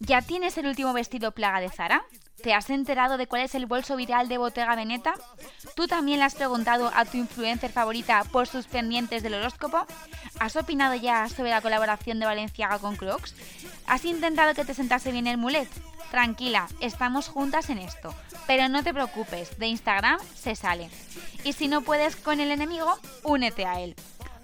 ¿Ya 0.00 0.22
tienes 0.22 0.56
el 0.58 0.66
último 0.66 0.92
vestido 0.92 1.32
plaga 1.32 1.60
de 1.60 1.68
Zara? 1.68 2.04
¿Te 2.42 2.54
has 2.54 2.70
enterado 2.70 3.16
de 3.18 3.26
cuál 3.26 3.42
es 3.42 3.54
el 3.54 3.66
bolso 3.66 3.96
viral 3.96 4.28
de 4.28 4.38
Bottega 4.38 4.74
Veneta? 4.74 5.14
¿Tú 5.76 5.86
también 5.86 6.18
le 6.18 6.24
has 6.24 6.34
preguntado 6.34 6.90
a 6.94 7.04
tu 7.04 7.16
influencer 7.16 7.70
favorita 7.70 8.24
por 8.24 8.48
sus 8.48 8.66
pendientes 8.66 9.22
del 9.22 9.34
horóscopo? 9.34 9.86
¿Has 10.40 10.56
opinado 10.56 10.94
ya 10.94 11.28
sobre 11.28 11.50
la 11.50 11.60
colaboración 11.60 12.18
de 12.18 12.26
Valenciaga 12.26 12.78
con 12.78 12.96
Crocs? 12.96 13.34
¿Has 13.86 14.04
intentado 14.04 14.54
que 14.54 14.64
te 14.64 14.74
sentase 14.74 15.12
bien 15.12 15.26
el 15.26 15.38
mulet? 15.38 15.68
Tranquila, 16.10 16.68
estamos 16.80 17.28
juntas 17.28 17.70
en 17.70 17.78
esto. 17.78 18.14
Pero 18.46 18.68
no 18.68 18.82
te 18.82 18.92
preocupes, 18.92 19.58
de 19.58 19.68
Instagram 19.68 20.18
se 20.34 20.56
sale. 20.56 20.90
Y 21.44 21.52
si 21.52 21.68
no 21.68 21.82
puedes 21.82 22.16
con 22.16 22.40
el 22.40 22.50
enemigo, 22.50 22.98
únete 23.22 23.66
a 23.66 23.80
él. 23.80 23.94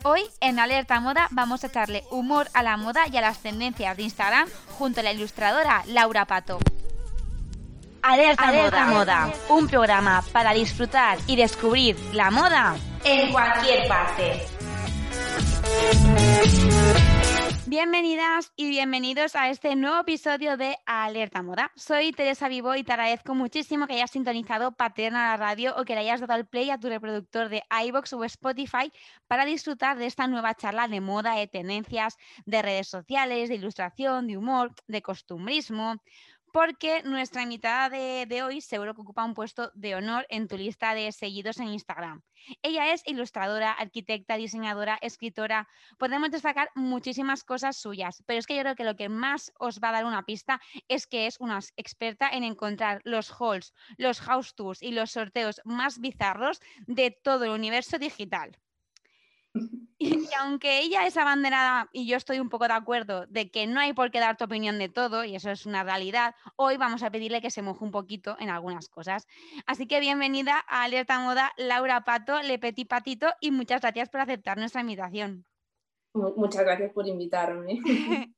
Hoy 0.04 0.22
en 0.40 0.58
Alerta 0.58 1.00
Moda 1.00 1.28
vamos 1.30 1.64
a 1.64 1.66
echarle 1.66 2.04
humor 2.10 2.48
a 2.54 2.62
la 2.62 2.76
moda 2.76 3.02
y 3.10 3.16
a 3.16 3.20
las 3.20 3.38
tendencias 3.38 3.96
de 3.96 4.04
Instagram 4.04 4.48
junto 4.78 5.00
a 5.00 5.02
la 5.02 5.12
ilustradora 5.12 5.82
Laura 5.86 6.24
Pato. 6.24 6.58
Alerta, 8.02 8.86
moda. 8.86 9.32
un 9.48 9.66
programa 9.66 10.22
para 10.32 10.52
disfrutar 10.52 11.18
y 11.26 11.36
descubrir 11.36 11.98
la 12.12 12.30
moda 12.30 12.76
en 13.04 13.32
cualquier 13.32 13.88
parte. 13.88 14.46
Bienvenidas 17.70 18.50
y 18.56 18.70
bienvenidos 18.70 19.36
a 19.36 19.50
este 19.50 19.76
nuevo 19.76 20.00
episodio 20.00 20.56
de 20.56 20.78
Alerta 20.86 21.42
Moda. 21.42 21.70
Soy 21.76 22.12
Teresa 22.12 22.48
Vivo 22.48 22.74
y 22.74 22.82
te 22.82 22.94
agradezco 22.94 23.34
muchísimo 23.34 23.86
que 23.86 23.92
hayas 23.92 24.10
sintonizado 24.10 24.72
Paterna 24.72 25.28
la 25.28 25.36
radio 25.36 25.74
o 25.76 25.84
que 25.84 25.92
le 25.92 26.00
hayas 26.00 26.22
dado 26.22 26.32
al 26.32 26.46
play 26.46 26.70
a 26.70 26.80
tu 26.80 26.88
reproductor 26.88 27.50
de 27.50 27.62
iBox 27.84 28.14
o 28.14 28.24
Spotify 28.24 28.90
para 29.26 29.44
disfrutar 29.44 29.98
de 29.98 30.06
esta 30.06 30.26
nueva 30.26 30.54
charla 30.54 30.88
de 30.88 31.02
moda, 31.02 31.34
de 31.34 31.46
tendencias, 31.46 32.16
de 32.46 32.62
redes 32.62 32.88
sociales, 32.88 33.50
de 33.50 33.56
ilustración, 33.56 34.28
de 34.28 34.38
humor, 34.38 34.72
de 34.86 35.02
costumbrismo 35.02 36.00
porque 36.52 37.02
nuestra 37.02 37.42
invitada 37.42 37.88
de, 37.88 38.42
hoy 38.42 38.60
seguro 38.60 38.94
que 38.94 39.02
ocupa 39.02 39.24
un 39.24 39.34
puesto 39.34 39.70
de 39.74 39.94
honor 39.94 40.26
en 40.28 40.48
tu 40.48 40.56
lista 40.56 40.94
de 40.94 41.12
seguidos 41.12 41.58
en 41.58 41.68
Instagram. 41.68 42.22
Ella 42.62 42.92
es 42.92 43.02
ilustradora, 43.06 43.72
arquitecta, 43.72 44.36
diseñadora, 44.36 44.98
escritora. 45.02 45.68
Podemos 45.98 46.30
destacar 46.30 46.70
muchísimas 46.74 47.44
cosas 47.44 47.76
suyas, 47.76 48.22
pero 48.26 48.38
es 48.38 48.46
que 48.46 48.56
yo 48.56 48.62
creo 48.62 48.76
que 48.76 48.84
lo 48.84 48.96
que 48.96 49.08
más 49.08 49.52
os 49.58 49.80
va 49.80 49.90
a 49.90 49.92
dar 49.92 50.04
una 50.04 50.24
pista 50.24 50.60
es 50.88 51.06
que 51.06 51.26
es 51.26 51.38
una 51.40 51.58
experta 51.76 52.28
en 52.30 52.44
encontrar 52.44 53.00
los 53.04 53.30
hauls, 53.30 53.74
los 53.96 54.20
house 54.20 54.54
tours 54.54 54.82
y 54.82 54.92
los 54.92 55.10
sorteos 55.10 55.60
más 55.64 56.00
bizarros 56.00 56.60
de 56.86 57.10
todo 57.10 57.44
el 57.44 57.50
universo 57.50 57.98
digital. 57.98 58.56
Y, 60.00 60.28
aunque 60.38 60.78
ella 60.78 61.06
es 61.08 61.16
abanderada, 61.16 61.88
y 61.92 62.06
yo 62.06 62.16
estoy 62.16 62.38
un 62.38 62.48
poco 62.48 62.68
de 62.68 62.74
acuerdo, 62.74 63.26
de 63.26 63.50
que 63.50 63.66
no 63.66 63.80
hay 63.80 63.94
por 63.94 64.12
qué 64.12 64.20
dar 64.20 64.36
tu 64.36 64.44
opinión 64.44 64.78
de 64.78 64.88
todo, 64.88 65.24
y 65.24 65.34
eso 65.34 65.50
es 65.50 65.66
una 65.66 65.82
realidad, 65.82 66.36
hoy 66.54 66.76
vamos 66.76 67.02
a 67.02 67.10
pedirle 67.10 67.42
que 67.42 67.50
se 67.50 67.62
moje 67.62 67.84
un 67.84 67.90
poquito 67.90 68.36
en 68.38 68.48
algunas 68.48 68.88
cosas. 68.88 69.26
Así 69.66 69.88
que 69.88 69.98
bienvenida 69.98 70.64
a 70.68 70.84
Alerta 70.84 71.18
Moda, 71.18 71.52
Laura 71.56 72.04
Pato, 72.04 72.40
Le 72.42 72.60
Petit 72.60 72.88
Patito, 72.88 73.26
y 73.40 73.50
muchas 73.50 73.80
gracias 73.80 74.08
por 74.08 74.20
aceptar 74.20 74.56
nuestra 74.56 74.82
invitación. 74.82 75.44
Muchas 76.14 76.62
gracias 76.62 76.92
por 76.92 77.08
invitarme. 77.08 77.80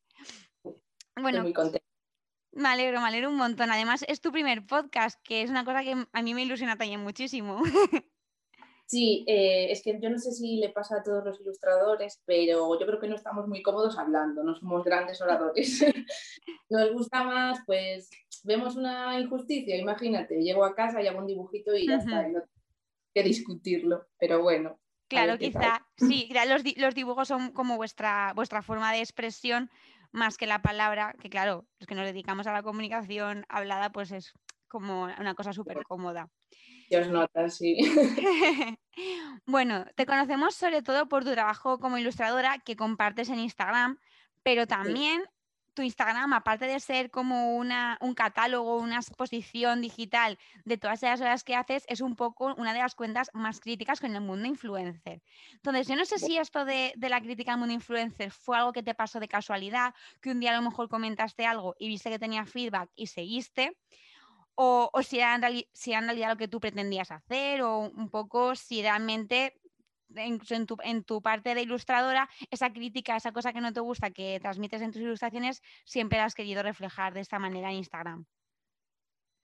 bueno, 1.20 1.42
muy 1.42 1.52
contenta. 1.52 1.86
Me 2.52 2.69
alegro, 2.69 3.00
me 3.00 3.06
alegro 3.06 3.28
un 3.28 3.36
montón. 3.36 3.70
Además, 3.70 4.05
es 4.08 4.20
tu 4.20 4.33
primer 4.33 4.67
podcast, 4.67 5.20
que 5.22 5.42
es 5.42 5.50
una 5.50 5.64
cosa 5.64 5.83
que 5.83 5.95
a 6.11 6.22
mí 6.22 6.34
me 6.34 6.42
ilusiona 6.42 6.77
también 6.77 7.00
muchísimo. 7.00 7.62
Sí, 8.91 9.24
eh, 9.28 9.70
es 9.70 9.84
que 9.84 10.00
yo 10.02 10.10
no 10.10 10.19
sé 10.19 10.33
si 10.33 10.56
le 10.56 10.70
pasa 10.70 10.96
a 10.96 11.02
todos 11.05 11.24
los 11.24 11.41
ilustradores, 11.41 12.20
pero 12.24 12.77
yo 12.77 12.84
creo 12.86 12.98
que 12.98 13.06
no 13.06 13.14
estamos 13.14 13.46
muy 13.46 13.62
cómodos 13.62 13.96
hablando, 13.96 14.42
no 14.42 14.56
somos 14.56 14.83
grandes 14.83 15.20
oradores. 15.20 15.80
Nos 16.70 16.92
gusta 16.92 17.22
más, 17.22 17.61
pues 17.66 18.11
vemos 18.42 18.74
una 18.74 19.20
injusticia, 19.20 19.77
imagínate, 19.77 20.42
llego 20.42 20.64
a 20.64 20.74
casa 20.74 21.00
y 21.00 21.06
hago 21.06 21.20
un 21.20 21.28
dibujito 21.28 21.72
y 21.77 21.86
ya 21.86 21.98
está, 21.98 22.27
no 22.27 22.42
que 23.14 23.23
discutirlo, 23.23 24.08
pero 24.18 24.42
bueno. 24.42 24.80
Claro, 25.07 25.39
quizá, 25.39 25.86
sí, 25.96 26.28
los, 26.48 26.64
los, 26.77 26.95
dibujos 26.96 27.28
son 27.28 27.52
como 27.52 27.77
vuestra, 27.77 28.33
vuestra 28.34 28.61
forma 28.61 28.90
de 28.92 28.98
expresión 28.98 29.70
más 30.11 30.36
que 30.36 30.48
la 30.48 30.62
palabra, 30.62 31.14
que 31.20 31.30
claro, 31.30 31.64
los 31.78 31.86
que 31.86 31.95
nos 31.95 32.07
dedicamos 32.07 32.48
a 32.48 32.52
la 32.52 32.64
comunicación 32.64 33.46
hablada, 33.48 33.92
pues 33.92 34.11
es 34.11 34.33
como 34.67 35.05
una 35.05 35.34
cosa 35.36 35.52
súper 35.52 35.84
cómoda. 35.84 36.28
Dios 36.90 37.08
nota, 37.08 37.48
sí. 37.48 37.78
bueno, 39.46 39.86
te 39.95 40.06
conocemos 40.06 40.56
sobre 40.56 40.83
todo 40.83 41.08
por 41.08 41.24
tu 41.24 41.30
trabajo 41.30 41.78
como 41.78 41.98
ilustradora 41.98 42.58
que 42.58 42.74
compartes 42.74 43.28
en 43.28 43.39
Instagram, 43.39 43.98
pero 44.42 44.67
también 44.67 45.23
tu 45.73 45.83
Instagram, 45.83 46.33
aparte 46.33 46.67
de 46.67 46.80
ser 46.80 47.12
como 47.12 47.56
una, 47.56 47.96
un 48.01 48.14
catálogo, 48.14 48.78
una 48.78 48.96
exposición 48.96 49.80
digital 49.80 50.36
de 50.64 50.78
todas 50.78 51.01
esas 51.05 51.20
horas 51.20 51.45
que 51.45 51.55
haces, 51.55 51.84
es 51.86 52.01
un 52.01 52.17
poco 52.17 52.55
una 52.56 52.73
de 52.73 52.80
las 52.80 52.96
cuentas 52.96 53.30
más 53.34 53.61
críticas 53.61 54.01
con 54.01 54.14
el 54.14 54.20
mundo 54.20 54.48
influencer. 54.48 55.22
Entonces, 55.52 55.86
yo 55.86 55.95
no 55.95 56.05
sé 56.05 56.18
si 56.18 56.39
esto 56.39 56.64
de, 56.64 56.92
de 56.96 57.08
la 57.08 57.20
crítica 57.20 57.52
al 57.52 57.58
mundo 57.58 57.72
influencer 57.72 58.33
fue 58.33 58.57
algo 58.57 58.72
que 58.72 58.83
te 58.83 58.95
pasó 58.95 59.20
de 59.20 59.28
casualidad, 59.28 59.95
que 60.20 60.33
un 60.33 60.40
día 60.40 60.51
a 60.51 60.57
lo 60.57 60.68
mejor 60.68 60.89
comentaste 60.89 61.46
algo 61.46 61.77
y 61.78 61.86
viste 61.86 62.11
que 62.11 62.18
tenía 62.18 62.45
feedback 62.46 62.90
y 62.96 63.07
seguiste 63.07 63.77
o, 64.62 65.02
si, 65.02 65.18
era 65.18 65.34
en 65.34 65.64
si 65.72 65.92
en 65.94 66.04
realidad 66.04 66.28
lo 66.28 66.36
que 66.36 66.48
tú 66.48 66.60
pretendías 66.60 67.10
hacer 67.10 67.62
o 67.62 67.78
un 67.78 68.10
poco 68.10 68.54
si 68.54 68.82
realmente 68.82 69.58
en, 70.14 70.38
tu, 70.66 70.76
en, 70.82 71.02
tu, 71.02 71.22
parte 71.22 71.54
de 71.54 71.62
ilustradora, 71.62 72.28
esa 72.50 72.70
crítica, 72.70 73.16
esa 73.16 73.32
cosa 73.32 73.54
que 73.54 73.62
no 73.62 73.72
te 73.72 73.80
gusta 73.80 74.10
que 74.10 74.38
transmites 74.40 74.82
en 74.82 74.92
tus 74.92 75.00
ilustraciones, 75.00 75.62
siempre 75.86 76.18
la 76.18 76.26
has 76.26 76.34
querido 76.34 76.62
reflejar 76.62 77.14
de 77.14 77.20
esta 77.20 77.38
manera 77.38 77.70
en 77.70 77.76
Instagram. 77.76 78.26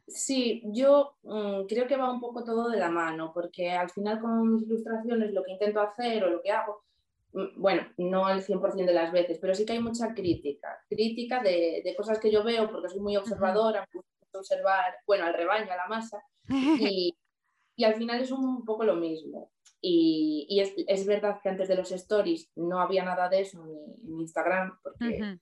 Sí, 0.06 0.62
yo 0.66 1.16
mm, 1.22 1.64
creo 1.66 1.86
que 1.86 1.96
va 1.96 2.12
un 2.12 2.20
poco 2.20 2.44
todo 2.44 2.68
de 2.68 2.78
la 2.78 2.90
mano, 2.90 3.32
porque 3.32 3.70
al 3.70 3.88
final 3.88 4.20
con 4.20 4.52
mis 4.52 4.64
ilustraciones 4.64 5.32
lo 5.32 5.42
que 5.44 5.52
intento 5.52 5.80
hacer 5.80 6.24
o 6.24 6.30
lo 6.30 6.42
que 6.42 6.50
hago, 6.50 6.84
mm, 7.32 7.60
bueno, 7.60 7.88
no 7.96 8.26
al 8.26 8.42
100% 8.42 8.84
de 8.84 8.92
las 8.92 9.12
veces, 9.12 9.38
pero 9.40 9.54
sí 9.54 9.64
que 9.64 9.72
hay 9.72 9.80
mucha 9.80 10.12
crítica, 10.12 10.78
crítica 10.90 11.42
de, 11.42 11.80
de 11.82 11.96
cosas 11.96 12.18
que 12.18 12.30
yo 12.30 12.44
veo 12.44 12.70
porque 12.70 12.90
soy 12.90 13.00
muy 13.00 13.16
observadora, 13.16 13.88
observar, 14.38 14.96
bueno, 15.06 15.24
al 15.24 15.34
rebaño, 15.34 15.72
a 15.72 15.76
la 15.76 15.86
masa, 15.88 16.22
y, 16.48 17.16
y 17.76 17.84
al 17.84 17.94
final 17.94 18.20
es 18.20 18.30
un 18.30 18.64
poco 18.64 18.84
lo 18.84 18.96
mismo. 18.96 19.50
Y, 19.80 20.46
y 20.48 20.60
es, 20.60 20.72
es, 20.88 21.06
verdad 21.06 21.38
que 21.42 21.48
antes 21.48 21.68
de 21.68 21.76
los 21.76 21.92
stories 21.92 22.50
no 22.56 22.80
había 22.80 23.04
nada 23.04 23.28
de 23.28 23.40
eso 23.40 23.64
en, 23.64 24.10
en 24.10 24.20
Instagram, 24.20 24.78
porque, 24.82 25.38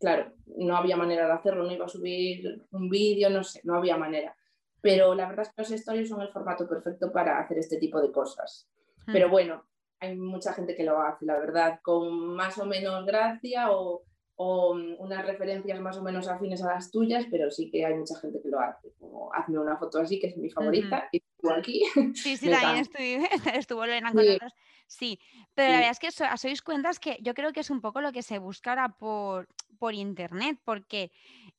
claro, 0.00 0.32
no 0.56 0.76
había 0.76 0.96
manera 0.96 1.26
de 1.26 1.32
hacerlo, 1.32 1.64
no 1.64 1.72
iba 1.72 1.84
a 1.84 1.88
subir 1.88 2.66
un 2.70 2.88
vídeo, 2.88 3.30
no 3.30 3.44
sé, 3.44 3.60
no 3.64 3.74
había 3.76 3.96
manera. 3.96 4.34
Pero 4.80 5.14
la 5.14 5.28
verdad 5.28 5.46
es 5.46 5.52
que 5.52 5.62
los 5.62 5.70
stories 5.70 6.08
son 6.08 6.22
el 6.22 6.32
formato 6.32 6.68
perfecto 6.68 7.12
para 7.12 7.38
hacer 7.38 7.58
este 7.58 7.78
tipo 7.78 8.00
de 8.00 8.10
cosas. 8.10 8.68
Pero 9.06 9.28
bueno, 9.28 9.64
hay 10.00 10.16
mucha 10.16 10.52
gente 10.52 10.74
que 10.74 10.84
lo 10.84 11.00
hace, 11.00 11.26
la 11.26 11.38
verdad, 11.38 11.80
con 11.82 12.34
más 12.34 12.58
o 12.58 12.66
menos 12.66 13.04
gracia 13.06 13.70
o 13.70 14.02
o 14.36 14.74
mm, 14.74 14.96
unas 14.98 15.26
referencias 15.26 15.80
más 15.80 15.96
o 15.96 16.02
menos 16.02 16.28
afines 16.28 16.62
a 16.62 16.74
las 16.74 16.90
tuyas, 16.90 17.26
pero 17.30 17.50
sí 17.50 17.70
que 17.70 17.84
hay 17.84 17.94
mucha 17.94 18.18
gente 18.20 18.40
que 18.42 18.48
lo 18.48 18.60
hace, 18.60 18.92
como 18.98 19.32
hazme 19.32 19.58
una 19.58 19.76
foto 19.76 19.98
así, 19.98 20.20
que 20.20 20.28
es 20.28 20.36
mi 20.36 20.50
favorita, 20.50 21.08
y 21.10 21.20
tú 21.40 21.50
aquí. 21.50 21.82
Sí, 22.14 22.36
sí, 22.36 22.50
también 22.50 22.86
estuvo 23.54 23.86
Lorena 23.86 24.12
con 24.12 24.24
sí. 24.24 24.38
Sí, 24.88 25.20
pero 25.54 25.72
la 25.72 25.78
verdad 25.78 25.92
es 25.92 25.98
que 25.98 26.36
sois 26.36 26.62
cuentas 26.62 27.00
que 27.00 27.18
yo 27.20 27.34
creo 27.34 27.52
que 27.52 27.60
es 27.60 27.70
un 27.70 27.80
poco 27.80 28.00
lo 28.00 28.12
que 28.12 28.22
se 28.22 28.38
busca 28.38 28.70
ahora 28.70 28.88
por, 28.90 29.48
por 29.78 29.94
internet, 29.94 30.60
porque 30.64 31.10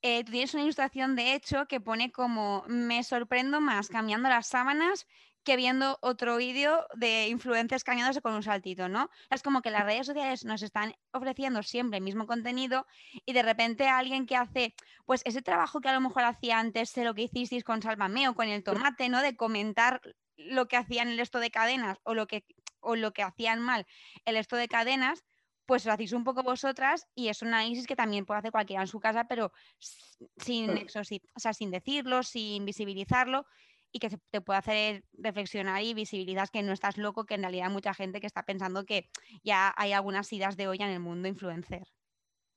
eh, 0.02 0.24
tú 0.24 0.32
tienes 0.32 0.54
una 0.54 0.64
ilustración 0.64 1.16
de 1.16 1.34
hecho 1.34 1.66
que 1.68 1.82
pone 1.82 2.12
como 2.12 2.64
me 2.68 3.04
sorprendo 3.04 3.59
más 3.59 3.90
cambiando 3.90 4.30
las 4.30 4.48
sábanas 4.48 5.08
que 5.47 5.56
viendo 5.56 5.97
otro 6.02 6.35
vídeo 6.35 6.85
de 6.96 7.30
influencers 7.30 7.85
cañándose 7.85 8.22
con 8.22 8.34
un 8.34 8.44
saltito, 8.44 8.90
¿no? 8.90 9.09
Es 9.30 9.41
como 9.41 9.62
que 9.62 9.72
las 9.72 9.85
redes 9.85 10.06
sociales 10.06 10.44
nos 10.44 10.62
están 10.62 10.94
ofreciendo 11.13 11.63
siempre 11.63 12.00
el 12.00 12.03
mismo 12.03 12.28
contenido 12.28 12.85
y 13.25 13.31
de 13.31 13.44
repente 13.44 13.88
alguien 13.88 14.26
que 14.26 14.35
hace, 14.35 14.76
pues 15.05 15.22
ese 15.23 15.41
trabajo 15.41 15.79
que 15.79 15.88
a 15.88 15.94
lo 15.94 16.02
mejor 16.02 16.23
hacía 16.23 16.59
antes 16.59 16.94
de 16.96 17.05
lo 17.05 17.14
que 17.14 17.22
hicisteis 17.22 17.64
con 17.64 17.82
Salvame 17.82 18.28
o 18.28 18.35
con 18.35 18.49
el 18.49 18.61
tomate, 18.61 19.08
¿no? 19.08 19.22
De 19.22 19.38
comentar 19.38 20.02
lo 20.35 20.67
que 20.67 20.76
hacían 20.76 21.08
el 21.08 21.20
esto 21.22 21.40
de 21.40 21.49
cadenas 21.49 21.97
o 22.03 22.14
lo 22.14 22.28
que, 22.28 22.44
o 22.82 22.97
lo 22.97 23.14
que 23.14 23.23
hacían 23.23 23.61
mal 23.61 23.88
el 24.26 24.35
esto 24.35 24.58
de 24.58 24.67
cadenas, 24.67 25.23
pues 25.66 25.85
lo 25.85 25.94
hacéis 25.94 26.11
un 26.11 26.26
poco 26.26 26.44
vosotras 26.44 27.08
y 27.16 27.29
es 27.29 27.41
un 27.41 27.47
análisis 27.53 27.88
que 27.88 27.96
también 27.96 28.26
puede 28.26 28.40
hacer 28.40 28.52
cualquiera 28.52 28.82
en 28.82 28.90
su 28.90 28.99
casa, 28.99 29.29
pero 29.29 29.53
sin 30.35 30.72
o 30.72 31.40
sea, 31.40 31.53
sin 31.53 31.72
decirlo, 31.72 32.22
sin 32.23 32.66
visibilizarlo 32.66 33.46
y 33.91 33.99
que 33.99 34.09
te 34.29 34.41
puede 34.41 34.59
hacer 34.59 35.03
reflexionar 35.13 35.84
y 35.84 35.93
visibilidad 35.93 36.49
que 36.49 36.63
no 36.63 36.73
estás 36.73 36.97
loco, 36.97 37.25
que 37.25 37.35
en 37.35 37.41
realidad 37.41 37.67
hay 37.67 37.73
mucha 37.73 37.93
gente 37.93 38.19
que 38.19 38.28
está 38.28 38.43
pensando 38.43 38.85
que 38.85 39.09
ya 39.43 39.73
hay 39.78 39.93
algunas 39.93 40.31
idas 40.34 40.57
de 40.57 40.67
olla 40.67 40.85
en 40.85 40.93
el 40.93 40.99
mundo 40.99 41.28
influencer. 41.28 41.87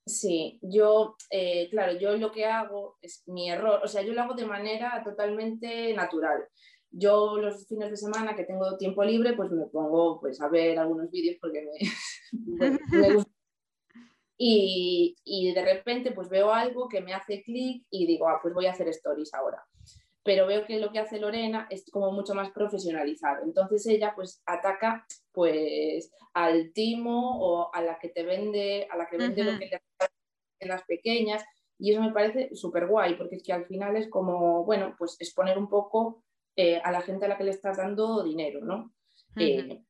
Sí, 0.05 0.59
yo, 0.63 1.15
eh, 1.29 1.69
claro, 1.69 1.93
yo 1.93 2.17
lo 2.17 2.31
que 2.31 2.45
hago 2.45 2.97
es 3.01 3.23
mi 3.27 3.51
error, 3.51 3.81
o 3.83 3.87
sea, 3.87 4.01
yo 4.01 4.13
lo 4.13 4.21
hago 4.21 4.33
de 4.33 4.45
manera 4.45 5.01
totalmente 5.03 5.93
natural. 5.93 6.43
Yo 6.89 7.37
los 7.37 7.67
fines 7.67 7.91
de 7.91 7.97
semana 7.97 8.35
que 8.35 8.43
tengo 8.43 8.77
tiempo 8.77 9.03
libre, 9.03 9.33
pues 9.33 9.51
me 9.51 9.65
pongo 9.67 10.19
pues, 10.19 10.41
a 10.41 10.49
ver 10.49 10.77
algunos 10.79 11.09
vídeos 11.11 11.37
porque 11.39 11.61
me, 11.61 11.71
me 12.91 13.13
gusta 13.15 13.31
Y, 14.37 15.15
y, 15.23 15.53
de 15.53 15.63
repente 15.63 16.11
pues 16.11 16.27
veo 16.29 16.51
algo 16.51 16.89
que 16.89 17.01
me 17.01 17.13
hace 17.13 17.43
clic 17.43 17.85
y 17.91 18.07
digo, 18.07 18.27
ah, 18.27 18.39
pues 18.41 18.53
voy 18.53 18.65
a 18.65 18.71
hacer 18.71 18.87
stories 18.89 19.33
ahora. 19.35 19.63
Pero 20.23 20.45
veo 20.45 20.65
que 20.65 20.79
lo 20.79 20.91
que 20.91 20.99
hace 20.99 21.19
Lorena 21.19 21.67
es 21.69 21.89
como 21.91 22.11
mucho 22.11 22.35
más 22.35 22.51
profesionalizado. 22.51 23.43
Entonces 23.43 23.85
ella 23.87 24.13
pues 24.15 24.41
ataca 24.45 25.05
pues 25.31 26.11
al 26.33 26.71
timo 26.73 27.39
o 27.41 27.73
a 27.73 27.81
la 27.81 27.97
que 27.97 28.09
te 28.09 28.23
vende, 28.23 28.87
a 28.91 28.97
la 28.97 29.07
que 29.07 29.17
vende 29.17 29.43
lo 29.43 29.57
que 29.57 29.65
le 29.65 29.81
en 30.59 30.69
las 30.69 30.83
pequeñas. 30.83 31.43
Y 31.77 31.91
eso 31.91 32.01
me 32.01 32.13
parece 32.13 32.55
súper 32.55 32.87
guay, 32.87 33.15
porque 33.15 33.37
es 33.37 33.43
que 33.43 33.53
al 33.53 33.65
final 33.65 33.95
es 33.95 34.07
como, 34.07 34.63
bueno, 34.63 34.95
pues 34.97 35.17
exponer 35.19 35.57
un 35.57 35.67
poco 35.67 36.23
eh, 36.55 36.79
a 36.83 36.91
la 36.91 37.01
gente 37.01 37.25
a 37.25 37.29
la 37.29 37.37
que 37.37 37.43
le 37.43 37.51
estás 37.51 37.77
dando 37.77 38.23
dinero, 38.23 38.61
¿no? 38.61 38.93
Eh, 39.35 39.81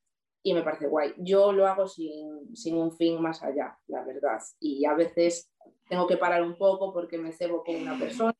y 0.43 0.53
me 0.53 0.63
parece 0.63 0.87
guay. 0.87 1.13
Yo 1.17 1.51
lo 1.51 1.67
hago 1.67 1.87
sin, 1.87 2.55
sin, 2.55 2.77
un 2.77 2.95
fin 2.95 3.21
más 3.21 3.43
allá, 3.43 3.77
la 3.87 4.03
verdad. 4.03 4.39
Y 4.59 4.85
a 4.85 4.93
veces 4.93 5.51
tengo 5.89 6.07
que 6.07 6.17
parar 6.17 6.41
un 6.43 6.57
poco 6.57 6.93
porque 6.93 7.17
me 7.17 7.33
cebo 7.33 7.63
con 7.63 7.75
una 7.75 7.99
persona, 7.99 8.33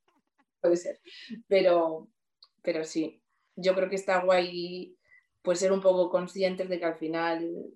puede 0.61 0.77
ser. 0.77 1.01
Pero, 1.47 2.07
pero 2.61 2.83
sí, 2.83 3.21
yo 3.55 3.75
creo 3.75 3.89
que 3.89 3.95
está 3.95 4.23
guay 4.23 4.97
pues 5.41 5.59
ser 5.59 5.71
un 5.71 5.81
poco 5.81 6.09
conscientes 6.09 6.69
de 6.69 6.79
que 6.79 6.85
al 6.85 6.97
final 6.97 7.73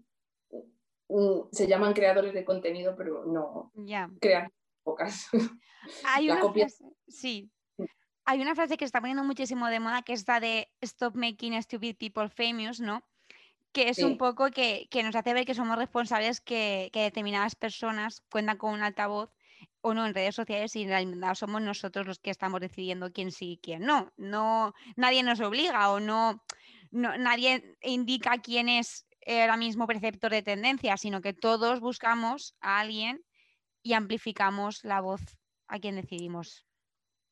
se 1.52 1.68
llaman 1.68 1.94
creadores 1.94 2.34
de 2.34 2.46
contenido, 2.46 2.96
pero 2.96 3.26
no 3.26 3.72
crean 4.20 4.52
pocas. 4.84 5.28
Hay 6.06 6.30
una 6.30 6.52
frase, 6.52 6.86
sí. 7.08 7.52
Hay 8.26 8.42
una 8.42 8.56
frase 8.56 8.78
que 8.78 8.86
está 8.86 9.02
poniendo 9.02 9.24
muchísimo 9.24 9.68
de 9.68 9.80
moda 9.80 10.02
que 10.02 10.14
es 10.14 10.28
la 10.28 10.40
de 10.40 10.68
Stop 10.82 11.16
Making 11.16 11.62
Stupid 11.62 11.96
People 11.98 12.30
Famous, 12.30 12.80
¿no? 12.80 13.04
que 13.76 13.90
es 13.90 14.00
un 14.00 14.18
poco 14.18 14.52
que, 14.52 14.88
nos 15.04 15.18
hace 15.18 15.34
ver 15.34 15.46
que 15.46 15.54
somos 15.54 15.78
responsables 15.78 16.40
que, 16.40 16.90
determinadas 16.94 17.56
personas 17.56 18.24
cuentan 18.32 18.58
con 18.58 18.74
un 18.74 18.82
altavoz 18.82 19.35
o 19.82 19.94
no 19.94 20.06
en 20.06 20.14
redes 20.14 20.36
sociales 20.36 20.76
y 20.76 20.84
en 20.84 20.90
realidad 20.90 21.36
somos 21.36 21.62
nosotros 21.62 22.06
los 22.06 22.20
que 22.20 22.32
estamos 22.32 22.62
decidiendo 22.62 23.12
quién 23.12 23.32
sí 23.32 23.54
y 23.54 23.58
quién 23.58 23.84
no. 23.84 24.12
no 24.18 24.74
nadie 24.96 25.24
nos 25.24 25.40
obliga 25.40 25.92
o 25.92 26.00
no, 26.00 26.44
nadie 26.92 27.76
indica 27.82 28.42
quién 28.42 28.70
es 28.70 29.06
ahora 29.26 29.58
mismo 29.58 29.88
preceptor 29.88 30.32
de 30.32 30.44
tendencia, 30.44 30.98
sino 30.98 31.22
que 31.22 31.34
todos 31.34 31.80
buscamos 31.80 32.56
a 32.62 32.80
alguien 32.80 33.24
y 33.84 33.94
amplificamos 33.94 34.84
la 34.84 35.02
voz 35.02 35.22
a 35.68 35.80
quien 35.80 35.96
decidimos. 35.96 36.66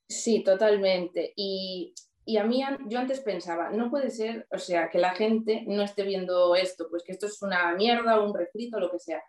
Sí, 0.09 0.44
totalmente. 0.44 1.33
Y 1.36 1.94
y 2.25 2.38
a 2.38 2.44
mí, 2.45 2.63
yo 2.88 3.00
antes 3.00 3.19
pensaba, 3.19 3.69
no 3.69 3.89
puede 3.89 4.09
ser, 4.09 4.47
o 4.51 4.57
sea, 4.57 4.89
que 4.89 4.97
la 4.97 5.13
gente 5.13 5.63
no 5.68 5.83
esté 5.83 6.03
viendo 6.03 6.56
esto, 6.56 6.88
pues 6.89 7.03
que 7.03 7.12
esto 7.12 7.25
es 7.25 7.41
una 7.41 7.74
mierda, 7.75 8.21
un 8.21 8.33
refrito, 8.33 8.79
lo 8.79 8.89
que 8.89 9.00
sea. 9.00 9.21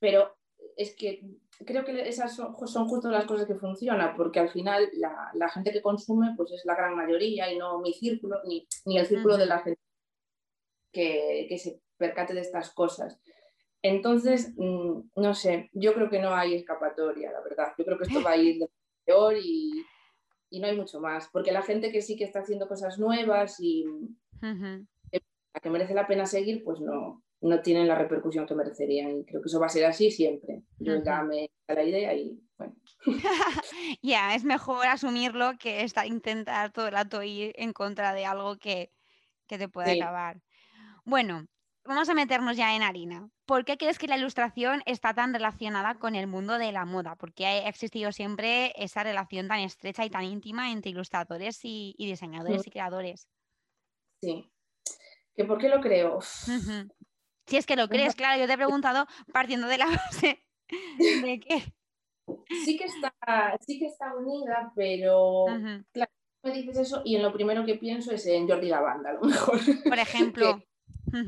Pero 0.00 0.36
es 0.76 0.96
que 0.96 1.22
creo 1.66 1.84
que 1.84 2.08
esas 2.08 2.34
son, 2.34 2.54
justo 2.54 3.10
las 3.10 3.26
cosas 3.26 3.46
que 3.46 3.54
funcionan, 3.54 4.16
porque 4.16 4.40
al 4.40 4.50
final 4.50 4.90
la, 4.94 5.48
gente 5.48 5.72
que 5.72 5.82
consume 5.82 6.34
pues 6.36 6.52
es 6.52 6.64
la 6.64 6.74
gran 6.74 6.96
mayoría 6.96 7.52
y 7.52 7.58
no 7.58 7.80
mi 7.80 7.92
círculo, 7.92 8.40
ni, 8.44 8.66
el 8.96 9.06
círculo 9.06 9.36
de 9.36 9.46
la 9.46 9.58
gente 9.60 9.80
que, 10.92 11.46
que, 11.48 11.58
se 11.58 11.80
percate 11.96 12.34
de 12.34 12.40
estas 12.40 12.72
cosas. 12.72 13.20
Entonces, 13.82 14.52
mm, 14.56 15.10
no 15.16 15.34
sé, 15.34 15.70
yo 15.72 15.94
creo 15.94 16.10
que 16.10 16.20
no 16.20 16.34
hay 16.34 16.54
escapatoria, 16.54 17.32
la 17.32 17.40
verdad. 17.40 17.72
Yo 17.78 17.84
creo 17.84 17.98
que 17.98 18.04
esto 18.04 18.22
va 18.22 18.32
a 18.32 18.36
ir 18.36 18.58
de 18.58 18.70
peor 19.04 19.36
y, 19.36 19.84
y 20.50 20.60
no 20.60 20.66
hay 20.66 20.76
mucho 20.76 21.00
más, 21.00 21.28
porque 21.32 21.52
la 21.52 21.62
gente 21.62 21.92
que 21.92 22.02
sí 22.02 22.16
que 22.16 22.24
está 22.24 22.40
haciendo 22.40 22.68
cosas 22.68 22.98
nuevas 22.98 23.56
y 23.60 23.84
que 25.62 25.70
merece 25.70 25.94
la 25.94 26.06
pena 26.06 26.26
seguir, 26.26 26.62
pues 26.64 26.80
no, 26.80 27.22
no 27.40 27.60
tienen 27.60 27.88
la 27.88 27.94
repercusión 27.94 28.46
que 28.46 28.54
merecerían. 28.54 29.18
Y 29.18 29.24
creo 29.24 29.40
que 29.40 29.48
eso 29.48 29.60
va 29.60 29.66
a 29.66 29.70
ser 29.70 29.86
así 29.86 30.10
siempre. 30.10 30.62
Yo 30.78 31.02
ya 31.02 31.22
me 31.22 31.50
da 31.66 31.74
la 31.74 31.84
idea 31.84 32.14
y 32.14 32.40
bueno. 32.58 32.74
ya, 34.02 34.34
es 34.34 34.44
mejor 34.44 34.86
asumirlo 34.86 35.52
que 35.58 35.82
estar, 35.82 36.06
intentar 36.06 36.72
todo 36.72 36.86
el 36.86 36.92
rato 36.92 37.22
ir 37.22 37.52
en 37.56 37.72
contra 37.72 38.12
de 38.12 38.26
algo 38.26 38.56
que, 38.56 38.92
te 39.46 39.68
puede 39.68 40.00
acabar. 40.00 40.40
Bueno, 41.04 41.46
vamos 41.84 42.08
a 42.08 42.14
meternos 42.14 42.56
ya 42.56 42.76
en 42.76 42.82
harina. 42.82 43.28
¿Por 43.46 43.64
qué 43.64 43.76
crees 43.76 43.98
que 43.98 44.06
la 44.06 44.16
ilustración 44.16 44.80
está 44.86 45.12
tan 45.12 45.32
relacionada 45.32 45.96
con 45.96 46.14
el 46.14 46.28
mundo 46.28 46.56
de 46.56 46.70
la 46.70 46.84
moda? 46.84 47.16
¿Por 47.16 47.32
qué 47.32 47.46
ha 47.46 47.68
existido 47.68 48.12
siempre 48.12 48.72
esa 48.76 49.02
relación 49.02 49.48
tan 49.48 49.58
estrecha 49.58 50.04
y 50.04 50.10
tan 50.10 50.22
íntima 50.22 50.70
entre 50.70 50.92
ilustradores 50.92 51.58
y, 51.64 51.96
diseñadores 51.98 52.64
y 52.64 52.70
creadores? 52.70 53.28
Sí. 54.22 54.48
¿Que 55.34 55.44
¿Por 55.44 55.58
qué 55.58 55.68
lo 55.68 55.80
creo? 55.80 56.20
Si 57.50 57.56
es 57.56 57.66
que 57.66 57.74
lo 57.74 57.88
crees, 57.88 58.14
claro, 58.14 58.40
yo 58.40 58.46
te 58.46 58.52
he 58.52 58.56
preguntado 58.56 59.08
partiendo 59.32 59.66
de 59.66 59.76
la 59.76 59.86
base 59.86 60.38
de 60.96 61.40
que... 61.40 61.74
Sí 62.64 62.78
que 62.78 62.84
está, 62.84 63.12
sí 63.60 63.80
que 63.80 63.86
está 63.86 64.14
unida, 64.14 64.72
pero 64.76 65.46
claro, 65.90 66.12
me 66.44 66.52
dices 66.52 66.78
eso 66.78 67.02
y 67.04 67.16
en 67.16 67.22
lo 67.22 67.32
primero 67.32 67.66
que 67.66 67.74
pienso 67.74 68.12
es 68.12 68.24
en 68.26 68.48
Jordi 68.48 68.68
Lavanda, 68.68 69.10
a 69.10 69.12
lo 69.14 69.20
mejor. 69.22 69.58
Por 69.82 69.98
ejemplo. 69.98 70.62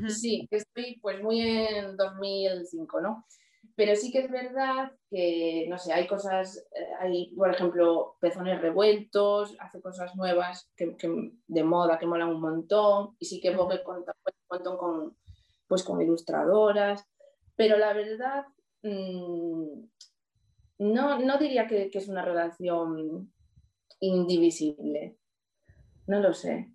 Sí, 0.07 0.47
estoy 0.49 0.97
pues 1.01 1.21
muy 1.21 1.41
en 1.41 1.97
2005, 1.97 3.01
¿no? 3.01 3.25
Pero 3.75 3.93
sí 3.97 4.09
que 4.09 4.19
es 4.19 4.31
verdad 4.31 4.93
que, 5.09 5.65
no 5.67 5.77
sé, 5.77 5.91
hay 5.91 6.07
cosas, 6.07 6.57
eh, 6.73 6.87
hay, 7.01 7.35
por 7.35 7.53
ejemplo, 7.53 8.15
pezones 8.21 8.61
revueltos, 8.61 9.57
hace 9.59 9.81
cosas 9.81 10.15
nuevas 10.15 10.71
que, 10.77 10.95
de 11.47 11.63
moda 11.63 11.99
que 11.99 12.05
molan 12.05 12.29
un 12.29 12.39
montón, 12.39 13.17
y 13.19 13.25
sí 13.25 13.41
que 13.41 13.53
Vogue 13.53 13.83
cuenta 13.83 14.15
un 14.25 14.57
montón 14.57 14.77
con, 14.77 15.17
pues, 15.73 15.83
con 15.83 15.99
ilustradoras, 15.99 17.03
pero 17.55 17.79
la 17.79 17.93
verdad, 17.93 18.45
mm, 18.83 19.85
no, 20.77 21.19
no 21.19 21.37
diría 21.39 21.65
que, 21.65 21.89
que, 21.89 21.97
es 21.97 22.07
una 22.07 22.23
relación 22.23 23.33
indivisible, 23.99 25.17
no 26.05 26.19
lo 26.19 26.31
sé. 26.31 26.71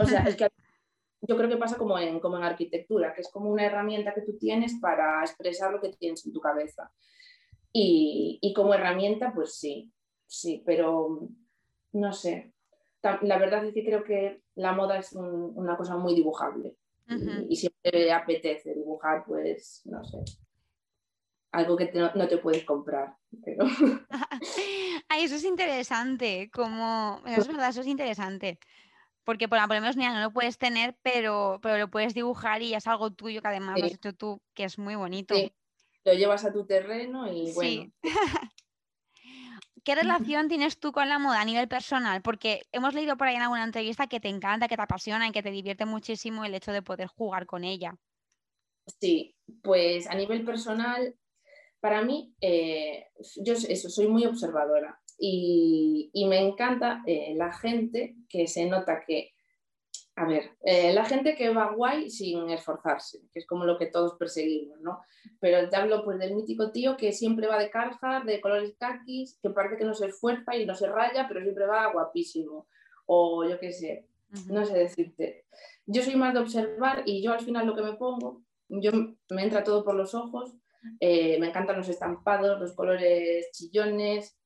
O 0.00 0.06
sea, 0.06 0.22
es 0.22 0.36
que 0.36 0.46
yo 1.22 1.36
creo 1.36 1.48
que 1.48 1.56
pasa 1.56 1.76
como 1.78 1.98
en, 1.98 2.20
como 2.20 2.36
en 2.36 2.44
arquitectura, 2.44 3.12
que 3.12 3.22
es 3.22 3.28
como 3.32 3.50
una 3.50 3.66
herramienta 3.66 4.14
que 4.14 4.22
tú 4.22 4.38
tienes 4.38 4.78
para 4.80 5.20
expresar 5.22 5.72
lo 5.72 5.80
que 5.80 5.88
tienes 5.88 6.24
en 6.24 6.32
tu 6.32 6.40
cabeza. 6.40 6.92
Y, 7.72 8.38
y 8.40 8.54
como 8.54 8.72
herramienta, 8.72 9.32
pues 9.34 9.56
sí, 9.56 9.92
sí, 10.28 10.62
pero 10.64 11.28
no 11.92 12.12
sé. 12.12 12.52
La 13.02 13.38
verdad 13.38 13.64
es 13.64 13.74
que 13.74 13.84
creo 13.84 14.04
que 14.04 14.44
la 14.54 14.74
moda 14.74 14.96
es 14.96 15.12
una 15.12 15.76
cosa 15.76 15.96
muy 15.96 16.14
dibujable 16.14 16.77
y, 17.48 17.56
siempre 17.56 18.12
apetece 18.12 18.74
dibujar, 18.74 19.24
pues, 19.26 19.82
no 19.84 20.04
sé, 20.04 20.18
algo 21.52 21.76
que 21.76 21.90
no, 21.92 22.28
te 22.28 22.38
puedes 22.38 22.64
comprar. 22.64 23.16
Pero... 23.44 23.64
Ay, 25.08 25.24
eso 25.24 25.36
es 25.36 25.44
interesante, 25.44 26.50
como, 26.52 27.22
es 27.26 27.46
verdad, 27.46 27.70
eso 27.70 27.80
es 27.80 27.86
interesante 27.86 28.58
porque 29.28 29.46
por, 29.46 29.60
lo 29.60 29.68
menos 29.68 29.94
no 29.94 30.20
lo 30.22 30.32
puedes 30.32 30.56
tener, 30.56 30.96
pero, 31.02 31.58
pero 31.62 31.76
lo 31.76 31.90
puedes 31.90 32.14
dibujar 32.14 32.62
y 32.62 32.72
es 32.72 32.86
algo 32.86 33.12
tuyo 33.12 33.42
que 33.42 33.48
además 33.48 33.78
lo 33.78 33.84
has 33.84 33.92
hecho 33.92 34.14
tú, 34.14 34.40
que 34.54 34.64
es 34.64 34.78
muy 34.78 34.94
bonito. 34.94 35.34
Sí. 35.34 35.52
Lo 36.04 36.14
llevas 36.14 36.46
a 36.46 36.52
tu 36.54 36.64
terreno 36.64 37.30
y 37.30 37.52
bueno. 37.52 37.92
¿Qué 39.88 39.94
relación 39.94 40.48
tienes 40.48 40.78
tú 40.78 40.92
con 40.92 41.08
la 41.08 41.18
moda 41.18 41.40
a 41.40 41.46
nivel 41.46 41.66
personal? 41.66 42.20
Porque 42.20 42.60
hemos 42.72 42.92
leído 42.92 43.16
por 43.16 43.26
ahí 43.26 43.36
en 43.36 43.40
alguna 43.40 43.64
entrevista 43.64 44.06
que 44.06 44.20
te 44.20 44.28
encanta, 44.28 44.68
que 44.68 44.76
te 44.76 44.82
apasiona 44.82 45.26
y 45.26 45.32
que 45.32 45.42
te 45.42 45.50
divierte 45.50 45.86
muchísimo 45.86 46.44
el 46.44 46.54
hecho 46.54 46.72
de 46.72 46.82
poder 46.82 47.06
jugar 47.06 47.46
con 47.46 47.64
ella. 47.64 47.96
Sí, 49.00 49.34
pues 49.62 50.06
a 50.06 50.14
nivel 50.14 50.44
personal, 50.44 51.14
para 51.80 52.02
mí, 52.02 52.34
eh, 52.42 53.06
yo 53.42 53.54
eso, 53.54 53.88
soy 53.88 54.08
muy 54.08 54.26
observadora. 54.26 55.00
Y, 55.18 56.10
me 56.28 56.38
encanta 56.38 57.02
eh, 57.06 57.32
la 57.34 57.50
gente 57.54 58.14
que 58.28 58.46
se 58.46 58.66
nota 58.66 59.02
que, 59.06 59.32
a 60.18 60.24
ver, 60.24 60.50
eh, 60.64 60.92
la 60.92 61.04
gente 61.04 61.36
que 61.36 61.50
va 61.50 61.72
guay 61.72 62.10
sin 62.10 62.50
esforzarse, 62.50 63.20
que 63.32 63.38
es 63.38 63.46
como 63.46 63.64
lo 63.64 63.78
que 63.78 63.86
todos 63.86 64.14
perseguimos, 64.18 64.80
¿no? 64.80 65.00
Pero 65.38 65.68
te 65.68 65.76
hablo 65.76 66.04
pues 66.04 66.18
del 66.18 66.34
mítico 66.34 66.72
tío 66.72 66.96
que 66.96 67.12
siempre 67.12 67.46
va 67.46 67.56
de 67.56 67.70
Carhartt, 67.70 68.24
de 68.24 68.40
colores 68.40 68.74
kakis, 68.80 69.38
que 69.40 69.50
parece 69.50 69.76
que 69.76 69.84
no 69.84 69.94
se 69.94 70.06
esfuerza 70.06 70.56
y 70.56 70.66
no 70.66 70.74
se 70.74 70.88
raya, 70.88 71.26
pero 71.28 71.40
siempre 71.40 71.66
va 71.66 71.92
guapísimo. 71.92 72.66
O 73.06 73.48
yo 73.48 73.60
qué 73.60 73.72
sé, 73.72 74.06
no 74.48 74.64
sé 74.64 74.76
decirte. 74.76 75.44
Yo 75.86 76.02
soy 76.02 76.16
más 76.16 76.34
de 76.34 76.40
observar 76.40 77.04
y 77.06 77.22
yo 77.22 77.32
al 77.32 77.40
final 77.40 77.66
lo 77.66 77.76
que 77.76 77.82
me 77.82 77.92
pongo, 77.92 78.42
yo 78.68 78.90
me 79.30 79.42
entra 79.42 79.62
todo 79.62 79.84
por 79.84 79.94
los 79.94 80.14
ojos, 80.14 80.56
eh, 80.98 81.38
me 81.38 81.48
encantan 81.48 81.76
los 81.76 81.88
estampados, 81.88 82.58
los 82.58 82.74
colores 82.74 83.50
chillones, 83.52 84.37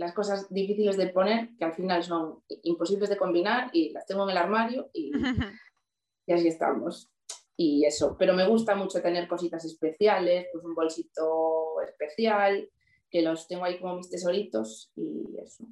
las 0.00 0.14
cosas 0.14 0.48
difíciles 0.48 0.96
de 0.96 1.08
poner, 1.08 1.50
que 1.58 1.64
al 1.66 1.74
final 1.74 2.02
son 2.02 2.42
imposibles 2.62 3.10
de 3.10 3.18
combinar 3.18 3.70
y 3.74 3.90
las 3.90 4.06
tengo 4.06 4.24
en 4.24 4.30
el 4.30 4.38
armario 4.38 4.88
y, 4.94 5.12
y 6.26 6.32
así 6.32 6.48
estamos. 6.48 7.10
Y 7.54 7.84
eso, 7.84 8.16
pero 8.18 8.32
me 8.32 8.48
gusta 8.48 8.74
mucho 8.74 9.02
tener 9.02 9.28
cositas 9.28 9.62
especiales, 9.66 10.46
pues 10.50 10.64
un 10.64 10.74
bolsito 10.74 11.82
especial, 11.82 12.70
que 13.10 13.20
los 13.20 13.46
tengo 13.46 13.64
ahí 13.64 13.78
como 13.78 13.96
mis 13.96 14.08
tesoritos 14.08 14.90
y 14.96 15.36
eso. 15.38 15.66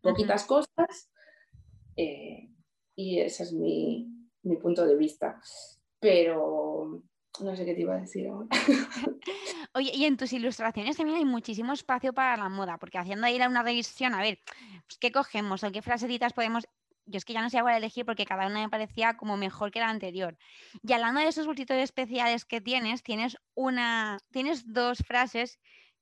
Poquitas 0.00 0.44
cosas 0.44 1.10
eh, 1.94 2.48
y 2.96 3.20
ese 3.20 3.42
es 3.42 3.52
mi, 3.52 4.08
mi, 4.44 4.56
punto 4.56 4.86
de 4.86 4.96
vista. 4.96 5.38
Pero 6.00 7.02
no 7.40 7.56
sé 7.56 7.64
qué 7.64 7.74
te 7.74 7.80
iba 7.82 7.94
a 7.94 8.00
decir 8.00 8.28
ahora. 8.28 8.48
Oye, 9.74 9.92
y 9.94 10.04
en 10.04 10.16
tus 10.16 10.32
ilustraciones 10.32 10.96
también 10.96 11.18
hay 11.18 11.24
muchísimo 11.24 11.72
espacio 11.72 12.12
para 12.12 12.36
la 12.36 12.48
moda, 12.48 12.78
porque 12.78 12.98
haciendo 12.98 13.26
ahí 13.26 13.36
una 13.36 13.62
revisión, 13.62 14.14
a 14.14 14.20
ver, 14.20 14.38
pues, 14.86 14.98
¿qué 14.98 15.12
cogemos 15.12 15.62
o 15.64 15.72
qué 15.72 15.82
frasecitas 15.82 16.32
podemos 16.32 16.64
yo 17.08 17.16
es 17.16 17.24
que 17.24 17.32
ya 17.32 17.42
no 17.42 17.50
sé 17.50 17.60
cuál 17.60 17.76
elegir 17.76 18.04
porque 18.04 18.24
cada 18.24 18.46
una 18.46 18.60
me 18.60 18.68
parecía 18.68 19.16
como 19.16 19.36
mejor 19.36 19.70
que 19.70 19.80
la 19.80 19.88
anterior. 19.88 20.36
Y 20.82 20.92
hablando 20.92 21.20
de 21.20 21.28
esos 21.28 21.46
bultitos 21.46 21.76
especiales 21.76 22.44
que 22.44 22.60
tienes, 22.60 23.02
tienes 23.02 23.36
una, 23.54 24.18
tienes 24.30 24.72
dos 24.72 24.98
frases 24.98 25.58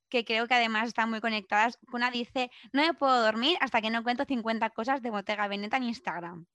que 0.08 0.24
creo 0.24 0.46
que 0.46 0.54
además 0.54 0.88
están 0.88 1.10
muy 1.10 1.20
conectadas. 1.20 1.78
Una 1.92 2.10
dice, 2.10 2.50
no 2.72 2.82
me 2.82 2.94
puedo 2.94 3.22
dormir 3.22 3.56
hasta 3.60 3.80
que 3.80 3.90
no 3.90 4.02
cuento 4.02 4.24
50 4.24 4.70
cosas 4.70 5.02
de 5.02 5.10
Bottega 5.10 5.48
Veneta 5.48 5.76
en 5.76 5.84
Instagram. 5.84 6.46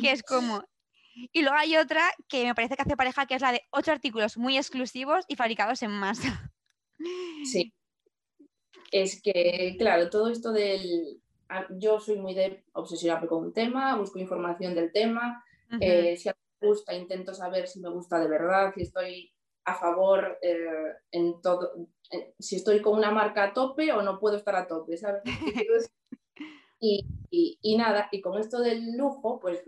que 0.00 0.12
es 0.12 0.22
como... 0.28 0.64
Y 1.14 1.42
luego 1.42 1.56
hay 1.56 1.76
otra 1.76 2.02
que 2.28 2.44
me 2.44 2.54
parece 2.54 2.76
que 2.76 2.82
hace 2.82 2.96
pareja, 2.96 3.26
que 3.26 3.34
es 3.34 3.42
la 3.42 3.52
de 3.52 3.62
ocho 3.70 3.92
artículos 3.92 4.36
muy 4.36 4.56
exclusivos 4.56 5.24
y 5.28 5.36
fabricados 5.36 5.82
en 5.82 5.90
masa. 5.90 6.52
Sí. 7.44 7.74
Es 8.90 9.20
que, 9.22 9.74
claro, 9.78 10.10
todo 10.10 10.28
esto 10.28 10.52
del, 10.52 11.20
yo 11.70 11.98
soy 11.98 12.16
muy 12.16 12.34
de 12.34 12.64
obsesionarme 12.72 13.26
con 13.26 13.44
un 13.44 13.52
tema, 13.52 13.96
busco 13.96 14.18
información 14.18 14.74
del 14.74 14.92
tema, 14.92 15.42
eh, 15.80 16.16
si 16.16 16.28
me 16.28 16.68
gusta 16.68 16.94
intento 16.94 17.32
saber 17.32 17.66
si 17.66 17.80
me 17.80 17.88
gusta 17.88 18.20
de 18.20 18.28
verdad, 18.28 18.72
si 18.74 18.82
estoy 18.82 19.32
a 19.64 19.74
favor 19.74 20.38
eh, 20.42 20.94
en 21.10 21.40
todo, 21.40 21.88
si 22.38 22.56
estoy 22.56 22.82
con 22.82 22.98
una 22.98 23.10
marca 23.10 23.44
a 23.44 23.52
tope 23.54 23.92
o 23.92 24.02
no 24.02 24.18
puedo 24.18 24.36
estar 24.36 24.56
a 24.56 24.66
tope, 24.66 24.96
¿sabes? 24.98 25.22
y, 26.80 27.06
y, 27.30 27.76
nada, 27.76 28.08
y 28.12 28.20
con 28.20 28.38
esto 28.38 28.60
del 28.60 28.96
lujo, 28.96 29.40
pues 29.40 29.64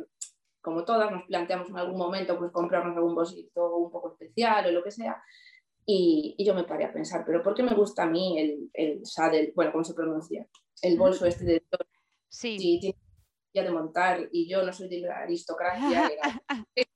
como 0.65 0.85
todas 0.85 1.11
nos 1.13 1.25
planteamos 1.25 1.69
en 1.69 1.77
algún 1.77 1.99
momento 1.99 2.39
pues 2.39 2.51
comprarnos 2.51 2.97
algún 2.97 3.15
bolsito 3.15 3.77
un 3.77 3.91
poco 3.91 4.13
especial 4.13 4.67
o 4.67 4.73
lo 4.73 4.83
que 4.83 4.91
sea, 4.91 5.23
y, 5.87 6.35
y, 6.39 6.47
yo 6.47 6.55
me 6.55 6.65
paré 6.65 6.87
a 6.87 6.93
pensar, 6.93 7.25
pero 7.27 7.43
¿por 7.43 7.55
qué 7.55 7.63
me 7.63 7.75
gusta 7.75 8.05
a 8.05 8.07
mí 8.07 8.39
el, 8.39 8.71
el 8.73 9.05
saddle, 9.05 9.53
bueno, 9.55 9.71
¿cómo 9.71 9.85
se 9.85 9.93
pronuncia? 9.93 10.49
El 10.81 10.97
bolso 10.97 11.27
este 11.27 11.45
de... 11.45 11.63
Sí. 12.29 12.59
sí 12.59 12.97
de 13.63 13.71
montar 13.71 14.29
y 14.33 14.49
yo 14.49 14.65
no 14.65 14.73
soy 14.73 14.89
de 14.89 15.01
la 15.01 15.19
aristocracia. 15.19 16.11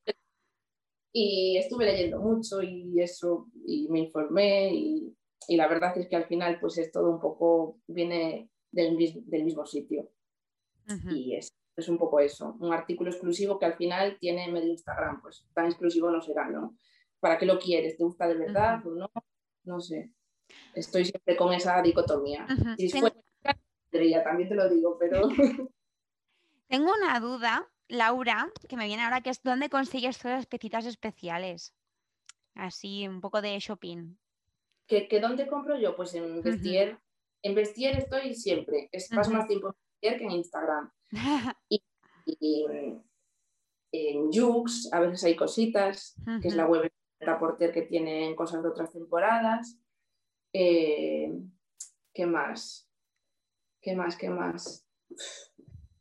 y 1.12 1.56
estuve 1.58 1.84
leyendo 1.84 2.20
mucho 2.20 2.62
y 2.62 3.00
eso, 3.00 3.48
y 3.66 3.88
me 3.88 4.00
informé 4.00 4.74
y, 4.74 5.14
y, 5.46 5.56
la 5.56 5.68
verdad 5.68 5.96
es 5.96 6.08
que 6.08 6.16
al 6.16 6.26
final 6.26 6.58
pues 6.58 6.78
es 6.78 6.90
todo 6.90 7.10
un 7.10 7.20
poco, 7.20 7.78
viene 7.86 8.50
del, 8.72 8.96
del 9.26 9.44
mismo 9.44 9.66
sitio. 9.66 10.10
Y 11.10 11.36
es, 11.36 11.54
es 11.80 11.88
un 11.88 11.98
poco 11.98 12.20
eso, 12.20 12.56
un 12.60 12.72
artículo 12.72 13.10
exclusivo 13.10 13.58
que 13.58 13.66
al 13.66 13.74
final 13.74 14.18
tiene 14.18 14.50
medio 14.50 14.70
Instagram, 14.70 15.20
pues 15.22 15.46
tan 15.54 15.66
exclusivo 15.66 16.10
no 16.10 16.20
será, 16.20 16.48
¿no? 16.48 16.76
¿para 17.20 17.38
qué 17.38 17.46
lo 17.46 17.58
quieres? 17.58 17.96
¿Te 17.96 18.04
gusta 18.04 18.26
de 18.26 18.34
verdad 18.34 18.84
o 18.86 18.90
no? 18.90 19.10
No 19.64 19.80
sé. 19.80 20.12
Estoy 20.74 21.04
siempre 21.04 21.36
con 21.36 21.52
esa 21.52 21.80
dicotomía. 21.82 22.46
Si 22.76 22.88
fuera, 22.88 23.14
también 24.24 24.48
te 24.48 24.54
lo 24.54 24.68
digo, 24.68 24.96
pero... 24.98 25.28
Tengo 26.68 26.92
una 26.92 27.18
duda, 27.20 27.68
Laura, 27.88 28.50
que 28.68 28.76
me 28.76 28.86
viene 28.86 29.02
ahora, 29.02 29.22
que 29.22 29.30
es 29.30 29.42
¿dónde 29.42 29.70
consigues 29.70 30.18
todas 30.18 30.38
las 30.38 30.46
pecitas 30.46 30.84
especiales? 30.84 31.74
Así, 32.54 33.08
un 33.08 33.20
poco 33.20 33.40
de 33.40 33.58
shopping. 33.58 34.16
¿Que, 34.86 35.08
dónde 35.20 35.46
compro 35.46 35.78
yo? 35.78 35.96
Pues 35.96 36.14
en 36.14 36.42
Vestier. 36.42 36.98
En 37.42 37.54
Vestier 37.54 37.96
estoy 37.96 38.34
siempre. 38.34 38.88
Es, 38.92 39.08
paso 39.08 39.30
más 39.30 39.46
tiempo 39.46 39.74
que 40.00 40.08
en 40.24 40.30
Instagram. 40.30 40.90
y, 41.68 42.66
en 43.90 44.30
Jux 44.30 44.92
a 44.92 45.00
veces 45.00 45.24
hay 45.24 45.34
cositas, 45.34 46.14
que 46.42 46.48
es 46.48 46.54
la 46.54 46.66
web 46.66 46.90
Porter 47.40 47.72
que 47.72 47.82
tienen 47.82 48.36
cosas 48.36 48.62
de 48.62 48.68
otras 48.68 48.92
temporadas. 48.92 49.80
Eh, 50.52 51.32
¿Qué 52.14 52.26
más? 52.26 52.88
¿Qué 53.80 53.94
más? 53.94 54.16
¿Qué 54.16 54.30
más? 54.30 54.86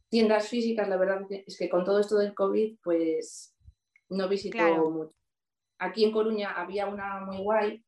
Tiendas 0.09 0.47
físicas, 0.47 0.87
la 0.87 0.97
verdad 0.97 1.25
es 1.29 1.57
que 1.57 1.69
con 1.69 1.83
todo 1.83 1.99
esto 1.99 2.17
del 2.17 2.33
COVID, 2.33 2.79
pues 2.83 3.55
no 4.09 4.27
visito 4.27 4.57
mucho. 4.89 5.13
Aquí 5.79 6.05
en 6.05 6.11
Coruña 6.11 6.51
había 6.51 6.87
una 6.87 7.19
muy 7.21 7.37
guay, 7.37 7.85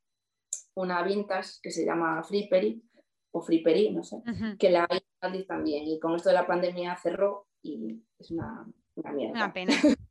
una 0.76 1.02
vintage 1.04 1.54
que 1.62 1.72
se 1.72 1.86
llama 1.86 2.24
Flippery 2.24 2.84
o 3.32 3.42
Flippery, 3.42 3.92
no 3.92 4.04
sé, 4.04 4.22
que 4.58 4.70
la 4.70 4.88
hay 4.90 5.02
en 5.22 5.48
también. 5.48 5.88
Y 5.88 6.00
con 6.00 6.16
esto 6.16 6.30
de 6.30 6.36
la 6.36 6.48
pandemia 6.48 6.96
cerró 6.96 7.48
y 7.62 8.02
es 8.18 8.32
una, 8.32 8.66
mierda. 9.14 9.34
Una 9.34 9.54
pena. 9.54 9.74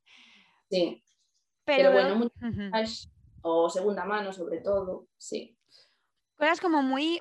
sí, 0.71 1.03
pero, 1.65 1.93
bueno, 1.93 2.31
o 3.43 3.69
segunda 3.69 4.05
mano 4.05 4.33
sobre 4.33 4.61
todo, 4.61 5.09
sí. 5.17 5.57
Cosas 6.37 6.61
como 6.61 6.83
muy 6.83 7.21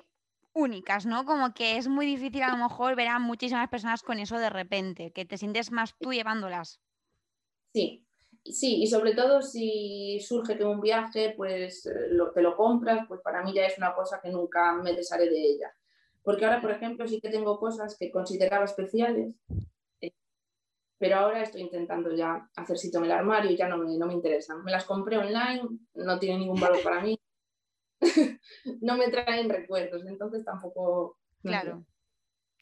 únicas, 0.54 1.06
¿no? 1.06 1.24
Como 1.24 1.54
que 1.54 1.76
es 1.76 1.88
muy 1.88 2.06
difícil 2.06 2.42
a 2.42 2.50
lo 2.50 2.56
mejor 2.56 2.96
ver 2.96 3.08
a 3.08 3.18
muchísimas 3.18 3.68
personas 3.68 4.02
con 4.02 4.18
eso 4.18 4.38
de 4.38 4.50
repente, 4.50 5.12
que 5.12 5.24
te 5.24 5.38
sientes 5.38 5.70
más 5.70 5.96
tú 5.98 6.12
llevándolas. 6.12 6.80
Sí, 7.72 8.06
sí, 8.44 8.82
y 8.82 8.86
sobre 8.86 9.14
todo 9.14 9.42
si 9.42 10.18
surge 10.20 10.56
que 10.56 10.64
un 10.64 10.80
viaje, 10.80 11.34
pues 11.36 11.86
eh, 11.86 12.08
lo, 12.10 12.32
te 12.32 12.42
lo 12.42 12.56
compras, 12.56 13.06
pues 13.06 13.20
para 13.20 13.42
mí 13.42 13.52
ya 13.52 13.66
es 13.66 13.78
una 13.78 13.94
cosa 13.94 14.20
que 14.22 14.30
nunca 14.30 14.72
me 14.74 14.94
desharé 14.94 15.28
de 15.28 15.40
ella. 15.40 15.74
Porque 16.28 16.44
ahora, 16.44 16.60
por 16.60 16.70
ejemplo, 16.70 17.08
sí 17.08 17.22
que 17.22 17.30
tengo 17.30 17.58
cosas 17.58 17.96
que 17.98 18.10
consideraba 18.10 18.66
especiales 18.66 19.34
pero 20.98 21.16
ahora 21.16 21.42
estoy 21.42 21.62
intentando 21.62 22.14
ya 22.14 22.50
hacer 22.56 22.76
sitio 22.76 22.98
en 22.98 23.06
el 23.06 23.12
armario 23.12 23.50
y 23.50 23.56
ya 23.56 23.68
no 23.68 23.78
me, 23.78 23.96
no 23.96 24.06
me 24.06 24.14
interesan. 24.14 24.64
Me 24.64 24.72
las 24.72 24.84
compré 24.84 25.16
online, 25.16 25.62
no 25.94 26.18
tienen 26.18 26.40
ningún 26.40 26.60
valor 26.60 26.82
para 26.82 27.00
mí, 27.00 27.18
no 28.80 28.96
me 28.96 29.08
traen 29.08 29.48
recuerdos, 29.48 30.04
entonces 30.06 30.44
tampoco... 30.44 31.18
claro. 31.42 31.84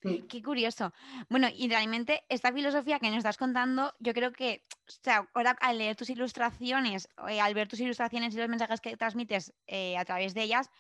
Mm. 0.02 0.26
Qué 0.28 0.42
curioso. 0.42 0.92
Bueno, 1.30 1.48
y 1.52 1.68
realmente 1.68 2.24
esta 2.28 2.52
filosofía 2.52 3.00
que 3.00 3.08
nos 3.08 3.16
estás 3.16 3.38
contando, 3.38 3.94
yo 3.98 4.12
creo 4.12 4.30
que, 4.30 4.62
o 4.86 4.92
sea, 5.02 5.26
ahora 5.32 5.56
al 5.60 5.78
leer 5.78 5.96
tus 5.96 6.10
ilustraciones, 6.10 7.08
eh, 7.28 7.40
al 7.40 7.54
ver 7.54 7.66
tus 7.66 7.80
ilustraciones 7.80 8.34
y 8.34 8.38
los 8.38 8.48
mensajes 8.48 8.80
que 8.82 8.96
transmites 8.96 9.54
eh, 9.66 9.96
a 9.96 10.04
través 10.04 10.34
de 10.34 10.42
ellas, 10.42 10.70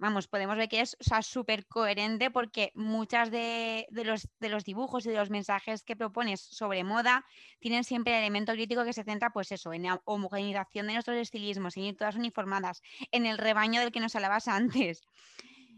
vamos, 0.00 0.28
podemos 0.28 0.56
ver 0.56 0.68
que 0.68 0.80
es 0.80 0.96
súper 1.22 1.66
coherente 1.66 2.30
porque 2.30 2.72
muchas 2.74 3.30
de, 3.30 3.86
los, 3.90 4.28
de, 4.40 4.48
los, 4.48 4.64
dibujos 4.64 5.04
y 5.04 5.10
de 5.10 5.16
los 5.16 5.30
mensajes 5.30 5.84
que 5.84 5.94
propones 5.94 6.40
sobre 6.40 6.82
moda 6.84 7.24
tienen 7.60 7.84
siempre 7.84 8.14
el 8.14 8.20
elemento 8.20 8.52
crítico 8.52 8.84
que 8.84 8.94
se 8.94 9.04
centra, 9.04 9.30
pues 9.30 9.52
eso, 9.52 9.72
en 9.72 9.84
la 9.84 10.00
homogenización 10.06 10.86
de 10.86 10.94
nuestros 10.94 11.18
estilismos, 11.18 11.76
en 11.76 11.84
ir 11.84 11.96
todas 11.96 12.16
uniformadas, 12.16 12.80
en 13.12 13.26
el 13.26 13.36
rebaño 13.36 13.80
del 13.80 13.92
que 13.92 14.00
nos 14.00 14.16
hablabas 14.16 14.48
antes. 14.48 15.02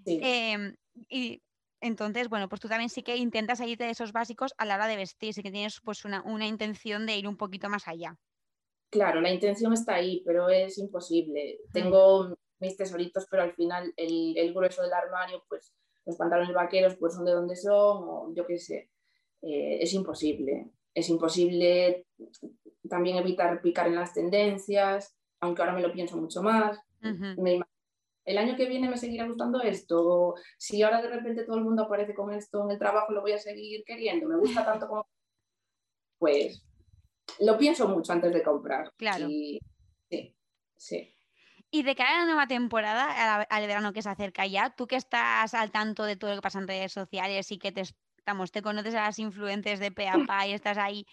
Em, 0.06 0.76
y 1.08 1.42
entonces, 1.80 2.28
bueno, 2.28 2.48
pues 2.48 2.60
tú 2.60 2.68
también 2.68 2.90
sí 2.90 3.02
que 3.02 3.16
intentas 3.16 3.58
salirte 3.58 3.84
de 3.84 3.90
esos 3.90 4.12
básicos 4.12 4.54
a 4.56 4.64
la 4.64 4.76
hora 4.76 4.86
de 4.86 4.96
vestir, 4.96 5.34
sí 5.34 5.42
que 5.42 5.50
tienes 5.50 5.80
pues 5.80 6.04
una, 6.04 6.22
una 6.22 6.46
intención 6.46 7.06
de 7.06 7.16
ir 7.16 7.26
un 7.26 7.36
poquito 7.36 7.68
más 7.68 7.88
allá. 7.88 8.16
Claro, 8.88 9.20
la 9.20 9.32
intención 9.32 9.72
está 9.72 9.94
ahí, 9.94 10.22
pero 10.24 10.48
es 10.48 10.78
imposible. 10.78 11.58
Tengo 11.72 12.36
mis 12.62 12.76
tesoritos, 12.76 13.26
pero 13.28 13.42
al 13.42 13.52
final 13.52 13.92
el, 13.96 14.54
grueso 14.54 14.82
del 14.82 14.92
armario, 14.92 15.44
pues 15.48 15.74
los 16.06 16.16
pantalones 16.16 16.54
vaqueros 16.54 16.96
pues 16.96 17.12
son 17.12 17.24
de 17.24 17.32
donde 17.32 17.56
son, 17.56 18.04
o 18.08 18.32
yo 18.34 18.46
qué 18.46 18.58
sé, 18.58 18.90
eh, 19.42 19.78
es 19.80 19.92
imposible. 19.92 20.70
Es 20.94 21.08
imposible 21.08 22.06
también 22.88 23.16
evitar 23.16 23.60
picar 23.60 23.88
en 23.88 23.96
las 23.96 24.14
tendencias, 24.14 25.16
aunque 25.40 25.62
ahora 25.62 25.74
me 25.74 25.82
lo 25.82 25.92
pienso 25.92 26.16
mucho 26.16 26.42
más. 26.42 26.78
el 28.24 28.38
año 28.38 28.56
que 28.56 28.68
viene 28.68 28.88
me 28.88 28.96
seguirá 28.96 29.26
gustando 29.26 29.60
esto, 29.60 30.34
si 30.56 30.82
ahora 30.82 31.02
de 31.02 31.08
repente 31.08 31.44
todo 31.44 31.56
el 31.56 31.64
mundo 31.64 31.82
aparece 31.82 32.14
con 32.14 32.32
esto 32.32 32.62
en 32.64 32.70
el 32.70 32.78
trabajo, 32.78 33.12
lo 33.12 33.22
voy 33.22 33.32
a 33.32 33.38
seguir 33.38 33.82
queriendo, 33.84 34.28
me 34.28 34.38
gusta 34.38 34.64
tanto 34.64 34.88
como... 34.88 35.06
Pues 36.18 36.64
lo 37.40 37.58
pienso 37.58 37.88
mucho 37.88 38.12
antes 38.12 38.32
de 38.32 38.44
comprar. 38.44 38.92
Claro. 38.96 39.26
sí, 39.26 39.58
sí. 40.76 41.12
Y 41.74 41.84
de 41.84 41.94
cara 41.94 42.16
a 42.16 42.18
la 42.18 42.24
nueva 42.26 42.46
temporada, 42.46 43.40
al 43.48 43.66
verano 43.66 43.94
que 43.94 44.02
se 44.02 44.10
acerca 44.10 44.46
ya, 44.46 44.74
tú 44.76 44.86
que 44.86 44.96
estás 44.96 45.54
al 45.54 45.70
tanto 45.70 46.04
de 46.04 46.16
todo 46.16 46.28
lo 46.28 46.36
que 46.36 46.42
pasa 46.42 46.58
en 46.58 46.68
redes 46.68 46.92
sociales 46.92 47.50
y 47.50 47.58
que 47.58 47.72
te, 47.72 47.80
estamos, 47.80 48.52
te 48.52 48.60
conoces 48.60 48.94
a 48.94 49.04
las 49.04 49.18
influencers 49.18 49.80
de 49.80 49.90
Peapa 49.90 50.12
y 50.46 50.52
estás 50.52 50.76
ahí, 50.76 51.06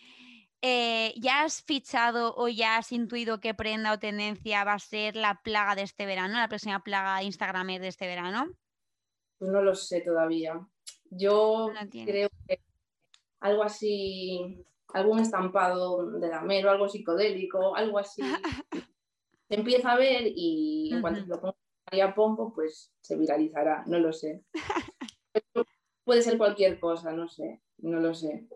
eh, 0.61 1.13
¿ya 1.15 1.43
has 1.43 1.63
fichado 1.63 2.35
o 2.35 2.49
ya 2.49 2.75
has 2.75 2.91
intuido 2.91 3.39
qué 3.39 3.53
prenda 3.53 3.93
o 3.93 3.99
tendencia 3.99 4.65
va 4.65 4.73
a 4.73 4.79
ser 4.79 5.15
la 5.15 5.39
plaga 5.41 5.75
de 5.75 5.83
este 5.83 6.05
verano, 6.05 6.37
la 6.37 6.49
próxima 6.49 6.83
plaga 6.83 7.23
Instagramer 7.23 7.79
de 7.79 7.87
este 7.87 8.07
verano? 8.07 8.51
Pues 9.37 9.49
no 9.49 9.61
lo 9.61 9.73
sé 9.75 10.01
todavía. 10.01 10.59
Yo 11.09 11.71
creo 12.05 12.27
que 12.45 12.59
algo 13.39 13.63
así, 13.63 14.61
algún 14.89 15.19
estampado 15.19 16.19
de 16.19 16.27
damero, 16.27 16.69
algo 16.69 16.89
psicodélico, 16.89 17.77
algo 17.77 17.97
así. 17.97 18.21
se 19.49 19.55
empieza 19.55 19.91
a 19.91 19.97
ver 19.97 20.23
y 20.27 20.91
en 20.93 21.01
cuanto 21.01 21.25
lo 21.25 21.41
ponga 21.41 22.05
a 22.05 22.15
Pombo, 22.15 22.53
pues 22.53 22.93
se 23.01 23.17
viralizará, 23.17 23.83
no 23.87 23.99
lo 23.99 24.13
sé. 24.13 24.43
Puede 26.05 26.21
ser 26.21 26.37
cualquier 26.37 26.79
cosa, 26.79 27.11
no 27.11 27.27
sé, 27.27 27.61
no 27.79 27.99
lo 27.99 28.13
sé. 28.13 28.47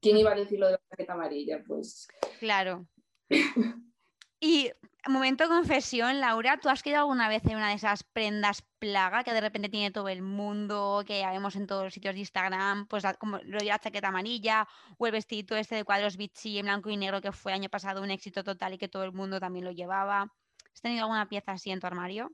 ¿Quién 0.00 0.16
iba 0.16 0.32
a 0.32 0.34
decir 0.34 0.58
lo 0.58 0.66
de 0.66 0.72
la 0.72 0.80
chaqueta 0.90 1.14
amarilla? 1.14 1.62
Pues. 1.66 2.08
Claro. 2.40 2.86
y 4.40 4.70
Momento 5.06 5.48
confesión, 5.48 6.18
Laura, 6.20 6.58
¿tú 6.58 6.70
has 6.70 6.82
quedado 6.82 7.02
alguna 7.02 7.28
vez 7.28 7.44
en 7.44 7.56
una 7.56 7.68
de 7.68 7.74
esas 7.74 8.04
prendas 8.04 8.62
plaga 8.78 9.22
que 9.22 9.34
de 9.34 9.40
repente 9.42 9.68
tiene 9.68 9.90
todo 9.90 10.08
el 10.08 10.22
mundo, 10.22 11.02
que 11.06 11.18
ya 11.18 11.30
vemos 11.30 11.56
en 11.56 11.66
todos 11.66 11.84
los 11.84 11.92
sitios 11.92 12.14
de 12.14 12.20
Instagram, 12.20 12.86
pues 12.86 13.04
como 13.18 13.38
lo 13.44 13.58
la 13.58 13.78
chaqueta 13.78 14.08
amarilla 14.08 14.66
o 14.96 15.06
el 15.06 15.12
vestidito 15.12 15.56
este 15.56 15.74
de 15.74 15.84
cuadros 15.84 16.16
bichi 16.16 16.58
en 16.58 16.66
blanco 16.66 16.88
y 16.88 16.96
negro 16.96 17.20
que 17.20 17.32
fue 17.32 17.52
año 17.52 17.68
pasado 17.68 18.02
un 18.02 18.10
éxito 18.10 18.42
total 18.42 18.74
y 18.74 18.78
que 18.78 18.88
todo 18.88 19.04
el 19.04 19.12
mundo 19.12 19.38
también 19.38 19.66
lo 19.66 19.72
llevaba? 19.72 20.32
¿Has 20.72 20.80
tenido 20.80 21.02
alguna 21.02 21.28
pieza 21.28 21.52
así 21.52 21.70
en 21.70 21.80
tu 21.80 21.86
armario? 21.86 22.32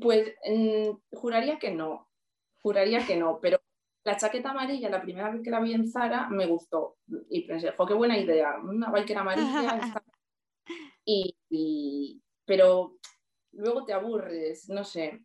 Pues 0.00 0.34
mm, 0.44 1.16
juraría 1.16 1.60
que 1.60 1.70
no, 1.70 2.08
juraría 2.60 3.06
que 3.06 3.16
no, 3.16 3.38
pero 3.40 3.62
la 4.02 4.16
chaqueta 4.16 4.50
amarilla, 4.50 4.90
la 4.90 5.02
primera 5.02 5.30
vez 5.30 5.42
que 5.42 5.50
la 5.50 5.60
vi 5.60 5.74
en 5.74 5.88
Zara, 5.88 6.28
me 6.28 6.46
gustó 6.46 6.96
y 7.28 7.46
pensé, 7.46 7.70
fue 7.72 7.86
qué 7.86 7.94
buena 7.94 8.18
idea, 8.18 8.56
una 8.58 8.90
biker 8.90 9.16
amarilla. 9.16 9.80
y, 11.48 12.22
pero 12.44 12.98
luego 13.52 13.84
te 13.84 13.92
aburres, 13.92 14.68
no 14.68 14.84
sé. 14.84 15.24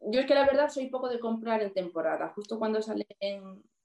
Yo 0.00 0.20
es 0.20 0.26
que 0.26 0.34
la 0.34 0.46
verdad 0.46 0.68
soy 0.68 0.88
poco 0.88 1.08
de 1.08 1.18
comprar 1.18 1.62
en 1.62 1.72
temporada, 1.72 2.32
justo 2.34 2.58
cuando 2.58 2.80
salen 2.82 3.06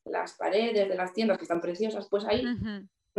las 0.06 0.34
paredes 0.34 0.88
de 0.88 0.96
las 0.96 1.14
tiendas 1.14 1.38
que 1.38 1.44
están 1.44 1.62
preciosas, 1.62 2.08
pues 2.10 2.26
ahí 2.26 2.44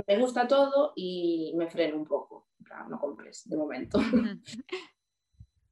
me 0.07 0.19
gusta 0.19 0.47
todo 0.47 0.93
y 0.95 1.53
me 1.57 1.69
freno 1.69 1.97
un 1.97 2.05
poco. 2.05 2.47
No 2.89 2.99
compres 3.01 3.49
de 3.49 3.57
momento. 3.57 3.99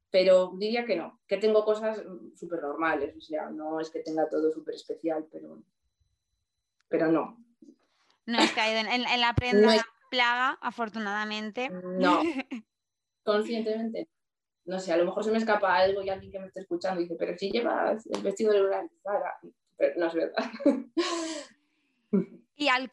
pero 0.09 0.53
diría 0.57 0.85
que 0.85 0.95
no, 0.95 1.19
que 1.27 1.37
tengo 1.37 1.63
cosas 1.63 2.01
súper 2.35 2.61
normales, 2.61 3.15
o 3.15 3.21
sea, 3.21 3.49
no 3.49 3.79
es 3.79 3.89
que 3.89 3.99
tenga 3.99 4.27
todo 4.29 4.51
súper 4.51 4.75
especial, 4.75 5.27
pero, 5.31 5.61
pero 6.87 7.11
no. 7.11 7.37
No 8.25 8.39
has 8.39 8.51
caído 8.51 8.79
en, 8.79 9.21
la 9.21 9.33
prenda 9.33 9.85
plaga, 10.09 10.57
afortunadamente. 10.61 11.69
No, 11.69 12.21
conscientemente. 13.23 14.09
No 14.65 14.79
sé, 14.79 14.91
a 14.91 14.97
lo 14.97 15.05
mejor 15.05 15.23
se 15.23 15.31
me 15.31 15.37
escapa 15.37 15.75
algo 15.75 16.01
y 16.01 16.09
alguien 16.09 16.31
que 16.31 16.39
me 16.39 16.47
esté 16.47 16.59
escuchando 16.59 16.99
dice, 16.99 17.15
pero 17.17 17.37
si 17.37 17.49
llevas 17.49 18.05
el 18.07 18.21
vestido 18.21 18.51
de 18.51 18.65
una 18.65 18.89
pero 19.77 19.93
no 19.97 20.07
es 20.07 20.13
verdad. 20.13 20.51
Y, 22.59 22.69
al 22.69 22.89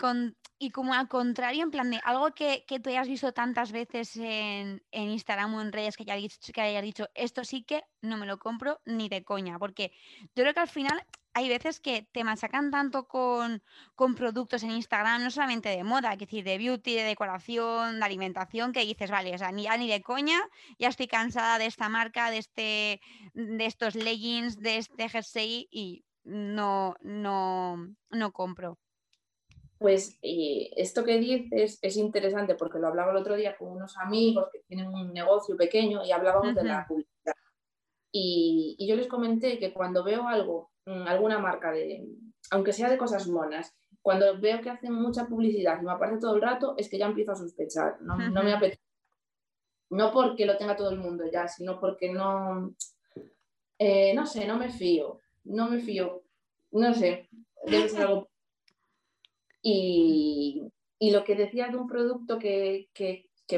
y 0.58 0.70
como 0.70 0.92
al 0.92 1.08
contrario, 1.08 1.62
en 1.62 1.70
plan 1.70 1.90
de 1.90 1.98
algo 2.04 2.34
que, 2.34 2.64
tú 2.82 2.90
hayas 2.90 3.08
visto 3.08 3.32
tantas 3.32 3.72
veces 3.72 4.14
en, 4.16 4.82
Instagram 4.92 5.54
o 5.54 5.62
en 5.62 5.72
redes 5.72 5.96
que, 5.96 6.02
haya 6.02 6.16
dicho, 6.16 6.38
que 6.52 6.60
hayas 6.60 6.82
dicho, 6.82 7.08
esto 7.14 7.44
sí 7.44 7.64
que 7.64 7.82
no 8.02 8.18
me 8.18 8.26
lo 8.26 8.38
compro 8.38 8.80
ni 8.84 9.08
de 9.08 9.24
coña, 9.24 9.58
porque 9.58 9.92
yo 10.34 10.42
creo 10.42 10.52
que 10.52 10.60
al 10.60 10.68
final 10.68 11.02
hay 11.32 11.48
veces 11.48 11.80
que 11.80 12.02
te 12.12 12.24
machacan 12.24 12.70
tanto 12.70 13.08
con, 13.08 13.62
productos 14.16 14.62
en 14.64 14.72
Instagram, 14.72 15.24
no 15.24 15.30
solamente 15.30 15.70
de 15.70 15.82
moda, 15.82 16.12
es 16.12 16.18
decir, 16.18 16.44
de 16.44 16.58
beauty, 16.58 16.94
de 16.94 17.02
decoración, 17.02 18.00
de 18.00 18.04
alimentación, 18.04 18.72
que 18.72 18.84
dices, 18.84 19.10
vale, 19.10 19.34
o 19.34 19.38
sea, 19.38 19.50
ni, 19.50 19.66
ni 19.78 19.88
de 19.88 20.02
coña, 20.02 20.40
ya 20.78 20.88
estoy 20.88 21.08
cansada 21.08 21.58
de 21.58 21.66
esta 21.66 21.88
marca, 21.88 22.30
de, 22.30 22.38
este, 22.38 23.00
de 23.32 23.66
estos 23.66 23.94
leggings, 23.94 24.58
de 24.60 24.76
este 24.76 25.08
jersey 25.08 25.68
y 25.70 26.04
no, 26.22 26.96
no, 27.00 27.76
no 28.10 28.32
compro. 28.32 28.78
Pues 29.84 30.18
eh, 30.22 30.70
esto 30.78 31.04
que 31.04 31.18
dices 31.18 31.78
es 31.82 31.98
interesante 31.98 32.54
porque 32.54 32.78
lo 32.78 32.86
hablaba 32.86 33.10
el 33.10 33.18
otro 33.18 33.36
día 33.36 33.54
con 33.54 33.68
unos 33.68 33.98
amigos 33.98 34.48
que 34.50 34.60
tienen 34.60 34.88
un 34.88 35.12
negocio 35.12 35.58
pequeño 35.58 36.02
y 36.02 36.10
hablábamos 36.10 36.54
de 36.54 36.64
la 36.64 36.86
publicidad. 36.88 37.34
Y, 38.10 38.78
yo 38.88 38.96
les 38.96 39.08
comenté 39.08 39.58
que 39.58 39.74
cuando 39.74 40.02
veo 40.02 40.26
algo, 40.26 40.70
mm, 40.86 41.06
alguna 41.06 41.38
marca, 41.38 41.70
de, 41.70 42.02
aunque 42.50 42.72
sea 42.72 42.88
de 42.88 42.96
cosas 42.96 43.28
monas, 43.28 43.74
cuando 44.00 44.40
veo 44.40 44.62
que 44.62 44.70
hacen 44.70 44.94
mucha 44.94 45.26
publicidad 45.26 45.78
y 45.78 45.84
me 45.84 45.92
aparece 45.92 46.20
todo 46.20 46.36
el 46.36 46.40
rato, 46.40 46.76
es 46.78 46.88
que 46.88 46.96
ya 46.96 47.04
empiezo 47.04 47.32
a 47.32 47.36
sospechar. 47.36 48.00
No, 48.00 48.16
me 48.16 48.54
apetece. 48.54 48.80
No 49.90 50.12
porque 50.12 50.46
lo 50.46 50.56
tenga 50.56 50.76
todo 50.76 50.88
el 50.92 50.98
mundo 50.98 51.24
ya, 51.30 51.46
sino 51.46 51.78
porque 51.78 52.10
no, 52.10 52.74
eh, 53.78 54.14
no 54.14 54.24
sé, 54.24 54.46
no 54.46 54.56
me 54.56 54.70
fío. 54.70 55.20
No 55.44 55.68
me 55.68 55.78
fío. 55.78 56.22
No 56.72 56.94
sé, 56.94 57.28
debe 57.66 57.90
ser 57.90 58.06
algo 58.06 58.30
y, 59.64 60.70
lo 61.10 61.24
que 61.24 61.34
decías 61.34 61.70
de 61.70 61.78
un 61.78 61.88
producto 61.88 62.38
que, 62.38 62.88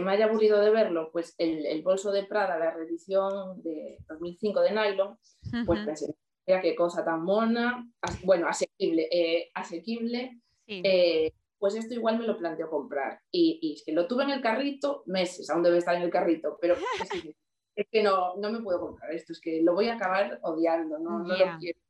me 0.01 0.13
haya 0.13 0.27
aburrido 0.27 0.61
de 0.61 0.71
verlo, 0.71 1.11
pues 1.13 1.35
el, 1.39 1.83
bolso 1.83 2.13
de 2.13 2.25
Prada, 2.25 2.59
la 2.59 2.71
reedición 2.71 3.63
de 3.63 3.99
2005 4.09 4.61
de 4.61 4.71
nylon, 4.71 5.19
pues 5.67 5.85
pensé, 5.85 6.15
mira 6.47 6.61
qué 6.61 6.77
cosa 6.77 7.05
tan 7.05 7.25
mona, 7.25 7.89
bueno, 8.25 8.49
asequible, 8.49 9.09
eh, 9.11 9.51
asequible. 9.55 10.41
Eh, 10.69 11.33
pues 11.59 11.75
esto 11.75 11.95
igual 11.95 12.19
me 12.19 12.27
lo 12.27 12.37
planteo 12.37 12.69
comprar. 12.71 13.21
Y, 13.33 13.59
y, 13.63 13.83
que 13.85 13.93
lo 13.93 14.07
tuve 14.07 14.25
en 14.25 14.31
el 14.31 14.43
carrito 14.43 15.03
meses, 15.07 15.49
aún 15.51 15.63
debe 15.63 15.79
estar 15.79 15.97
en 15.97 16.03
el 16.03 16.11
carrito, 16.11 16.59
pero 16.61 16.77
es, 17.77 17.87
que 17.91 18.03
no, 18.03 18.37
no 18.37 18.51
me 18.51 18.61
puedo 18.61 18.81
comprar 18.81 19.13
esto, 19.13 19.33
es 19.33 19.41
que 19.41 19.63
lo 19.63 19.75
voy 19.75 19.89
a 19.89 19.95
acabar 19.95 20.39
odiando, 20.43 20.99
no, 20.99 21.19
no 21.21 21.37
lo 21.37 21.59
quiero. 21.59 21.81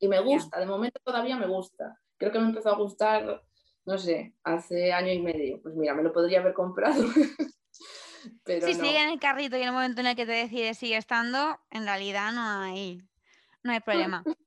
Y 0.00 0.08
me 0.08 0.20
gusta, 0.20 0.58
de 0.58 0.66
momento 0.66 0.98
todavía 1.04 1.36
me 1.36 1.46
gusta 1.46 2.00
creo 2.20 2.30
que 2.30 2.38
me 2.38 2.48
empezó 2.48 2.68
a 2.68 2.76
gustar, 2.76 3.42
no 3.86 3.98
sé, 3.98 4.34
hace 4.44 4.92
año 4.92 5.10
y 5.10 5.20
medio. 5.20 5.60
Pues 5.62 5.74
mira, 5.74 5.94
me 5.94 6.02
lo 6.02 6.12
podría 6.12 6.40
haber 6.40 6.52
comprado. 6.52 7.02
Pero 8.44 8.66
si 8.66 8.74
sigue 8.74 9.02
en 9.02 9.08
el 9.08 9.18
carrito 9.18 9.56
y 9.56 9.62
en 9.62 9.68
el 9.68 9.72
momento 9.72 10.02
en 10.02 10.08
el 10.08 10.14
que 10.14 10.26
te 10.26 10.32
decides 10.32 10.76
sigue 10.76 10.98
estando, 10.98 11.58
en 11.70 11.84
realidad 11.84 12.30
no 12.32 12.42
hay, 12.42 13.00
no 13.62 13.72
hay 13.72 13.80
problema. 13.80 14.22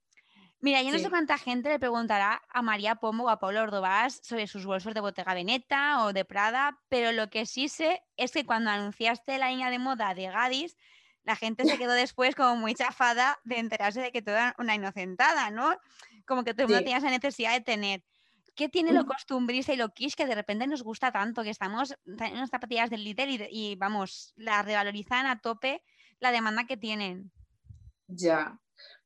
Mira, 0.60 0.82
yo 0.82 0.92
no 0.92 1.00
sé 1.00 1.10
cuánta 1.10 1.38
gente 1.38 1.68
le 1.68 1.78
preguntará 1.78 2.42
a 2.48 2.62
María 2.62 2.96
Pombo 2.96 3.26
o 3.26 3.30
a 3.30 3.38
Pablo 3.38 3.64
Ordovás 3.64 4.22
sobre 4.24 4.48
sus 4.48 4.66
bolsos 4.66 4.94
de 4.94 5.02
Bottega 5.02 5.34
Veneta 5.34 6.06
o 6.06 6.14
de 6.14 6.24
Prada, 6.24 6.80
pero 6.88 7.12
lo 7.12 7.30
que 7.30 7.46
sí 7.46 7.68
sé 7.68 8.02
es 8.16 8.32
que 8.32 8.46
cuando 8.46 8.70
anunciaste 8.70 9.38
la 9.40 9.50
línea 9.50 9.70
de 9.70 9.80
moda 9.80 10.14
de 10.14 10.28
Gadis, 10.28 10.78
la 11.24 11.36
gente 11.36 11.66
se 11.66 11.78
quedó 11.78 11.92
después 11.92 12.36
como 12.36 12.56
muy 12.56 12.76
chafada 12.76 13.40
de 13.44 13.58
enterarse 13.58 14.00
de 14.00 14.14
que 14.14 14.22
toda 14.22 14.56
una 14.58 14.76
inocentada, 14.76 15.50
¿no? 15.52 15.76
Como 16.26 16.44
que 16.44 16.54
tú 16.54 16.64
no 16.68 16.78
tenías 16.80 17.04
la 17.04 17.12
necesidad 17.12 17.54
de 17.54 17.62
tener. 17.62 18.04
¿Qué 18.56 18.70
tiene 18.70 18.94
lo 18.94 19.06
costumbrista 19.06 19.74
y 19.74 19.78
lo 19.78 19.90
quiche 19.90 20.16
que 20.16 20.28
de 20.28 20.36
repente 20.36 20.68
nos 20.68 20.84
gusta 20.84 21.12
tanto? 21.12 21.42
Que 21.42 21.50
estamos 21.50 21.96
en 22.06 22.38
las 22.38 22.52
zapatillas 22.52 22.90
del 22.90 23.04
líder 23.04 23.48
y, 23.50 23.76
vamos, 23.76 24.34
la 24.36 24.62
revalorizan 24.62 25.26
a 25.26 25.40
tope 25.40 25.82
la 26.20 26.32
demanda 26.32 26.66
que 26.66 26.78
tienen. 26.78 27.32
Ya, 28.08 28.60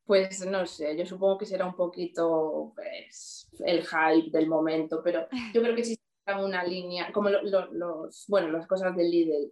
pues 0.05 0.45
no 0.45 0.65
sé, 0.65 0.97
yo 0.97 1.05
supongo 1.05 1.37
que 1.37 1.45
será 1.45 1.65
un 1.65 1.75
poquito 1.75 2.73
pues, 2.75 3.49
el 3.65 3.85
hype 3.85 4.31
del 4.31 4.47
momento, 4.47 5.01
pero 5.01 5.27
yo 5.53 5.61
creo 5.61 5.75
que 5.75 5.85
sí 5.85 5.97
una 6.43 6.63
línea, 6.63 7.11
como 7.13 7.29
los, 7.29 8.25
bueno, 8.27 8.49
las 8.49 8.67
cosas 8.67 8.95
del 8.95 9.09
líder. 9.09 9.49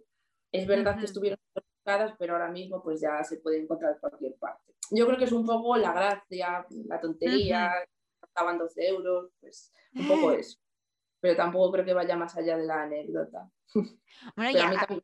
Es 0.52 0.66
verdad 0.66 0.98
que 0.98 1.06
estuvieron 1.06 1.38
pero 2.18 2.34
ahora 2.34 2.50
mismo 2.50 2.82
pues 2.82 3.00
ya 3.00 3.22
se 3.22 3.38
puede 3.38 3.62
encontrar 3.62 3.94
en 3.94 4.00
cualquier 4.00 4.34
parte. 4.36 4.74
Yo 4.90 5.06
creo 5.06 5.18
que 5.18 5.24
es 5.24 5.32
un 5.32 5.46
poco 5.46 5.76
la 5.76 5.92
gracia, 5.92 6.66
la 6.86 7.00
tontería, 7.00 7.72
estaban 8.22 8.58
12 8.58 8.88
euros, 8.88 9.30
pues 9.40 9.72
un 9.94 10.08
poco 10.08 10.32
eso. 10.32 10.58
Pero 11.20 11.36
tampoco 11.36 11.72
creo 11.72 11.84
que 11.84 11.94
vaya 11.94 12.16
más 12.16 12.36
allá 12.36 12.56
de 12.56 12.66
la 12.66 12.82
anécdota. 12.82 13.50
Bueno, 14.36 14.50
pero, 14.52 15.02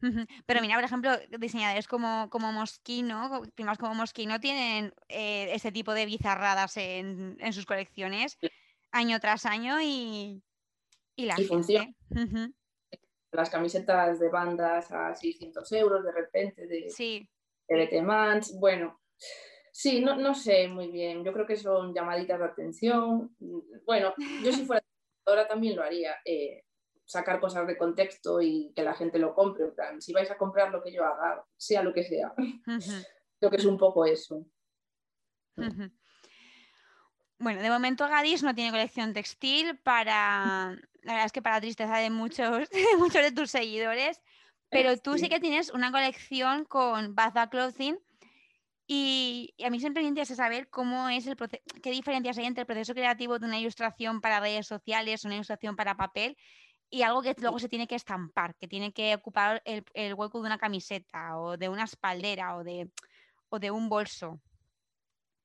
ya... 0.00 0.10
pero 0.46 0.60
mira, 0.60 0.74
por 0.74 0.84
ejemplo, 0.84 1.12
diseñadores 1.38 1.86
como, 1.86 2.28
como 2.30 2.52
Moschino, 2.52 3.42
primas 3.54 3.78
como 3.78 3.94
Moschino, 3.94 4.40
tienen 4.40 4.92
eh, 5.08 5.54
ese 5.54 5.70
tipo 5.70 5.94
de 5.94 6.06
bizarradas 6.06 6.76
en, 6.76 7.36
en 7.38 7.52
sus 7.52 7.66
colecciones 7.66 8.38
año 8.90 9.20
tras 9.20 9.46
año 9.46 9.80
y, 9.80 10.42
y 11.14 11.26
la 11.26 11.34
y 11.38 11.44
Funciona 11.44 11.94
las 13.36 13.50
camisetas 13.50 14.18
de 14.18 14.28
bandas 14.28 14.90
a 14.90 15.14
600 15.14 15.70
euros 15.72 16.04
de 16.04 16.12
repente, 16.12 16.66
de, 16.66 16.88
sí. 16.90 17.28
de 17.68 18.04
bueno, 18.58 19.00
sí, 19.72 20.00
no, 20.00 20.16
no 20.16 20.34
sé 20.34 20.68
muy 20.68 20.90
bien, 20.90 21.24
yo 21.24 21.32
creo 21.32 21.46
que 21.46 21.56
son 21.56 21.94
llamaditas 21.94 22.38
de 22.38 22.44
atención, 22.44 23.36
bueno, 23.84 24.14
yo 24.42 24.52
si 24.52 24.64
fuera 24.64 24.82
ahora 25.26 25.46
también 25.46 25.76
lo 25.76 25.82
haría, 25.82 26.16
eh, 26.24 26.62
sacar 27.04 27.40
cosas 27.40 27.66
de 27.66 27.76
contexto 27.76 28.40
y 28.40 28.72
que 28.74 28.82
la 28.82 28.94
gente 28.94 29.18
lo 29.18 29.34
compre, 29.34 29.66
si 30.00 30.12
vais 30.12 30.30
a 30.30 30.38
comprar 30.38 30.70
lo 30.70 30.82
que 30.82 30.92
yo 30.92 31.04
haga, 31.04 31.44
sea 31.56 31.82
lo 31.82 31.92
que 31.92 32.04
sea, 32.04 32.32
creo 33.38 33.50
que 33.50 33.56
es 33.56 33.64
un 33.64 33.78
poco 33.78 34.04
eso. 34.04 34.44
Bueno, 37.38 37.60
de 37.60 37.70
momento 37.70 38.08
Gadis 38.08 38.42
no 38.42 38.54
tiene 38.54 38.70
colección 38.70 39.12
textil 39.12 39.78
para, 39.78 40.78
la 41.06 41.12
verdad 41.12 41.26
es 41.26 41.32
que 41.32 41.42
para 41.42 41.60
tristeza 41.60 41.96
de 41.98 42.10
muchos, 42.10 42.68
de 42.70 42.96
muchos 42.98 43.22
de 43.22 43.32
tus 43.32 43.50
seguidores, 43.50 44.20
pero 44.68 44.96
tú 44.98 45.16
sí. 45.16 45.28
que 45.28 45.40
tienes 45.40 45.70
una 45.70 45.92
colección 45.92 46.64
con 46.64 47.14
Baza 47.14 47.48
Clothing 47.48 47.96
y, 48.88 49.54
a 49.64 49.70
mí 49.70 49.78
siempre 49.78 50.02
me 50.02 50.08
interesa 50.08 50.34
saber 50.34 50.68
cómo 50.68 51.08
es 51.08 51.26
el 51.26 51.36
qué 51.82 51.90
diferencias 51.90 52.38
hay 52.38 52.46
entre 52.46 52.62
el 52.62 52.66
proceso 52.66 52.94
creativo 52.94 53.38
de 53.38 53.46
una 53.46 53.58
ilustración 53.58 54.20
para 54.20 54.40
redes 54.40 54.66
sociales, 54.66 55.24
una 55.24 55.34
ilustración 55.34 55.76
para 55.76 55.96
papel 55.96 56.36
y 56.90 57.02
algo 57.02 57.22
que 57.22 57.34
luego 57.38 57.58
se 57.58 57.68
tiene 57.68 57.86
que 57.86 57.94
estampar, 57.94 58.54
que 58.56 58.68
tiene 58.68 58.92
que 58.92 59.14
ocupar 59.14 59.62
el, 59.64 60.14
hueco 60.14 60.40
de 60.40 60.46
una 60.46 60.58
camiseta 60.58 61.38
o 61.38 61.56
de 61.56 61.68
una 61.68 61.84
espaldera 61.84 62.56
o 62.56 62.64
de, 62.64 62.90
o 63.48 63.58
de 63.58 63.70
un 63.70 63.88
bolso. 63.88 64.40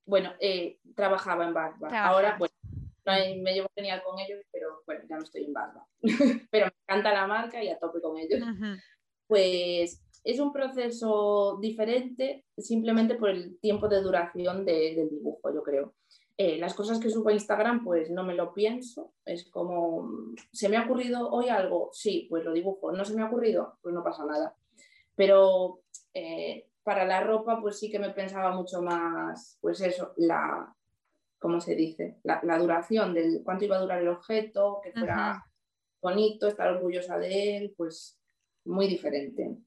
Bueno, 0.05 0.33
eh, 0.39 0.79
trabajaba 0.95 1.45
en 1.45 1.53
Bath. 1.53 1.75
Ahora, 1.93 2.35
pues, 2.37 2.51
me 3.05 3.53
llevo 3.53 3.69
genial 3.75 4.03
con 4.03 4.19
ellos, 4.19 4.43
pero 4.51 4.70
bueno, 4.91 5.05
ya 5.09 5.17
no 5.17 5.23
estoy 5.23 5.45
en 5.45 5.53
barba, 5.53 5.87
pero 6.51 6.65
me 6.65 6.73
encanta 6.83 7.13
la 7.13 7.27
marca 7.27 7.63
y 7.63 7.69
a 7.69 7.79
tope 7.79 8.01
con 8.01 8.17
ellos. 8.17 8.41
Pues 9.27 10.03
es 10.23 10.39
un 10.39 10.51
proceso 10.51 11.57
diferente 11.61 12.45
simplemente 12.57 13.15
por 13.15 13.29
el 13.29 13.57
tiempo 13.59 13.87
de 13.87 14.01
duración 14.01 14.65
del 14.65 15.09
dibujo, 15.09 15.53
yo 15.53 15.63
creo. 15.63 15.93
Eh, 16.37 16.57
las 16.57 16.73
cosas 16.73 16.99
que 16.99 17.09
subo 17.09 17.29
a 17.29 17.33
Instagram, 17.33 17.83
pues 17.83 18.09
no 18.09 18.23
me 18.23 18.33
lo 18.33 18.53
pienso. 18.53 19.13
Es 19.25 19.49
como, 19.49 20.33
¿se 20.51 20.69
me 20.69 20.77
ha 20.77 20.85
ocurrido 20.85 21.29
hoy 21.29 21.49
algo? 21.49 21.89
Sí, 21.93 22.27
pues 22.29 22.43
lo 22.43 22.51
dibujo. 22.51 22.91
¿No 22.91 23.05
se 23.05 23.13
me 23.13 23.21
ha 23.21 23.27
ocurrido? 23.27 23.77
Pues 23.81 23.93
no 23.93 24.03
pasa 24.03 24.25
nada. 24.25 24.55
Pero 25.15 25.81
eh, 26.13 26.67
para 26.83 27.05
la 27.05 27.21
ropa, 27.21 27.61
pues 27.61 27.79
sí 27.79 27.91
que 27.91 27.99
me 27.99 28.09
pensaba 28.09 28.55
mucho 28.55 28.81
más, 28.81 29.57
pues 29.61 29.81
eso, 29.81 30.13
la, 30.17 30.75
¿cómo 31.41 31.59
se 31.59 31.75
dice? 31.75 32.19
La, 32.23 32.57
duración 32.59 33.15
del 33.15 33.41
cuánto 33.43 33.65
iba 33.65 33.75
a 33.75 33.81
durar 33.81 33.99
el 33.99 34.09
objeto, 34.09 34.79
que 34.83 34.93
fuera 34.93 35.43
bonito, 35.99 36.47
estar 36.47 36.69
orgullosa 36.69 37.17
de 37.17 37.57
él, 37.57 37.73
pues 37.75 38.19
muy 38.63 38.87
diferente. 38.87 39.57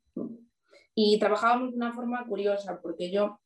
Y 0.95 1.19
trabajábamos 1.19 1.73
de 1.73 1.77
una 1.77 1.93
forma 1.93 2.25
curiosa, 2.27 2.81
porque 2.81 3.11
yo, 3.11 3.41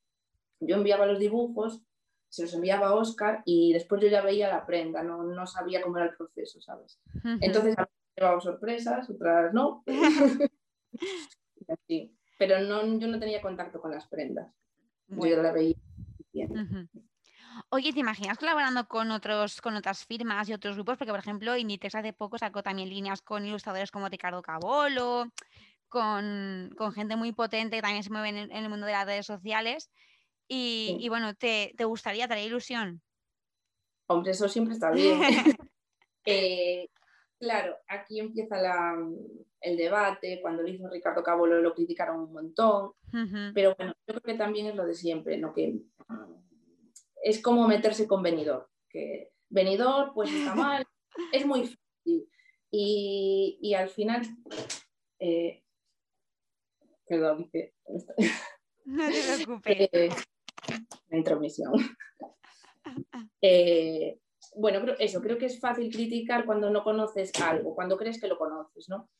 yo 0.61 0.77
enviaba 0.77 1.07
los 1.07 1.19
dibujos, 1.19 1.83
se 2.29 2.43
los 2.43 2.53
enviaba 2.53 2.89
a 2.89 2.95
Oscar 2.95 3.43
y 3.47 3.73
después 3.73 4.03
yo 4.03 4.09
ya 4.09 4.21
veía 4.21 4.49
la 4.49 4.67
prenda, 4.67 5.03
no, 5.03 5.23
no 5.23 5.47
sabía 5.47 5.81
cómo 5.81 5.97
era 5.97 6.09
el 6.09 6.17
proceso, 6.17 6.61
¿sabes? 6.61 7.01
Entonces 7.41 7.79
a 7.79 7.89
llevaba 8.15 8.41
sorpresas, 8.43 9.09
otras 9.09 9.55
no. 9.55 9.83
Pero 12.39 12.61
no, 12.61 12.99
yo 12.99 13.09
no 13.09 13.19
tenía 13.19 13.41
contacto 13.41 13.81
con 13.81 13.91
las 13.91 14.07
prendas. 14.07 14.55
Yo 15.09 15.43
la 15.43 15.53
veía. 15.53 15.77
Oye, 17.71 17.93
¿te 17.93 18.01
imaginas 18.01 18.39
colaborando 18.39 18.89
con 18.89 19.11
otros, 19.11 19.61
con 19.61 19.77
otras 19.77 20.07
firmas 20.07 20.49
y 20.49 20.55
otros 20.55 20.77
grupos? 20.77 20.97
Porque, 20.97 21.11
por 21.11 21.21
ejemplo, 21.21 21.55
Inditex 21.55 21.97
hace 21.97 22.15
poco 22.15 22.39
sacó 22.39 22.63
también 22.63 22.89
líneas 22.89 23.21
con 23.21 23.45
ilustradores 23.45 23.91
como 23.91 24.09
Ricardo 24.09 24.41
Cabolo, 24.41 25.27
con, 25.89 26.71
gente 26.95 27.17
muy 27.17 27.33
potente 27.33 27.77
que 27.77 27.83
también 27.83 28.03
se 28.03 28.11
mueve 28.11 28.29
en 28.31 28.51
el, 28.51 28.69
mundo 28.71 28.87
de 28.87 28.93
las 28.93 29.05
redes 29.05 29.27
sociales. 29.27 29.91
Y, 30.49 31.07
bueno, 31.11 31.35
¿te, 31.35 31.75
gustaría, 31.85 32.27
traer 32.27 32.47
ilusión? 32.47 33.03
Hombre, 34.07 34.33
eso 34.33 34.49
siempre 34.49 34.75
está 34.75 34.91
bien. 34.91 35.21
Eh, 36.31 36.91
claro, 37.39 37.79
aquí 37.89 38.21
empieza 38.21 38.59
el 39.63 39.77
debate. 39.79 40.41
Cuando 40.43 40.63
lo 40.63 40.69
hizo 40.69 40.87
Ricardo 40.91 41.23
Cabolo 41.23 41.63
lo 41.63 41.73
criticaron 41.73 42.21
un 42.21 42.33
montón. 42.35 42.93
Pero 43.55 43.75
bueno, 43.77 43.95
yo 44.07 44.13
creo 44.13 44.21
que 44.21 44.35
también 44.35 44.67
es 44.67 44.75
lo 44.75 44.85
de 44.85 44.93
siempre, 44.93 45.39
¿no? 45.39 45.55
Que 45.55 45.81
es 47.23 47.43
como 47.43 47.67
meterse 47.69 48.07
con 48.07 48.23
venidor. 48.23 48.69
Que 48.89 49.33
venidor, 49.49 50.13
pues 50.15 50.33
está 50.33 50.55
mal, 50.55 50.87
es 51.33 51.47
muy 51.47 51.63
fácil. 51.63 52.29
Y, 52.71 53.75
al 53.75 53.89
final, 53.89 54.23
eh, 55.19 55.63
Perdón, 57.09 57.49
que... 57.51 57.73
No 58.85 59.07
te 59.07 59.45
preocupes. 59.45 59.89
Eh, 59.93 60.09
la 61.11 61.19
intromisión. 61.19 61.73
Eh, 63.43 64.19
bueno, 64.57 64.81
eso, 64.99 65.21
creo 65.21 65.37
que 65.37 65.45
es 65.45 65.61
fácil 65.61 65.93
criticar 65.93 66.47
cuando 66.47 66.71
no 66.71 66.83
conoces 66.83 67.31
algo, 67.43 67.75
cuando 67.75 67.99
crees 67.99 68.19
que 68.19 68.29
lo 68.29 68.39
conoces, 68.39 68.89
¿no? 68.89 69.11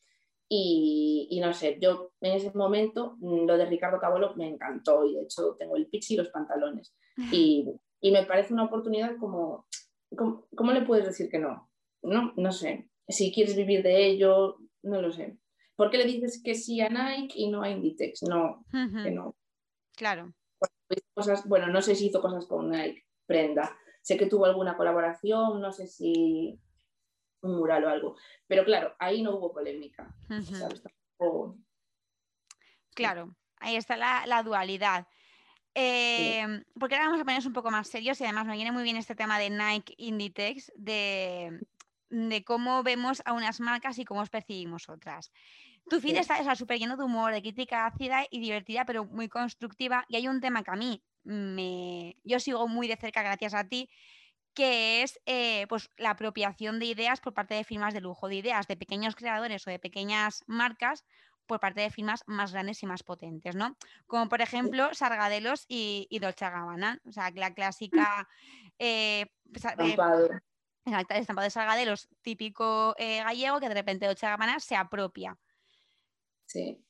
Y, 0.51 1.39
no 1.39 1.53
sé, 1.53 1.77
yo 1.79 2.13
en 2.21 2.33
ese 2.33 2.51
momento 2.55 3.15
mm, 3.19 3.45
lo 3.45 3.57
de 3.59 3.67
Ricardo 3.67 3.99
Cabolo 3.99 4.33
me 4.35 4.47
encantó 4.47 5.05
y 5.05 5.13
de 5.13 5.21
hecho 5.21 5.55
tengo 5.59 5.75
el 5.75 5.85
pitch 5.85 6.11
y 6.11 6.15
los 6.15 6.29
pantalones. 6.29 6.95
Y, 7.31 7.67
y 8.01 8.11
me 8.11 8.25
parece 8.25 8.53
una 8.53 8.65
oportunidad 8.65 9.17
como, 9.17 9.67
como, 10.15 10.47
¿cómo 10.55 10.71
le 10.71 10.83
puedes 10.83 11.05
decir 11.05 11.29
que 11.29 11.39
no? 11.39 11.69
No, 12.01 12.33
no 12.35 12.51
sé. 12.51 12.89
Si 13.07 13.33
quieres 13.33 13.55
vivir 13.55 13.83
de 13.83 14.05
ello, 14.05 14.57
no 14.83 15.01
lo 15.01 15.11
sé. 15.11 15.37
¿Por 15.75 15.89
qué 15.89 15.97
le 15.97 16.05
dices 16.05 16.41
que 16.43 16.55
sí 16.55 16.81
a 16.81 16.89
Nike 16.89 17.39
y 17.39 17.49
no 17.49 17.61
a 17.61 17.69
Inditex? 17.69 18.23
No, 18.23 18.65
que 18.71 19.11
no. 19.11 19.35
Claro. 19.95 20.33
Cosas, 21.13 21.47
bueno, 21.47 21.67
no 21.67 21.81
sé 21.81 21.95
si 21.95 22.07
hizo 22.07 22.21
cosas 22.21 22.45
con 22.45 22.69
Nike, 22.69 23.05
prenda. 23.25 23.77
Sé 24.01 24.17
que 24.17 24.25
tuvo 24.25 24.45
alguna 24.45 24.75
colaboración, 24.75 25.61
no 25.61 25.71
sé 25.71 25.87
si 25.87 26.59
un 27.41 27.57
mural 27.57 27.85
o 27.85 27.89
algo. 27.89 28.15
Pero 28.47 28.65
claro, 28.65 28.95
ahí 28.99 29.21
no 29.21 29.35
hubo 29.35 29.53
polémica. 29.53 30.13
Claro, 32.95 33.35
ahí 33.57 33.75
está 33.75 33.95
la, 33.97 34.43
dualidad. 34.43 35.07
Em, 35.73 36.63
porque 36.79 36.95
ahora 36.95 37.07
vamos 37.07 37.21
a 37.21 37.23
ponernos 37.23 37.45
un 37.45 37.53
poco 37.53 37.71
más 37.71 37.87
serios 37.87 38.19
y 38.19 38.23
además 38.23 38.45
me 38.45 38.55
viene 38.55 38.71
muy 38.71 38.83
bien 38.83 38.97
este 38.97 39.15
tema 39.15 39.39
de 39.39 39.49
Nike 39.49 39.93
Inditex, 39.97 40.71
de, 40.75 41.59
de 42.09 42.43
cómo 42.43 42.83
vemos 42.83 43.21
a 43.25 43.33
unas 43.33 43.59
marcas 43.59 43.99
y 43.99 44.05
cómo 44.05 44.21
os 44.21 44.29
percibimos 44.29 44.89
otras. 44.89 45.31
Tu 45.89 45.99
feed 45.99 46.17
está 46.17 46.55
súper 46.55 46.77
lleno 46.77 46.97
de 46.97 47.03
humor, 47.03 47.33
de 47.33 47.41
crítica 47.41 47.85
ácida 47.85 48.25
y 48.29 48.39
divertida, 48.39 48.85
pero 48.85 49.05
muy 49.05 49.27
constructiva. 49.27 50.05
Y 50.07 50.17
hay 50.17 50.27
un 50.27 50.39
tema 50.39 50.63
que 50.63 50.71
a 50.71 50.75
mí 50.75 51.03
me... 51.23 52.15
yo 52.23 52.39
sigo 52.39 52.67
muy 52.67 52.87
de 52.87 52.95
cerca 52.95 53.23
gracias 53.23 53.53
a 53.53 53.67
ti, 53.67 53.89
que 54.53 55.03
es 55.03 55.19
eh, 55.25 55.65
pues, 55.67 55.89
la 55.97 56.11
apropiación 56.11 56.79
de 56.79 56.85
ideas 56.85 57.21
por 57.21 57.33
parte 57.33 57.55
de 57.55 57.63
firmas 57.63 57.93
de 57.93 58.01
lujo, 58.01 58.27
de 58.27 58.35
ideas 58.35 58.67
de 58.67 58.77
pequeños 58.77 59.15
creadores 59.15 59.65
o 59.67 59.71
de 59.71 59.79
pequeñas 59.79 60.43
marcas 60.47 61.05
por 61.49 61.59
parte 61.59 61.81
de 61.81 61.89
firmas 61.89 62.23
más 62.27 62.53
grandes 62.53 62.81
y 62.83 62.85
más 62.85 63.03
potentes, 63.03 63.55
¿no? 63.55 63.75
Como 64.07 64.29
por 64.29 64.39
ejemplo 64.39 64.93
Sargadelos 64.93 65.65
y, 65.67 66.07
Dolce 66.21 66.49
Gabbana, 66.49 67.01
o 67.05 67.11
sea, 67.11 67.29
la 67.31 67.53
clásica... 67.53 68.29
Eh, 68.77 69.25
estampado. 69.53 70.29
el 70.85 71.05
estampado 71.09 71.43
de 71.43 71.49
Sargadelos 71.49 72.07
típico 72.21 72.95
eh, 72.97 73.21
gallego 73.21 73.59
que 73.59 73.67
de 73.67 73.75
repente 73.75 74.05
Dolce 74.05 74.27
Gabbana 74.27 74.61
se 74.61 74.77
apropia 74.77 75.37
Sí. 76.45 76.81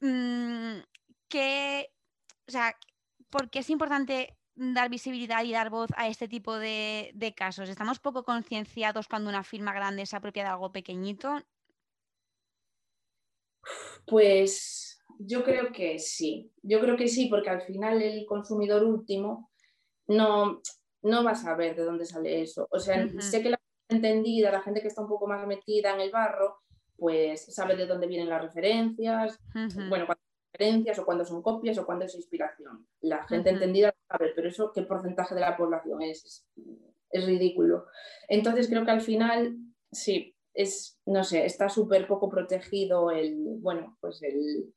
Mm, 0.00 0.78
o 0.78 2.50
sea, 2.50 2.74
¿Por 3.30 3.50
qué 3.50 3.58
es 3.60 3.70
importante 3.70 4.36
dar 4.54 4.88
visibilidad 4.88 5.44
y 5.44 5.52
dar 5.52 5.70
voz 5.70 5.90
a 5.96 6.08
este 6.08 6.28
tipo 6.28 6.56
de, 6.56 7.34
casos? 7.36 7.68
¿Estamos 7.68 8.00
poco 8.00 8.24
concienciados 8.24 9.06
cuando 9.06 9.30
una 9.30 9.44
firma 9.44 9.72
grande 9.72 10.06
se 10.06 10.16
apropia 10.16 10.44
de 10.44 10.50
algo 10.50 10.72
pequeñito? 10.72 11.42
Pues 14.06 15.02
yo 15.18 15.44
creo 15.44 15.72
que 15.72 15.98
sí, 15.98 16.52
yo 16.62 16.80
creo 16.80 16.96
que 16.96 17.08
sí, 17.08 17.26
porque 17.28 17.50
al 17.50 17.62
final 17.62 18.00
el 18.00 18.24
consumidor 18.26 18.84
último 18.84 19.50
no, 20.06 20.60
no 21.02 21.24
va 21.24 21.32
a 21.32 21.36
saber 21.36 21.76
de 21.76 21.84
dónde 21.84 22.06
sale 22.06 22.42
eso. 22.42 22.68
O 22.70 22.78
sea, 22.78 23.06
sé 23.20 23.42
que 23.42 23.50
la 23.50 23.60
gente 23.88 24.08
entendida, 24.08 24.52
la 24.52 24.62
gente 24.62 24.80
que 24.80 24.88
está 24.88 25.02
un 25.02 25.08
poco 25.08 25.26
más 25.26 25.46
metida 25.46 25.94
en 25.94 26.00
el 26.00 26.10
barro, 26.10 26.58
pues 26.96 27.54
sabe 27.54 27.76
de 27.76 27.86
dónde 27.86 28.06
vienen 28.06 28.28
las 28.28 28.42
referencias, 28.42 29.38
bueno, 29.88 30.06
cuando 30.06 30.22
son 30.22 30.52
referencias 30.52 30.98
o 30.98 31.04
cuando 31.04 31.24
son 31.24 31.42
copias 31.42 31.78
o 31.78 31.86
cuando 31.86 32.04
es 32.04 32.14
inspiración. 32.14 32.86
La 33.00 33.24
gente 33.26 33.50
entendida 33.50 33.94
sabe, 34.08 34.32
pero 34.34 34.48
eso, 34.48 34.72
¿qué 34.72 34.82
porcentaje 34.82 35.34
de 35.34 35.40
la 35.40 35.56
población 35.56 36.02
es? 36.02 36.44
es? 37.10 37.26
ridículo. 37.26 37.86
Entonces 38.28 38.68
creo 38.68 38.84
que 38.84 38.90
al 38.90 39.00
final, 39.00 39.56
sí, 39.92 40.34
es, 40.58 41.00
no 41.06 41.22
sé, 41.22 41.46
está 41.46 41.68
súper 41.68 42.08
poco 42.08 42.28
protegido 42.28 43.12
el, 43.12 43.58
bueno, 43.60 43.96
pues 44.00 44.20
el, 44.24 44.74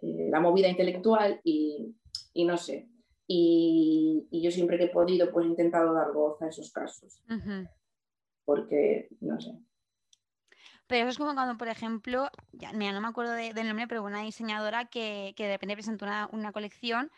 eh, 0.00 0.28
la 0.30 0.38
movida 0.38 0.68
intelectual 0.68 1.40
y, 1.42 1.92
no 2.36 2.56
sé. 2.56 2.88
Y, 3.26 4.28
y, 4.30 4.42
yo 4.42 4.52
siempre 4.52 4.78
que 4.78 4.84
he 4.84 4.90
podido, 4.90 5.32
pues 5.32 5.46
he 5.46 5.48
intentado 5.48 5.92
dar 5.92 6.12
voz 6.12 6.40
a 6.40 6.48
esos 6.48 6.70
casos. 6.70 7.20
Porque, 8.44 9.08
no 9.20 9.40
sé, 9.40 9.58
pero 10.86 11.02
eso 11.02 11.10
es 11.10 11.18
como 11.18 11.34
cuando, 11.34 11.56
por 11.56 11.68
ejemplo, 11.68 12.28
ya, 12.52 12.72
mira, 12.72 12.92
no 12.92 13.00
me 13.00 13.08
acuerdo 13.08 13.32
del 13.32 13.66
nombre, 13.66 13.86
pero 13.88 14.02
una 14.02 14.22
diseñadora 14.22 14.84
que, 14.84 15.32
que 15.36 15.44
de 15.44 15.52
repente 15.54 15.74
presentó 15.74 16.06
una, 16.32 16.52
colección 16.52 17.10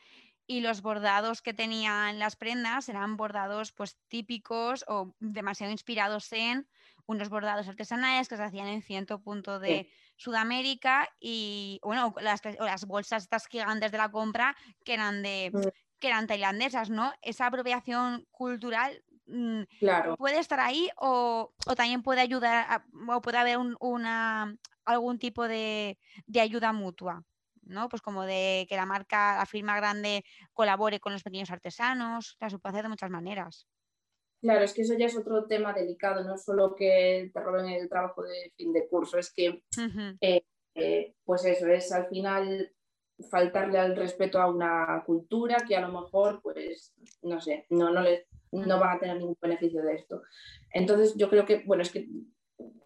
y 0.46 0.60
los 0.60 0.82
bordados 0.82 1.42
que 1.42 1.54
tenían 1.54 2.18
las 2.18 2.36
prendas 2.36 2.88
eran 2.88 3.16
bordados 3.16 3.72
pues 3.72 3.98
típicos 4.08 4.84
o 4.88 5.14
demasiado 5.18 5.72
inspirados 5.72 6.32
en 6.32 6.68
unos 7.06 7.28
bordados 7.28 7.68
artesanales 7.68 8.28
que 8.28 8.36
se 8.36 8.42
hacían 8.42 8.68
en 8.68 8.82
cierto 8.82 9.20
punto 9.20 9.58
de 9.58 9.90
Sudamérica 10.16 11.08
y 11.20 11.80
bueno, 11.82 12.14
las, 12.20 12.40
las 12.58 12.84
bolsas 12.86 13.24
estas 13.24 13.46
gigantes 13.46 13.92
de 13.92 13.98
la 13.98 14.10
compra 14.10 14.56
que 14.84 14.94
eran 14.94 15.22
de 15.22 15.50
mm. 15.52 15.60
que 15.98 16.08
eran 16.08 16.26
tailandesas, 16.26 16.90
¿no? 16.90 17.12
Esa 17.22 17.46
apropiación 17.46 18.26
cultural 18.30 19.02
Mm, 19.26 19.62
claro. 19.80 20.16
puede 20.16 20.38
estar 20.38 20.60
ahí 20.60 20.88
o, 20.96 21.52
también 21.76 22.02
puede 22.02 22.20
ayudar 22.20 22.84
o 23.08 23.20
puede 23.20 23.38
haber 23.38 23.58
una, 23.80 24.56
algún 24.84 25.18
tipo 25.18 25.48
de, 25.48 25.98
ayuda 26.40 26.72
mutua. 26.72 27.24
¿No? 27.66 27.88
Pues 27.88 28.02
como 28.02 28.24
de 28.24 28.66
que 28.68 28.76
la 28.76 28.86
marca, 28.86 29.36
la 29.38 29.46
firma 29.46 29.76
grande 29.76 30.24
colabore 30.52 31.00
con 31.00 31.12
los 31.12 31.22
pequeños 31.22 31.50
artesanos, 31.50 32.36
la 32.40 32.50
se 32.50 32.58
puede 32.58 32.72
hacer 32.72 32.84
de 32.84 32.90
muchas 32.90 33.10
maneras. 33.10 33.66
Claro, 34.40 34.64
es 34.64 34.74
que 34.74 34.82
eso 34.82 34.94
ya 34.96 35.06
es 35.06 35.16
otro 35.16 35.46
tema 35.46 35.72
delicado, 35.72 36.22
no 36.22 36.36
solo 36.36 36.74
que 36.74 37.30
te 37.32 37.40
roben 37.40 37.66
el 37.66 37.88
trabajo 37.88 38.22
de 38.22 38.52
fin 38.56 38.72
de 38.72 38.86
curso, 38.88 39.18
es 39.18 39.32
que, 39.32 39.62
eh, 40.20 40.42
eh, 40.74 41.14
pues 41.24 41.44
eso, 41.46 41.66
es 41.66 41.90
al 41.90 42.06
final 42.08 42.70
faltarle 43.30 43.78
al 43.78 43.96
respeto 43.96 44.40
a 44.40 44.50
una 44.50 45.02
cultura 45.06 45.56
que 45.66 45.74
a 45.74 45.80
lo 45.80 46.00
mejor, 46.00 46.40
pues, 46.42 46.92
no 47.22 47.40
sé, 47.40 47.66
no, 47.70 47.90
no, 47.90 48.02
les, 48.02 48.26
no 48.52 48.78
van 48.78 48.96
a 48.96 49.00
tener 49.00 49.16
ningún 49.16 49.38
beneficio 49.40 49.82
de 49.82 49.94
esto. 49.94 50.22
Entonces, 50.70 51.14
yo 51.16 51.30
creo 51.30 51.46
que, 51.46 51.64
bueno, 51.64 51.82
es 51.82 51.90
que 51.90 52.06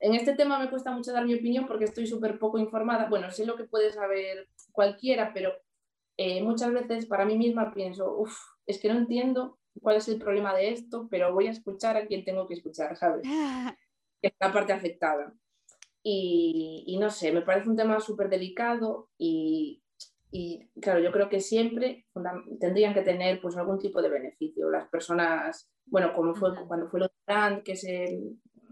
en 0.00 0.14
este 0.14 0.34
tema 0.34 0.58
me 0.58 0.70
cuesta 0.70 0.92
mucho 0.92 1.12
dar 1.12 1.26
mi 1.26 1.34
opinión 1.34 1.66
porque 1.66 1.84
estoy 1.84 2.06
súper 2.06 2.38
poco 2.38 2.58
informada. 2.58 3.08
Bueno, 3.08 3.30
sé 3.30 3.44
lo 3.44 3.56
que 3.56 3.64
puede 3.64 3.92
saber 3.92 4.48
cualquiera, 4.72 5.32
pero 5.32 5.52
eh, 6.16 6.42
muchas 6.42 6.72
veces 6.72 7.06
para 7.06 7.24
mí 7.24 7.36
misma 7.36 7.72
pienso, 7.72 8.16
uff, 8.18 8.36
es 8.66 8.78
que 8.78 8.88
no 8.88 8.98
entiendo 8.98 9.58
cuál 9.80 9.96
es 9.96 10.08
el 10.08 10.18
problema 10.18 10.54
de 10.54 10.70
esto, 10.70 11.08
pero 11.10 11.32
voy 11.32 11.46
a 11.46 11.50
escuchar 11.50 11.96
a 11.96 12.06
quien 12.06 12.24
tengo 12.24 12.46
que 12.46 12.54
escuchar, 12.54 12.96
¿sabes? 12.96 13.22
Que 14.22 14.28
es 14.28 14.34
la 14.38 14.52
parte 14.52 14.74
afectada. 14.74 15.32
Y, 16.02 16.98
no 17.00 17.08
sé, 17.08 17.32
me 17.32 17.40
parece 17.40 17.70
un 17.70 17.76
tema 17.76 18.00
súper 18.00 18.28
delicado 18.28 19.08
y, 19.16 19.82
claro, 20.80 21.00
yo 21.00 21.10
creo 21.10 21.30
que 21.30 21.40
siempre 21.40 22.06
tendrían 22.58 22.92
que 22.92 23.00
tener 23.00 23.40
pues 23.40 23.56
algún 23.56 23.78
tipo 23.78 24.02
de 24.02 24.10
beneficio. 24.10 24.70
Las 24.70 24.90
personas, 24.90 25.70
bueno, 25.86 26.12
como 26.14 26.34
fue 26.34 26.50
cuando 26.66 26.88
fue 26.90 27.00
lo 27.00 27.06
de 27.06 27.62
que 27.62 27.76
se, 27.76 28.20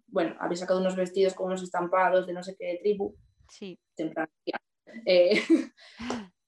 bueno, 0.08 0.36
había 0.38 0.56
sacado 0.56 0.80
unos 0.80 0.96
vestidos 0.96 1.32
con 1.32 1.46
unos 1.46 1.62
estampados 1.62 2.26
de 2.26 2.34
no 2.34 2.42
sé 2.42 2.54
qué 2.58 2.78
tribu. 2.82 3.14
Sí. 3.48 3.78
Eh, 5.04 5.42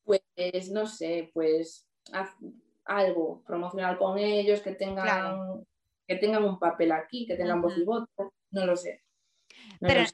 pues 0.04 0.70
no 0.70 0.86
sé, 0.86 1.30
pues 1.32 1.86
algo 2.84 3.42
promocional 3.46 3.98
con 3.98 4.18
ellos, 4.18 4.60
que 4.60 4.72
tengan, 4.72 5.64
que 6.06 6.16
tengan 6.16 6.44
un 6.44 6.58
papel 6.58 6.92
aquí, 6.92 7.26
que 7.26 7.36
tengan 7.36 7.62
voz 7.62 7.76
y 7.76 7.84
voto, 7.84 8.34
no 8.50 8.66
lo 8.66 8.76
sé. 8.76 9.04
Pero, 9.80 10.04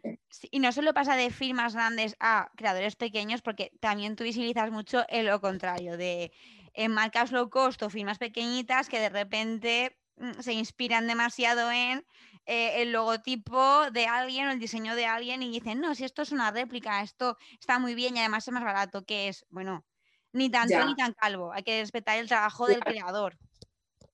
y 0.51 0.59
no 0.61 0.73
solo 0.73 0.95
pasa 0.95 1.17
de 1.17 1.31
firmas 1.31 1.75
grandes 1.75 2.17
a 2.21 2.51
creadores 2.57 2.97
pequeños, 2.97 3.43
porque 3.43 3.73
también 3.81 4.17
tú 4.17 4.25
visibilizas 4.25 4.71
mucho 4.71 5.05
en 5.09 5.27
lo 5.27 5.41
contrario, 5.41 5.97
de 5.97 6.33
en 6.75 6.93
marcas 6.93 7.33
low 7.33 7.49
cost 7.49 7.83
o 7.83 7.91
firmas 7.91 8.19
pequeñitas 8.19 8.89
que 8.89 9.01
de 9.01 9.09
repente 9.09 9.97
mm, 10.17 10.41
se 10.41 10.53
inspiran 10.53 11.07
demasiado 11.07 11.71
en 11.71 12.05
eh, 12.47 12.83
el 12.83 12.93
logotipo 12.93 13.91
de 13.91 14.07
alguien 14.07 14.47
o 14.47 14.53
el 14.53 14.61
diseño 14.61 14.95
de 14.95 15.07
alguien 15.07 15.43
y 15.43 15.51
dicen, 15.51 15.81
no, 15.81 15.95
si 15.95 16.05
esto 16.05 16.23
es 16.23 16.31
una 16.33 16.53
réplica, 16.53 17.03
esto 17.03 17.37
está 17.59 17.79
muy 17.79 17.95
bien 17.95 18.17
y 18.17 18.21
además 18.21 18.47
es 18.47 18.55
más 18.55 18.63
barato, 18.63 19.05
que 19.05 19.29
es, 19.29 19.45
bueno, 19.51 19.85
ni 20.33 20.49
tan 20.49 20.69
ni 20.69 20.95
tan 20.95 21.13
calvo, 21.15 21.53
hay 21.53 21.65
que 21.65 21.81
respetar 21.81 22.19
el 22.19 22.29
trabajo 22.29 22.67
del 22.67 22.81
creador. 22.81 23.37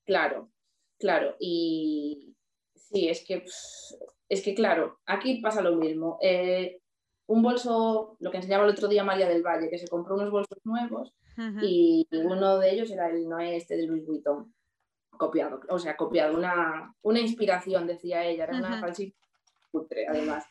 Claro, 0.05 0.51
claro, 0.99 1.37
y 1.39 2.35
sí, 2.75 3.09
es 3.09 3.25
que, 3.25 3.45
es 4.29 4.43
que 4.43 4.55
claro, 4.55 4.99
aquí 5.05 5.41
pasa 5.41 5.61
lo 5.61 5.77
mismo. 5.77 6.19
Eh, 6.23 6.81
un 7.27 7.43
bolso, 7.43 8.17
lo 8.19 8.31
que 8.31 8.39
enseñaba 8.39 8.65
el 8.65 8.71
otro 8.71 8.89
día 8.89 9.05
María 9.05 9.29
del 9.29 9.43
Valle, 9.43 9.69
que 9.69 9.79
se 9.79 9.89
compró 9.89 10.15
unos 10.15 10.31
bolsos 10.31 10.59
nuevos 10.65 11.13
y 11.63 12.07
uno 12.13 12.59
de 12.59 12.71
ellos 12.73 12.91
era 12.91 13.09
el 13.09 13.27
Noé 13.29 13.57
este 13.57 13.77
de 13.77 13.87
Louis 13.87 14.05
Vuitton 14.05 14.53
copiado, 15.17 15.61
o 15.69 15.79
sea, 15.79 15.97
copiado, 15.97 16.37
una, 16.37 16.95
una 17.03 17.21
inspiración, 17.21 17.87
decía 17.87 18.25
ella, 18.25 18.45
era 18.45 18.57
una 18.57 18.81
falsita 18.81 19.17
además. 20.09 20.45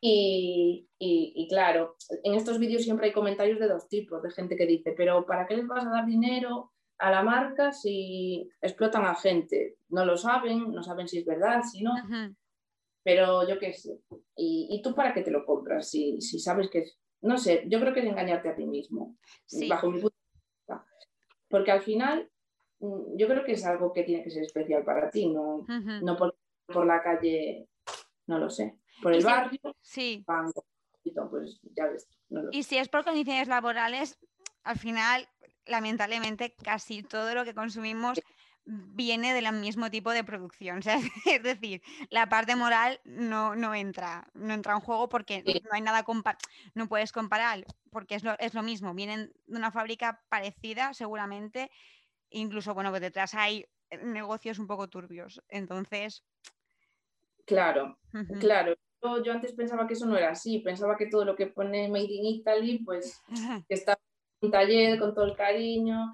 Y, 0.00 0.88
y, 0.98 1.48
claro, 1.48 1.96
en 2.22 2.34
estos 2.34 2.58
vídeos 2.58 2.84
siempre 2.84 3.06
hay 3.06 3.12
comentarios 3.12 3.58
de 3.58 3.66
dos 3.66 3.88
tipos, 3.88 4.22
de 4.22 4.30
gente 4.30 4.56
que 4.56 4.66
dice, 4.66 4.92
pero 4.96 5.26
¿para 5.26 5.46
qué 5.46 5.56
les 5.56 5.66
vas 5.66 5.84
a 5.84 5.90
dar 5.90 6.06
dinero 6.06 6.72
a 6.98 7.10
la 7.10 7.22
marca 7.22 7.72
si 7.72 8.48
explotan 8.60 9.04
a 9.04 9.14
gente? 9.14 9.78
No 9.88 10.04
lo 10.04 10.16
saben, 10.16 10.72
no 10.72 10.82
saben 10.82 11.08
si 11.08 11.18
es 11.18 11.24
verdad, 11.24 11.62
si 11.62 11.82
no. 11.82 11.92
Pero 13.02 13.48
yo 13.48 13.58
qué 13.58 13.72
sé. 13.72 14.00
¿Y, 14.36 14.68
¿Y, 14.70 14.82
tú 14.82 14.94
para 14.94 15.14
qué 15.14 15.22
te 15.22 15.30
lo 15.30 15.44
compras? 15.44 15.90
Si, 15.90 16.20
si 16.20 16.38
sabes 16.38 16.68
que 16.70 16.80
es... 16.80 16.98
No 17.22 17.38
sé, 17.38 17.64
yo 17.66 17.80
creo 17.80 17.94
que 17.94 18.00
es 18.00 18.06
engañarte 18.06 18.50
a 18.50 18.54
ti 18.54 18.66
mismo, 18.66 19.16
bajo 19.68 19.90
mi 19.90 20.00
punto 20.00 20.16
de 20.16 20.58
vista. 20.58 20.84
Porque 21.48 21.70
al 21.70 21.80
final 21.80 22.30
yo 22.80 23.26
creo 23.26 23.44
que 23.44 23.52
es 23.52 23.64
algo 23.64 23.92
que 23.92 24.02
tiene 24.02 24.22
que 24.22 24.30
ser 24.30 24.42
especial 24.44 24.84
para 24.84 25.10
ti, 25.10 25.28
no, 25.28 25.64
no 25.68 26.16
por, 26.16 26.36
por, 26.66 26.86
la 26.86 27.02
calle, 27.02 27.68
no 28.26 28.38
lo 28.38 28.50
sé, 28.50 28.78
por 29.02 29.12
el 29.14 29.24
barrio, 29.24 29.76
sí. 29.80 30.24
pues 31.30 31.60
ya 31.76 31.86
ves. 31.86 32.08
y 32.50 32.62
si 32.62 32.78
es 32.78 32.88
por 32.88 33.04
condiciones 33.04 33.48
laborales, 33.48 34.18
al 34.62 34.78
final, 34.78 35.28
lamentablemente, 35.64 36.54
casi 36.62 37.02
todo 37.02 37.34
lo 37.34 37.44
que 37.44 37.54
consumimos 37.54 38.20
viene 38.66 39.32
del 39.32 39.50
mismo 39.52 39.90
tipo 39.90 40.10
de 40.10 40.24
producción. 40.24 40.80
es 41.26 41.42
decir, 41.42 41.82
la 42.10 42.28
parte 42.28 42.56
moral 42.56 43.00
no, 43.04 43.54
no 43.54 43.74
entra, 43.74 44.28
no 44.34 44.52
entra 44.52 44.74
en 44.74 44.80
juego 44.80 45.08
porque 45.08 45.42
no 45.64 45.70
hay 45.72 45.82
nada 45.82 46.04
no 46.74 46.88
puedes 46.88 47.12
comparar, 47.12 47.64
porque 47.90 48.16
es 48.16 48.24
lo, 48.24 48.38
es 48.38 48.54
lo 48.54 48.62
mismo, 48.62 48.92
vienen 48.92 49.32
de 49.46 49.56
una 49.56 49.70
fábrica 49.70 50.22
parecida 50.28 50.92
seguramente 50.94 51.70
incluso, 52.30 52.74
bueno, 52.74 52.92
que 52.92 53.00
detrás 53.00 53.34
hay 53.34 53.66
eh, 53.90 53.98
negocios 53.98 54.58
un 54.58 54.66
poco 54.66 54.88
turbios. 54.88 55.42
Entonces. 55.48 56.24
Claro, 57.44 57.98
claro. 58.40 58.74
Yo, 59.24 59.32
antes 59.32 59.52
pensaba 59.52 59.86
que 59.86 59.94
eso 59.94 60.06
no 60.06 60.16
era 60.16 60.30
así, 60.30 60.58
pensaba 60.58 60.96
que 60.96 61.06
todo 61.06 61.24
lo 61.24 61.36
que 61.36 61.46
pone 61.46 61.88
Made 61.88 62.08
in 62.10 62.26
Italy, 62.26 62.78
pues 62.84 63.22
está 63.68 63.92
en 63.92 64.46
un 64.46 64.50
taller 64.50 64.98
con 64.98 65.14
todo 65.14 65.26
el 65.26 65.36
cariño, 65.36 66.12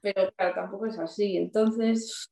pero 0.00 0.30
claro, 0.36 0.54
tampoco 0.54 0.86
es 0.86 0.98
así. 0.98 1.38
Entonces, 1.38 2.30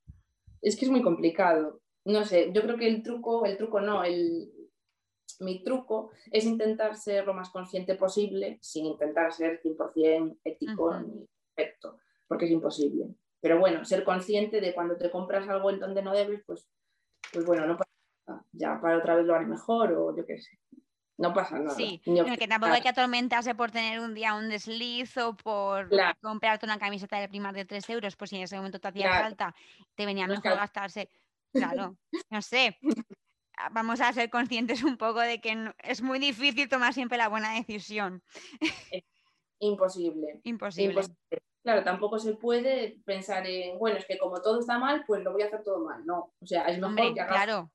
es 0.60 0.76
que 0.76 0.84
es 0.84 0.90
muy 0.90 1.02
complicado. 1.02 1.80
No 2.04 2.24
sé, 2.24 2.50
yo 2.52 2.62
creo 2.62 2.76
que 2.76 2.88
el 2.88 3.02
truco, 3.02 3.46
el 3.46 3.56
truco 3.56 3.80
no, 3.80 4.04
el, 4.04 4.52
mi 5.40 5.62
truco 5.62 6.10
es 6.30 6.44
intentar 6.44 6.96
ser 6.96 7.26
lo 7.26 7.34
más 7.34 7.50
consciente 7.50 7.94
posible 7.94 8.58
sin 8.60 8.86
intentar 8.86 9.32
ser 9.32 9.60
100% 9.62 10.38
ético 10.44 10.98
ni 10.98 11.26
perfecto, 11.54 11.98
porque 12.28 12.46
es 12.46 12.50
imposible. 12.50 13.14
Pero 13.42 13.58
bueno, 13.58 13.84
ser 13.84 14.04
consciente 14.04 14.60
de 14.60 14.72
cuando 14.72 14.96
te 14.96 15.10
compras 15.10 15.48
algo 15.48 15.68
en 15.70 15.80
donde 15.80 16.00
no 16.00 16.12
debes, 16.12 16.42
pues, 16.46 16.70
pues 17.32 17.44
bueno, 17.44 17.66
no 17.66 17.76
pasa 17.76 17.90
nada. 18.28 18.44
Ya 18.52 18.80
para 18.80 18.98
otra 18.98 19.16
vez 19.16 19.26
lo 19.26 19.34
haré 19.34 19.46
mejor 19.46 19.92
o 19.92 20.16
yo 20.16 20.24
qué 20.24 20.38
sé. 20.38 20.60
No 21.18 21.34
pasa 21.34 21.58
nada. 21.58 21.74
Sí, 21.74 22.00
que 22.04 22.48
tampoco 22.48 22.72
hay 22.72 22.80
que 22.80 22.88
atormentarse 22.88 23.54
por 23.56 23.72
tener 23.72 23.98
un 23.98 24.14
día 24.14 24.34
un 24.34 24.48
desliz 24.48 25.16
o 25.18 25.36
por 25.36 25.90
comprarte 26.20 26.66
una 26.66 26.78
camiseta 26.78 27.18
de 27.18 27.28
primar 27.28 27.54
de 27.54 27.64
3 27.64 27.90
euros, 27.90 28.16
pues 28.16 28.30
si 28.30 28.36
en 28.36 28.42
ese 28.42 28.56
momento 28.56 28.78
te 28.78 28.88
hacía 28.88 29.10
falta, 29.10 29.54
te 29.96 30.06
venía 30.06 30.28
mejor 30.28 30.56
gastarse. 30.56 31.10
Claro, 31.52 31.96
no 32.30 32.42
sé. 32.42 32.78
Vamos 33.72 34.00
a 34.00 34.12
ser 34.12 34.30
conscientes 34.30 34.82
un 34.82 34.96
poco 34.96 35.20
de 35.20 35.40
que 35.40 35.72
es 35.78 36.00
muy 36.00 36.18
difícil 36.18 36.68
tomar 36.68 36.94
siempre 36.94 37.18
la 37.18 37.28
buena 37.28 37.54
decisión. 37.54 38.22
Imposible. 39.58 40.40
Imposible. 40.44 41.02
Claro, 41.62 41.84
tampoco 41.84 42.18
se 42.18 42.34
puede 42.34 42.98
pensar 43.04 43.46
en, 43.46 43.78
bueno, 43.78 43.96
es 43.98 44.04
que 44.04 44.18
como 44.18 44.42
todo 44.42 44.58
está 44.60 44.78
mal, 44.78 45.04
pues 45.06 45.22
lo 45.22 45.32
voy 45.32 45.42
a 45.42 45.46
hacer 45.46 45.62
todo 45.62 45.84
mal. 45.84 46.04
No, 46.04 46.32
o 46.40 46.46
sea, 46.46 46.64
es 46.64 46.80
mejor 46.80 47.14
que 47.14 47.20
hagas, 47.20 47.68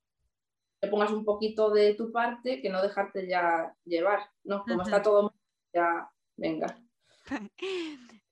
te 0.80 0.88
pongas 0.90 1.12
un 1.12 1.26
poquito 1.26 1.72
de 1.72 1.96
tu 1.96 2.12
parte 2.12 2.62
que 2.62 2.70
no 2.70 2.82
dejarte 2.82 3.28
ya 3.28 3.74
llevar, 3.86 4.30
¿no? 4.44 4.64
Como 4.64 4.84
está 4.84 5.02
todo 5.02 5.24
mal, 5.24 5.34
ya 5.74 6.10
venga. 6.36 6.78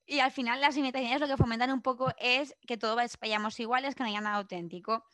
y 0.06 0.20
al 0.20 0.32
final 0.32 0.62
las 0.62 0.78
imitaciones 0.78 1.20
lo 1.20 1.28
que 1.28 1.38
fomentan 1.38 1.72
un 1.72 1.82
poco 1.82 2.12
es 2.20 2.56
que 2.68 2.78
todos 2.78 3.18
vayamos 3.20 3.60
iguales, 3.60 3.96
que 3.96 4.04
no 4.04 4.10
haya 4.10 4.22
nada 4.22 4.36
auténtico. 4.36 5.06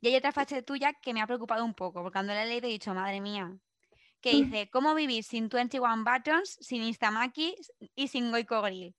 Y 0.00 0.08
hay 0.08 0.16
otra 0.16 0.32
fase 0.32 0.62
tuya 0.62 0.92
que 0.94 1.12
me 1.12 1.20
ha 1.20 1.26
preocupado 1.26 1.64
un 1.64 1.74
poco, 1.74 2.02
porque 2.02 2.14
cuando 2.14 2.32
la 2.32 2.44
he 2.44 2.46
leído 2.46 2.68
he 2.68 2.70
dicho, 2.70 2.94
madre 2.94 3.20
mía, 3.20 3.52
que 4.20 4.32
mm. 4.32 4.36
dice, 4.36 4.70
¿cómo 4.70 4.94
vivir 4.94 5.24
sin 5.24 5.48
21 5.48 6.04
Buttons, 6.04 6.56
sin 6.60 6.82
Instamaki 6.82 7.54
y 7.94 8.08
sin 8.08 8.30
Goico 8.30 8.62
Grill? 8.62 8.94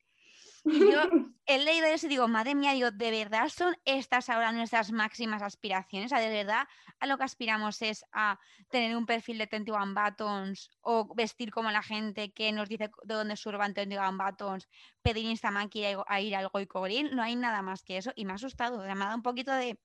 Y 0.65 0.91
yo 0.91 1.01
he 1.45 1.59
leído 1.59 1.87
eso 1.87 2.05
y 2.05 2.09
digo, 2.09 2.27
madre 2.27 2.55
mía, 2.55 2.73
digo, 2.73 2.91
¿de 2.91 3.11
verdad 3.11 3.49
son 3.49 3.75
estas 3.85 4.29
ahora 4.29 4.51
nuestras 4.51 4.91
máximas 4.91 5.41
aspiraciones? 5.41 6.11
¿De 6.11 6.29
verdad 6.29 6.67
a 6.99 7.07
lo 7.07 7.17
que 7.17 7.23
aspiramos 7.23 7.81
es 7.81 8.05
a 8.11 8.39
tener 8.69 8.95
un 8.95 9.05
perfil 9.05 9.37
de 9.37 9.47
21 9.51 9.93
Buttons 9.93 10.69
o 10.81 11.13
vestir 11.15 11.51
como 11.51 11.71
la 11.71 11.81
gente 11.81 12.31
que 12.33 12.51
nos 12.51 12.67
dice 12.69 12.89
de 13.03 13.13
dónde 13.13 13.35
surban 13.35 13.73
21 13.73 14.17
Buttons, 14.17 14.67
pedir 15.01 15.25
Instamaki 15.25 15.85
a 15.85 16.21
ir 16.21 16.35
al 16.35 16.49
Goico 16.49 16.81
Grill? 16.81 17.15
No 17.15 17.23
hay 17.23 17.35
nada 17.35 17.61
más 17.61 17.83
que 17.83 17.97
eso 17.97 18.11
y 18.15 18.25
me 18.25 18.33
ha 18.33 18.35
asustado, 18.35 18.79
me 18.79 18.91
ha 18.91 18.95
dado 18.95 19.15
un 19.15 19.23
poquito 19.23 19.53
de... 19.53 19.79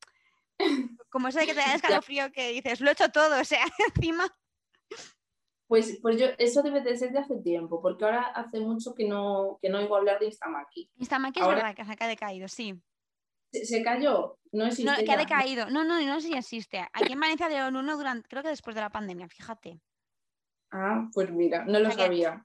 Como 1.10 1.28
eso 1.28 1.38
de 1.38 1.46
que 1.46 1.54
te 1.54 1.60
da 1.60 1.74
escalofrío 1.74 2.32
que 2.32 2.52
dices, 2.52 2.80
lo 2.80 2.90
he 2.90 2.92
hecho 2.92 3.10
todo, 3.10 3.40
o 3.40 3.44
sea, 3.44 3.64
encima... 3.94 4.26
Pues, 5.66 5.98
pues 6.02 6.20
yo, 6.20 6.26
eso 6.38 6.62
debe 6.62 6.82
de 6.82 6.96
ser 6.96 7.12
de 7.12 7.20
hace 7.20 7.36
tiempo, 7.36 7.80
porque 7.80 8.04
ahora 8.04 8.22
hace 8.26 8.60
mucho 8.60 8.94
que 8.94 9.08
no, 9.08 9.58
que 9.62 9.70
no 9.70 9.78
oigo 9.78 9.96
hablar 9.96 10.18
de 10.18 10.26
Instamaki. 10.26 10.90
Instamaki 10.96 11.40
es 11.40 11.46
verdad 11.46 11.74
que 11.74 11.84
se 11.84 11.96
ha 11.98 12.06
decaído, 12.06 12.48
sí. 12.48 12.80
Se, 13.50 13.82
cayó, 13.82 14.38
no 14.52 14.66
existe. 14.66 14.90
No, 14.90 14.96
que 14.98 15.12
ha 15.12 15.16
decaído. 15.16 15.70
No, 15.70 15.84
no, 15.84 16.00
no 16.00 16.20
sé 16.20 16.28
si 16.28 16.34
existe. 16.34 16.86
Aquí 16.92 17.12
en 17.12 17.20
Valencia 17.20 17.48
de 17.48 17.66
uno 17.66 17.96
durante, 17.96 18.28
creo 18.28 18.42
que 18.42 18.48
después 18.48 18.74
de 18.74 18.82
la 18.82 18.90
pandemia, 18.90 19.28
fíjate. 19.28 19.80
Ah, 20.72 21.08
pues 21.14 21.30
mira, 21.30 21.64
no 21.64 21.78
lo 21.78 21.90
sabía. 21.92 22.44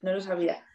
No 0.00 0.12
lo 0.12 0.20
sabía. 0.20 0.66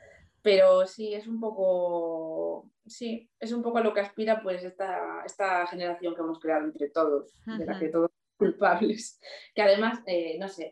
Pero 0.42 0.88
sí, 0.88 1.14
es 1.14 1.28
un 1.28 1.40
poco. 1.40 2.72
Sí, 2.86 3.30
es 3.40 3.52
un 3.52 3.62
poco 3.62 3.80
a 3.80 3.82
lo 3.82 3.94
que 3.94 4.00
aspira 4.00 4.42
pues 4.42 4.64
esta, 4.64 5.22
esta 5.26 5.68
generación 5.68 6.16
que 6.16 6.22
hemos 6.22 6.40
creado 6.40 6.64
entre 6.64 6.90
todos, 6.90 7.34
de 7.46 7.66
la 7.66 7.78
que 7.78 7.90
todos 7.90 8.10
culpables. 8.38 9.20
Que 9.54 9.62
además, 9.62 10.00
eh, 10.06 10.38
no 10.40 10.48
sé, 10.48 10.72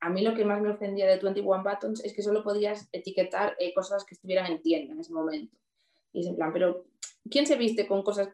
a 0.00 0.10
mí 0.10 0.22
lo 0.22 0.34
que 0.34 0.44
más 0.44 0.62
me 0.62 0.70
ofendía 0.70 1.06
de 1.06 1.18
21 1.18 1.62
Buttons 1.62 2.04
es 2.04 2.14
que 2.14 2.22
solo 2.22 2.42
podías 2.42 2.88
etiquetar 2.92 3.56
eh, 3.58 3.74
cosas 3.74 4.04
que 4.04 4.14
estuvieran 4.14 4.50
en 4.50 4.62
tienda 4.62 4.94
en 4.94 5.00
ese 5.00 5.12
momento. 5.12 5.56
Y 6.12 6.20
es 6.20 6.26
en 6.26 6.36
plan, 6.36 6.52
pero 6.52 6.86
¿quién 7.30 7.46
se 7.46 7.56
viste 7.56 7.86
con 7.86 8.02
cosas? 8.02 8.28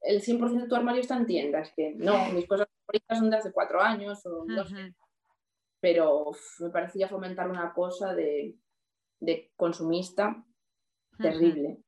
El 0.00 0.22
100% 0.22 0.62
de 0.62 0.68
tu 0.68 0.74
armario 0.74 1.00
está 1.00 1.16
en 1.16 1.26
tiendas, 1.26 1.72
que 1.76 1.94
no, 1.94 2.14
mis 2.32 2.46
cosas 2.46 2.66
favoritas 2.86 3.18
son 3.18 3.30
de 3.30 3.36
hace 3.36 3.52
cuatro 3.52 3.80
años 3.80 4.24
o 4.26 4.44
no 4.46 4.66
sé. 4.66 4.94
Pero 5.80 6.32
me 6.60 6.70
parecía 6.70 7.08
fomentar 7.08 7.50
una 7.50 7.72
cosa 7.74 8.14
de, 8.14 8.56
de 9.20 9.52
consumista 9.56 10.44
terrible. 11.18 11.78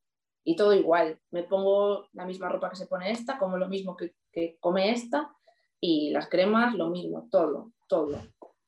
Y 0.45 0.57
todo 0.57 0.73
igual. 0.73 1.21
Me 1.31 1.43
pongo 1.43 2.09
la 2.13 2.25
misma 2.25 2.49
ropa 2.49 2.71
que 2.71 2.77
se 2.77 2.87
pone 2.87 3.11
esta, 3.11 3.39
como 3.39 3.57
lo 3.57 3.69
mismo 3.69 3.97
que, 3.97 4.15
que 4.33 4.57
come 4.61 4.91
esta, 4.91 5.35
y 5.81 6.11
las 6.11 6.29
cremas 6.29 6.75
lo 6.75 6.91
mismo, 6.91 7.29
todo, 7.31 7.73
todo. 7.89 8.21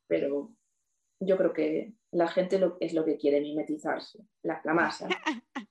Pero 0.07 0.55
yo 1.21 1.37
creo 1.37 1.53
que 1.53 1.95
la 2.13 2.29
gente 2.29 2.59
lo, 2.59 2.77
es 2.81 2.95
lo 2.95 3.05
que 3.05 3.17
quiere 3.17 3.41
mimetizarse, 3.41 4.25
la, 4.43 4.61
la 4.65 4.75
masa. 4.75 5.09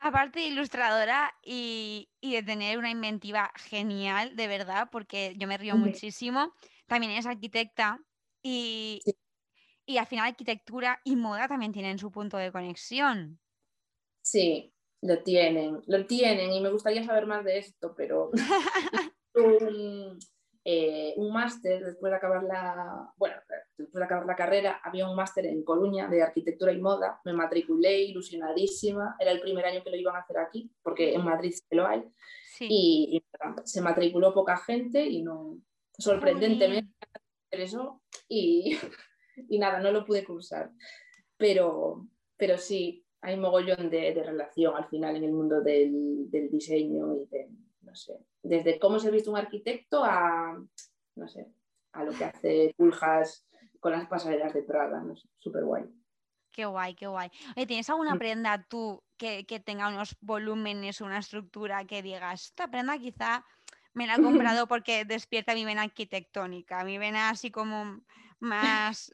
Aparte 0.00 0.40
de 0.40 0.46
ilustradora 0.46 1.32
y, 1.44 2.10
de 2.20 2.42
tener 2.42 2.76
una 2.76 2.90
inventiva 2.90 3.52
genial, 3.54 4.34
de 4.34 4.48
verdad, 4.48 4.88
porque 4.90 5.34
yo 5.38 5.46
me 5.46 5.56
río 5.56 5.76
muchísimo, 5.76 6.52
también 6.88 7.12
es 7.12 7.24
arquitecta 7.24 8.00
y, 8.42 9.00
y 9.86 9.98
al 9.98 10.06
final 10.06 10.26
arquitectura 10.26 11.00
y 11.04 11.14
moda 11.14 11.46
también 11.46 11.70
tienen 11.70 12.00
su 12.00 12.10
punto 12.10 12.36
de 12.36 12.50
conexión. 12.50 13.38
Sí, 14.22 14.74
lo 15.02 15.22
tienen, 15.22 15.80
lo 15.86 16.04
tienen 16.06 16.52
y 16.52 16.60
me 16.60 16.70
gustaría 16.70 17.04
saber 17.04 17.26
más 17.26 17.44
de 17.44 17.58
esto, 17.58 17.94
pero 17.96 18.32
Eh, 20.64 21.14
un 21.16 21.32
máster 21.32 21.84
después 21.84 22.12
de 22.12 22.16
acabar 22.16 22.44
la, 22.44 23.12
bueno, 23.16 23.34
después 23.76 24.00
de 24.00 24.04
acabar 24.04 24.26
la 24.26 24.36
carrera, 24.36 24.80
había 24.84 25.08
un 25.08 25.16
máster 25.16 25.46
en 25.46 25.64
Coruña 25.64 26.06
de 26.06 26.22
arquitectura 26.22 26.72
y 26.72 26.80
moda, 26.80 27.20
me 27.24 27.32
matriculé 27.32 28.02
ilusionadísima, 28.02 29.16
era 29.18 29.32
el 29.32 29.40
primer 29.40 29.64
año 29.64 29.82
que 29.82 29.90
lo 29.90 29.96
iban 29.96 30.14
a 30.14 30.20
hacer 30.20 30.38
aquí, 30.38 30.70
porque 30.80 31.14
en 31.14 31.24
Madrid 31.24 31.52
se 31.52 31.74
lo 31.74 31.84
hay, 31.84 32.04
y, 32.60 33.20
se 33.64 33.80
matriculó 33.80 34.32
poca 34.32 34.56
gente 34.56 35.04
y 35.04 35.22
no, 35.22 35.58
sorprendentemente 35.98 36.94
eso 37.50 38.00
y, 38.28 38.78
y 39.48 39.58
nada, 39.58 39.80
no 39.80 39.90
lo 39.90 40.04
pude 40.04 40.24
cursar, 40.24 40.70
pero, 41.36 42.06
pero 42.36 42.56
sí, 42.56 43.04
hay 43.20 43.36
mogollón 43.36 43.90
de, 43.90 44.14
de 44.14 44.22
relación 44.22 44.76
al 44.76 44.86
final 44.88 45.16
en 45.16 45.24
el 45.24 45.32
mundo 45.32 45.60
del, 45.60 46.30
del 46.30 46.50
diseño 46.50 47.16
y 47.16 47.26
de, 47.26 47.48
no 47.92 47.96
sé, 47.96 48.18
desde 48.42 48.78
cómo 48.78 48.98
se 48.98 49.10
visto 49.10 49.30
un 49.30 49.36
arquitecto 49.36 50.02
a, 50.02 50.58
no 51.14 51.28
sé, 51.28 51.52
a 51.92 52.04
lo 52.04 52.12
que 52.12 52.24
hace 52.24 52.74
Puljas 52.74 53.46
con 53.80 53.92
las 53.92 54.08
pasarelas 54.08 54.54
de 54.54 54.62
Prada, 54.62 55.02
no 55.02 55.14
sé, 55.14 55.28
súper 55.38 55.64
guay. 55.64 55.84
Qué 56.50 56.64
guay, 56.64 56.94
qué 56.94 57.06
guay. 57.06 57.30
¿tienes 57.66 57.90
alguna 57.90 58.14
mm. 58.14 58.18
prenda 58.18 58.66
tú 58.66 59.02
que, 59.18 59.44
tenga 59.62 59.88
unos 59.88 60.16
volúmenes, 60.22 61.02
una 61.02 61.18
estructura 61.18 61.84
que 61.84 62.00
digas, 62.00 62.46
esta 62.46 62.66
prenda 62.66 62.96
quizá 62.96 63.44
me 63.92 64.06
la 64.06 64.14
he 64.14 64.22
comprado 64.22 64.66
porque 64.68 65.04
despierta 65.04 65.52
mi 65.52 65.66
vena 65.66 65.82
arquitectónica, 65.82 66.84
mi 66.84 66.96
vena 66.96 67.28
así 67.28 67.50
como 67.50 68.00
más 68.40 69.12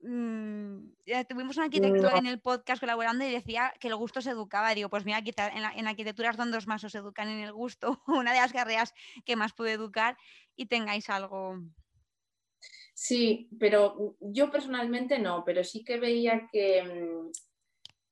Mm, 0.00 0.90
tuvimos 1.28 1.56
un 1.56 1.64
arquitecto 1.64 2.08
en 2.14 2.26
el 2.26 2.40
podcast 2.40 2.80
colaborando 2.80 3.24
y 3.24 3.32
decía 3.32 3.72
que 3.80 3.88
el 3.88 3.96
gusto 3.96 4.20
se 4.20 4.30
educaba. 4.30 4.74
Digo, 4.74 4.88
pues 4.88 5.04
mira, 5.04 5.22
quizá 5.22 5.48
en, 5.48 5.62
la, 5.62 5.72
en 5.72 5.88
arquitectura 5.88 6.30
es 6.30 6.36
donde 6.36 6.56
os 6.56 6.66
más 6.66 6.84
os 6.84 6.94
educan 6.94 7.28
en 7.28 7.40
el 7.40 7.52
gusto, 7.52 8.00
una 8.06 8.32
de 8.32 8.40
las 8.40 8.52
carreras 8.52 8.94
que 9.24 9.36
más 9.36 9.52
puede 9.52 9.72
educar 9.72 10.16
y 10.56 10.66
tengáis 10.66 11.10
algo. 11.10 11.58
Sí, 12.94 13.48
pero 13.58 14.16
yo 14.20 14.50
personalmente 14.50 15.18
no, 15.18 15.44
pero 15.44 15.62
sí 15.62 15.84
que 15.84 15.98
veía 15.98 16.48
que, 16.50 16.82
mm, 16.82 17.30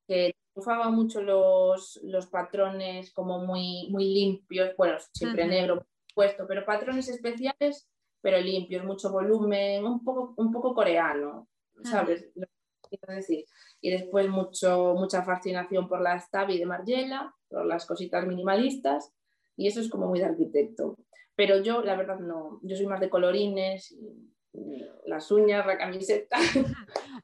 que 0.06 0.36
triunfaba 0.52 0.90
mucho 0.90 1.22
los, 1.22 1.98
los, 2.04 2.26
patrones 2.26 3.12
como 3.12 3.40
muy, 3.40 3.88
muy 3.90 4.04
limpios, 4.04 4.76
bueno, 4.76 4.96
siempre 5.12 5.46
negro 5.46 5.84
puesto, 6.14 6.46
pero 6.46 6.64
patrones 6.64 7.08
especiales, 7.08 7.90
pero 8.20 8.38
limpios, 8.38 8.84
mucho 8.84 9.10
volumen, 9.10 9.84
un 9.84 10.04
poco, 10.04 10.34
un 10.36 10.52
poco 10.52 10.74
coreano. 10.74 11.48
¿Sabes? 11.84 12.30
decir. 13.08 13.44
Y 13.80 13.90
después 13.90 14.28
mucho, 14.28 14.94
mucha 14.94 15.22
fascinación 15.22 15.88
por 15.88 16.00
la 16.00 16.18
Stabi 16.18 16.58
de 16.58 16.66
Margiela, 16.66 17.34
por 17.48 17.66
las 17.66 17.86
cositas 17.86 18.26
minimalistas, 18.26 19.12
y 19.56 19.66
eso 19.68 19.80
es 19.80 19.88
como 19.90 20.06
muy 20.08 20.20
de 20.20 20.26
arquitecto. 20.26 20.96
Pero 21.34 21.62
yo, 21.62 21.82
la 21.82 21.96
verdad, 21.96 22.18
no, 22.18 22.60
yo 22.62 22.76
soy 22.76 22.86
más 22.86 23.00
de 23.00 23.10
colorines, 23.10 23.94
las 25.06 25.30
uñas, 25.30 25.66
la 25.66 25.78
camiseta. 25.78 26.38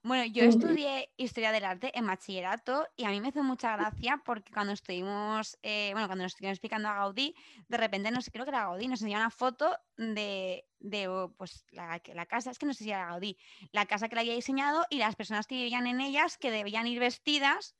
Bueno, 0.04 0.24
yo 0.32 0.42
estudié 0.42 1.12
historia 1.16 1.52
del 1.52 1.64
arte 1.64 1.96
en 1.96 2.08
bachillerato 2.08 2.88
y 2.96 3.04
a 3.04 3.10
mí 3.10 3.20
me 3.20 3.28
hizo 3.28 3.44
mucha 3.44 3.76
gracia 3.76 4.20
porque 4.24 4.52
cuando 4.52 4.72
estuvimos, 4.72 5.56
eh, 5.62 5.90
bueno, 5.92 6.08
cuando 6.08 6.24
nos 6.24 6.32
estuvimos 6.32 6.56
explicando 6.56 6.88
a 6.88 6.94
Gaudí, 6.94 7.36
de 7.68 7.76
repente, 7.76 8.10
no 8.10 8.20
sé, 8.20 8.32
creo 8.32 8.44
que 8.44 8.50
era 8.50 8.64
Gaudí, 8.64 8.88
nos 8.88 9.00
enseñó 9.00 9.18
una 9.18 9.30
foto 9.30 9.78
de, 9.96 10.64
oh, 11.08 11.32
pues, 11.36 11.64
la, 11.70 12.02
la, 12.14 12.26
casa, 12.26 12.50
es 12.50 12.58
que 12.58 12.66
no 12.66 12.74
sé 12.74 12.82
si 12.82 12.90
era 12.90 13.06
Gaudí, 13.06 13.38
la 13.70 13.86
casa 13.86 14.08
que 14.08 14.16
la 14.16 14.22
había 14.22 14.34
diseñado 14.34 14.84
y 14.90 14.98
las 14.98 15.14
personas 15.14 15.46
que 15.46 15.54
vivían 15.54 15.86
en 15.86 16.00
ellas 16.00 16.36
que 16.36 16.50
debían 16.50 16.88
ir 16.88 16.98
vestidas 16.98 17.76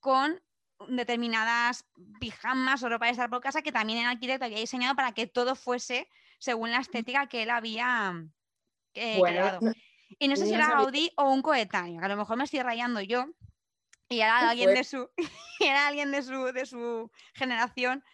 con 0.00 0.42
determinadas 0.88 1.86
pijamas 2.18 2.82
o 2.82 2.88
ropa 2.88 3.06
de 3.06 3.12
estar 3.12 3.30
por 3.30 3.40
casa 3.40 3.62
que 3.62 3.70
también 3.70 4.00
el 4.00 4.06
arquitecto 4.06 4.46
había 4.46 4.58
diseñado 4.58 4.96
para 4.96 5.12
que 5.12 5.28
todo 5.28 5.54
fuese 5.54 6.08
según 6.38 6.70
la 6.70 6.78
estética 6.78 7.28
que 7.28 7.44
él 7.44 7.50
había 7.50 8.26
eh, 8.96 9.20
creado. 9.22 9.60
Y 10.18 10.28
no 10.28 10.36
sé 10.36 10.46
si 10.46 10.54
era 10.54 10.70
Gaudí 10.70 11.10
o 11.16 11.30
un 11.30 11.42
coetáneo, 11.42 12.02
a 12.02 12.08
lo 12.08 12.16
mejor 12.16 12.36
me 12.36 12.44
estoy 12.44 12.60
rayando 12.60 13.00
yo 13.00 13.26
y 14.08 14.20
era 14.20 14.50
alguien 14.50 14.72
de 14.72 14.84
su 14.84 15.10
era 15.60 15.88
alguien 15.88 16.12
de 16.12 16.22
su 16.22 16.52
de 16.52 16.66
su 16.66 17.10
generación, 17.34 18.04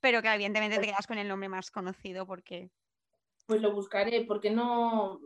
pero 0.00 0.22
que 0.22 0.28
evidentemente 0.28 0.76
te 0.76 0.80
pues 0.80 0.90
quedas 0.90 1.06
con 1.06 1.18
el 1.18 1.28
nombre 1.28 1.48
más 1.48 1.70
conocido 1.70 2.26
porque 2.26 2.70
pues 3.46 3.60
lo 3.62 3.72
buscaré 3.72 4.24
porque 4.26 4.50
no 4.50 5.20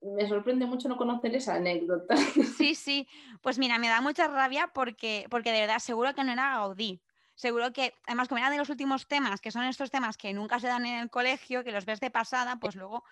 me 0.00 0.28
sorprende 0.28 0.66
mucho 0.66 0.88
no 0.88 0.96
conocer 0.96 1.34
esa 1.34 1.54
anécdota. 1.54 2.16
Sí, 2.16 2.74
sí, 2.74 3.08
pues 3.42 3.58
mira, 3.58 3.78
me 3.78 3.88
da 3.88 4.00
mucha 4.00 4.28
rabia 4.28 4.70
porque, 4.72 5.26
porque 5.30 5.52
de 5.52 5.60
verdad 5.60 5.78
seguro 5.78 6.14
que 6.14 6.24
no 6.24 6.32
era 6.32 6.56
Gaudí. 6.56 7.00
Seguro 7.34 7.72
que, 7.72 7.94
además, 8.06 8.26
como 8.26 8.38
era 8.38 8.50
de 8.50 8.56
los 8.56 8.68
últimos 8.68 9.06
temas, 9.06 9.40
que 9.40 9.52
son 9.52 9.62
estos 9.62 9.92
temas 9.92 10.16
que 10.16 10.32
nunca 10.32 10.58
se 10.58 10.66
dan 10.66 10.84
en 10.86 10.98
el 10.98 11.08
colegio, 11.08 11.62
que 11.62 11.70
los 11.70 11.84
ves 11.84 12.00
de 12.00 12.10
pasada, 12.10 12.58
pues 12.58 12.74
luego 12.74 13.04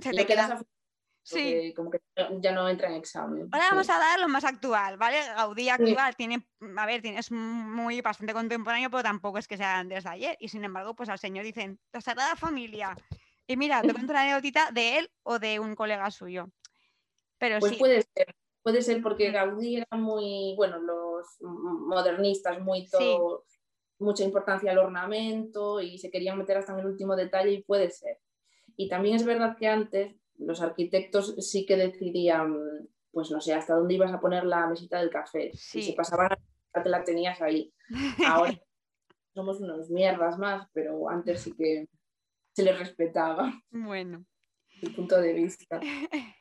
se 0.00 0.10
te 0.12 0.26
queda... 0.26 0.60
Sí. 1.22 1.74
Como 1.76 1.90
que 1.90 2.00
ya 2.40 2.52
no 2.52 2.68
entra 2.68 2.88
en 2.88 2.94
examen. 2.94 3.48
Ahora 3.52 3.66
vamos 3.70 3.90
a 3.90 3.98
dar 3.98 4.18
lo 4.18 4.26
más 4.26 4.42
actual, 4.42 4.96
¿vale? 4.96 5.18
Gaudí 5.36 5.68
actual 5.68 6.16
tiene, 6.16 6.48
a 6.76 6.86
ver, 6.86 7.02
tiene, 7.02 7.18
es 7.18 7.30
muy 7.30 8.00
bastante 8.00 8.32
contemporáneo, 8.32 8.90
pero 8.90 9.02
tampoco 9.02 9.38
es 9.38 9.46
que 9.46 9.56
sea 9.56 9.84
desde 9.84 10.08
ayer. 10.08 10.36
Y 10.40 10.48
sin 10.48 10.64
embargo, 10.64 10.94
pues 10.94 11.08
al 11.08 11.18
señor 11.18 11.44
dicen, 11.44 11.78
la 11.92 12.00
Sagrada 12.00 12.36
Familia. 12.36 12.96
Y 13.46 13.56
mira, 13.56 13.82
te 13.82 13.92
cuento 13.92 14.12
una 14.12 14.22
anécdota 14.22 14.70
de 14.72 14.98
él 14.98 15.10
o 15.22 15.38
de 15.38 15.60
un 15.60 15.74
colega 15.74 16.10
suyo. 16.10 16.48
Pero 17.38 17.60
pues 17.60 17.72
sí. 17.72 17.78
puede 17.78 18.02
ser, 18.14 18.34
puede 18.62 18.82
ser 18.82 19.02
porque 19.02 19.30
Gaudí 19.30 19.76
era 19.76 19.96
muy, 19.96 20.54
bueno, 20.56 20.78
los 20.78 21.26
modernistas, 21.40 22.60
muy 22.60 22.88
todo, 22.88 23.44
mucha 23.98 24.24
importancia 24.24 24.72
al 24.72 24.78
ornamento 24.78 25.80
y 25.80 25.98
se 25.98 26.10
querían 26.10 26.38
meter 26.38 26.56
hasta 26.56 26.72
en 26.72 26.80
el 26.80 26.86
último 26.86 27.14
detalle 27.14 27.52
y 27.52 27.62
puede 27.62 27.90
ser. 27.90 28.18
Y 28.80 28.88
también 28.88 29.14
es 29.14 29.26
verdad 29.26 29.58
que 29.58 29.68
antes 29.68 30.16
los 30.38 30.62
arquitectos 30.62 31.34
sí 31.46 31.66
que 31.66 31.76
decidían, 31.76 32.56
pues 33.12 33.30
no 33.30 33.38
sé, 33.38 33.52
hasta 33.52 33.74
dónde 33.74 33.92
ibas 33.92 34.10
a 34.10 34.20
poner 34.20 34.44
la 34.44 34.66
mesita 34.68 34.98
del 35.00 35.10
café. 35.10 35.50
Si 35.52 35.82
se 35.82 35.92
pasaban, 35.92 36.30
te 36.72 36.88
la 36.88 37.04
tenías 37.04 37.42
ahí. 37.42 37.70
Ahora 38.26 38.58
somos 39.34 39.60
unos 39.60 39.90
mierdas 39.90 40.38
más, 40.38 40.66
pero 40.72 41.10
antes 41.10 41.42
sí 41.42 41.52
que 41.52 41.90
se 42.54 42.62
les 42.62 42.78
respetaba. 42.78 43.52
Bueno. 43.70 44.24
El 44.80 44.94
punto 44.94 45.20
de 45.20 45.34
vista. 45.34 45.78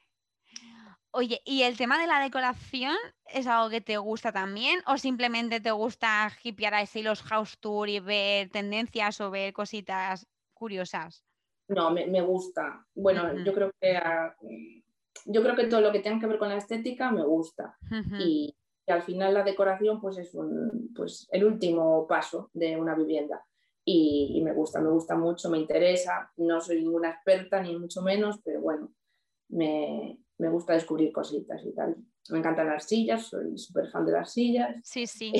Oye, 1.11 1.41
¿y 1.43 1.63
el 1.63 1.75
tema 1.75 1.99
de 1.99 2.07
la 2.07 2.21
decoración 2.21 2.95
es 3.25 3.47
algo 3.47 3.69
que 3.69 3.81
te 3.81 3.97
gusta 3.97 4.31
también? 4.31 4.79
¿O 4.87 4.97
simplemente 4.97 5.59
te 5.59 5.71
gusta 5.71 6.31
hipear 6.41 6.73
así 6.75 7.03
los 7.03 7.21
house 7.21 7.59
tour 7.59 7.89
y 7.89 7.99
ver 7.99 8.49
tendencias 8.49 9.19
o 9.19 9.29
ver 9.29 9.51
cositas 9.51 10.25
curiosas? 10.53 11.25
No, 11.69 11.91
me, 11.91 12.21
gusta. 12.21 12.85
Bueno, 12.95 13.43
yo 13.45 13.53
creo 13.53 13.71
que 13.79 13.99
yo 15.25 15.43
creo 15.43 15.55
que 15.55 15.67
todo 15.67 15.81
lo 15.81 15.91
que 15.91 15.99
tenga 15.99 16.19
que 16.19 16.27
ver 16.27 16.39
con 16.39 16.49
la 16.49 16.57
estética 16.57 17.11
me 17.11 17.23
gusta. 17.23 17.77
y, 18.19 18.53
al 18.87 19.03
final 19.03 19.35
la 19.35 19.43
decoración 19.43 20.01
pues 20.01 20.17
es 20.17 20.33
un, 20.33 20.91
pues, 20.95 21.27
el 21.31 21.43
último 21.45 22.07
paso 22.07 22.49
de 22.53 22.75
una 22.75 22.95
vivienda. 22.95 23.45
Y, 23.85 24.41
me 24.43 24.51
gusta, 24.51 24.81
me 24.81 24.89
gusta 24.89 25.15
mucho, 25.15 25.49
me 25.51 25.59
interesa. 25.59 26.31
No 26.37 26.59
soy 26.59 26.81
ninguna 26.81 27.11
experta, 27.11 27.61
ni 27.61 27.77
mucho 27.77 28.01
menos, 28.01 28.39
pero 28.43 28.61
bueno, 28.61 28.91
me, 29.49 30.17
me 30.39 30.49
gusta 30.49 30.73
descubrir 30.73 31.11
cositas 31.11 31.63
y 31.63 31.71
tal. 31.73 31.97
Me 32.29 32.39
encantan 32.39 32.67
las 32.67 32.85
sillas, 32.85 33.27
soy 33.27 33.55
súper 33.59 33.91
fan 33.91 34.07
de 34.07 34.11
las 34.11 34.33
sillas. 34.33 34.75
Sí, 34.83 35.05
sí. 35.05 35.33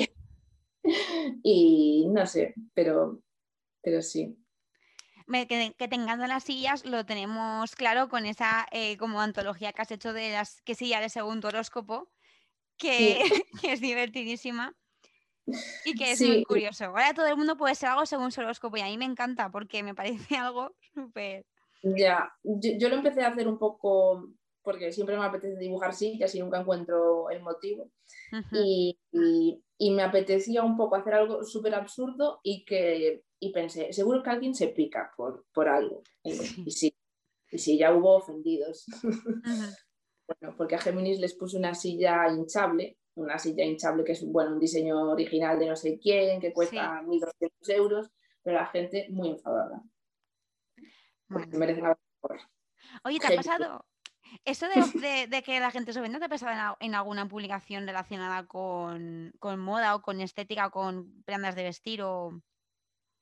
y 1.42 2.06
no 2.08 2.24
sé, 2.26 2.54
pero, 2.72 3.20
pero 3.82 4.00
sí 4.00 4.36
que, 5.30 5.74
que, 5.78 5.88
te 5.88 5.96
las 5.96 6.44
sillas 6.44 6.84
lo 6.84 7.06
tenemos 7.06 7.74
claro 7.76 8.08
con 8.08 8.26
esa 8.26 8.66
eh, 8.72 8.96
como 8.96 9.20
antología 9.20 9.72
que 9.72 9.82
has 9.82 9.90
hecho 9.90 10.12
de 10.12 10.32
las 10.32 10.60
que 10.62 10.74
silla 10.74 11.00
de 11.00 11.08
segundo 11.08 11.48
horóscopo, 11.48 12.10
que, 12.76 13.22
es 13.62 13.80
divertidísima. 13.80 14.74
Y 15.84 15.94
que 15.94 16.12
es 16.12 16.20
muy 16.20 16.44
curioso. 16.44 16.84
Ahora 16.84 17.12
todo 17.14 17.26
el 17.26 17.36
mundo 17.36 17.56
puede 17.56 17.74
ser 17.74 17.88
algo 17.88 18.06
según 18.06 18.30
su 18.30 18.40
horóscopo 18.40 18.76
y 18.76 18.80
a 18.80 18.86
mí 18.86 18.98
me 18.98 19.04
encanta 19.04 19.50
porque 19.50 19.82
me 19.82 19.94
parece 19.94 20.36
algo 20.36 20.74
súper... 20.94 21.44
Ya, 21.82 22.30
yo, 22.42 22.88
lo 22.90 22.96
empecé 22.96 23.22
a 23.22 23.28
hacer 23.28 23.48
un 23.48 23.58
poco 23.58 24.28
porque 24.62 24.92
siempre 24.92 25.16
me 25.16 25.24
apetece 25.24 25.58
dibujar 25.58 25.94
sí, 25.94 26.20
y 26.32 26.38
nunca 26.40 26.60
encuentro 26.60 27.30
el 27.30 27.42
motivo. 27.42 27.90
y, 28.52 28.98
y, 29.78 29.90
me 29.90 30.02
apetecía 30.02 30.62
un 30.62 30.76
poco 30.76 30.96
hacer 30.96 31.14
algo 31.14 31.42
súper 31.42 31.74
absurdo 31.74 32.40
y 32.42 32.66
que 32.66 33.22
y 33.40 33.52
pensé, 33.52 33.92
seguro 33.92 34.22
que 34.22 34.30
alguien 34.30 34.54
se 34.54 34.68
pica 34.68 35.12
por, 35.16 35.46
por 35.52 35.68
algo. 35.68 36.02
Y, 36.22 36.70
sí. 36.70 36.94
y 37.50 37.58
sí, 37.58 37.78
ya 37.78 37.92
hubo 37.92 38.16
ofendidos. 38.16 38.86
bueno, 40.28 40.54
porque 40.56 40.76
a 40.76 40.80
Géminis 40.80 41.18
les 41.18 41.34
puse 41.34 41.56
una 41.56 41.74
silla 41.74 42.28
hinchable, 42.28 42.98
una 43.14 43.38
silla 43.38 43.64
hinchable 43.64 44.04
que 44.04 44.12
es 44.12 44.24
bueno, 44.24 44.52
un 44.52 44.60
diseño 44.60 45.10
original 45.10 45.58
de 45.58 45.66
no 45.66 45.76
sé 45.76 45.98
quién, 45.98 46.40
que 46.40 46.52
cuesta 46.52 47.02
1.200 47.02 47.50
euros, 47.70 48.10
pero 48.42 48.56
la 48.56 48.66
gente 48.66 49.08
muy 49.10 49.30
enfadada. 49.30 49.82
Merece 51.28 51.82
Oye, 53.04 53.18
¿te 53.18 53.32
ha 53.32 53.36
pasado, 53.36 53.84
¿Eso 54.44 54.66
de, 55.28 55.42
que 55.42 55.60
la 55.60 55.70
gente 55.70 55.92
se 55.92 56.00
venda 56.00 56.18
te 56.18 56.26
ha 56.26 56.28
pasado 56.28 56.76
en, 56.80 56.94
alguna 56.94 57.28
publicación 57.28 57.86
relacionada 57.86 58.46
con, 58.46 59.32
moda 59.58 59.94
o 59.94 60.02
con 60.02 60.20
estética 60.20 60.68
o 60.68 60.70
con 60.70 61.22
prendas 61.24 61.54
de 61.54 61.64
vestir? 61.64 62.02
O... 62.02 62.40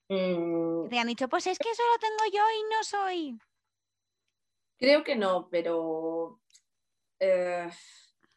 Mm. 0.08 0.88
Te 0.88 0.98
han 0.98 1.06
dicho, 1.06 1.28
pues 1.28 1.46
es 1.46 1.58
que 1.58 1.70
eso 1.70 1.82
lo 1.92 1.98
tengo 1.98 2.32
yo 2.32 2.42
y 2.42 2.62
no 2.70 2.84
soy. 2.84 3.38
Creo 4.78 5.04
que 5.04 5.16
no, 5.16 5.48
pero 5.50 6.40
eh, 7.18 7.68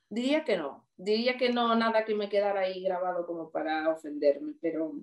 diría 0.10 0.44
que 0.44 0.58
no. 0.58 0.88
Diría 0.98 1.38
que 1.38 1.50
no, 1.50 1.76
nada 1.76 2.06
que 2.06 2.16
me 2.16 2.30
quedara 2.30 2.62
ahí 2.62 2.84
grabado 2.84 3.26
como 3.26 3.52
para 3.52 3.90
ofenderme, 3.90 4.54
pero, 4.62 4.94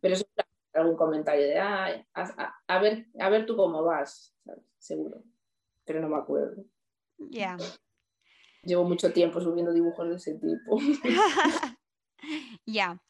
pero 0.00 0.16
algún 0.72 0.96
comentario 0.96 1.46
de, 1.46 1.58
a, 1.58 2.80
ver, 2.80 3.06
a 3.18 3.28
ver 3.28 3.46
tú 3.46 3.56
cómo 3.56 3.84
vas, 3.84 4.34
seguro, 4.78 5.22
pero 5.84 6.00
no 6.00 6.08
me 6.08 6.16
acuerdo. 6.16 6.64
Ya. 7.18 7.56
Llevo 8.62 8.84
mucho 8.84 9.12
tiempo 9.12 9.40
subiendo 9.40 9.72
dibujos 9.72 10.08
de 10.08 10.14
ese 10.16 10.34
tipo. 10.34 10.78
ya. 12.66 13.00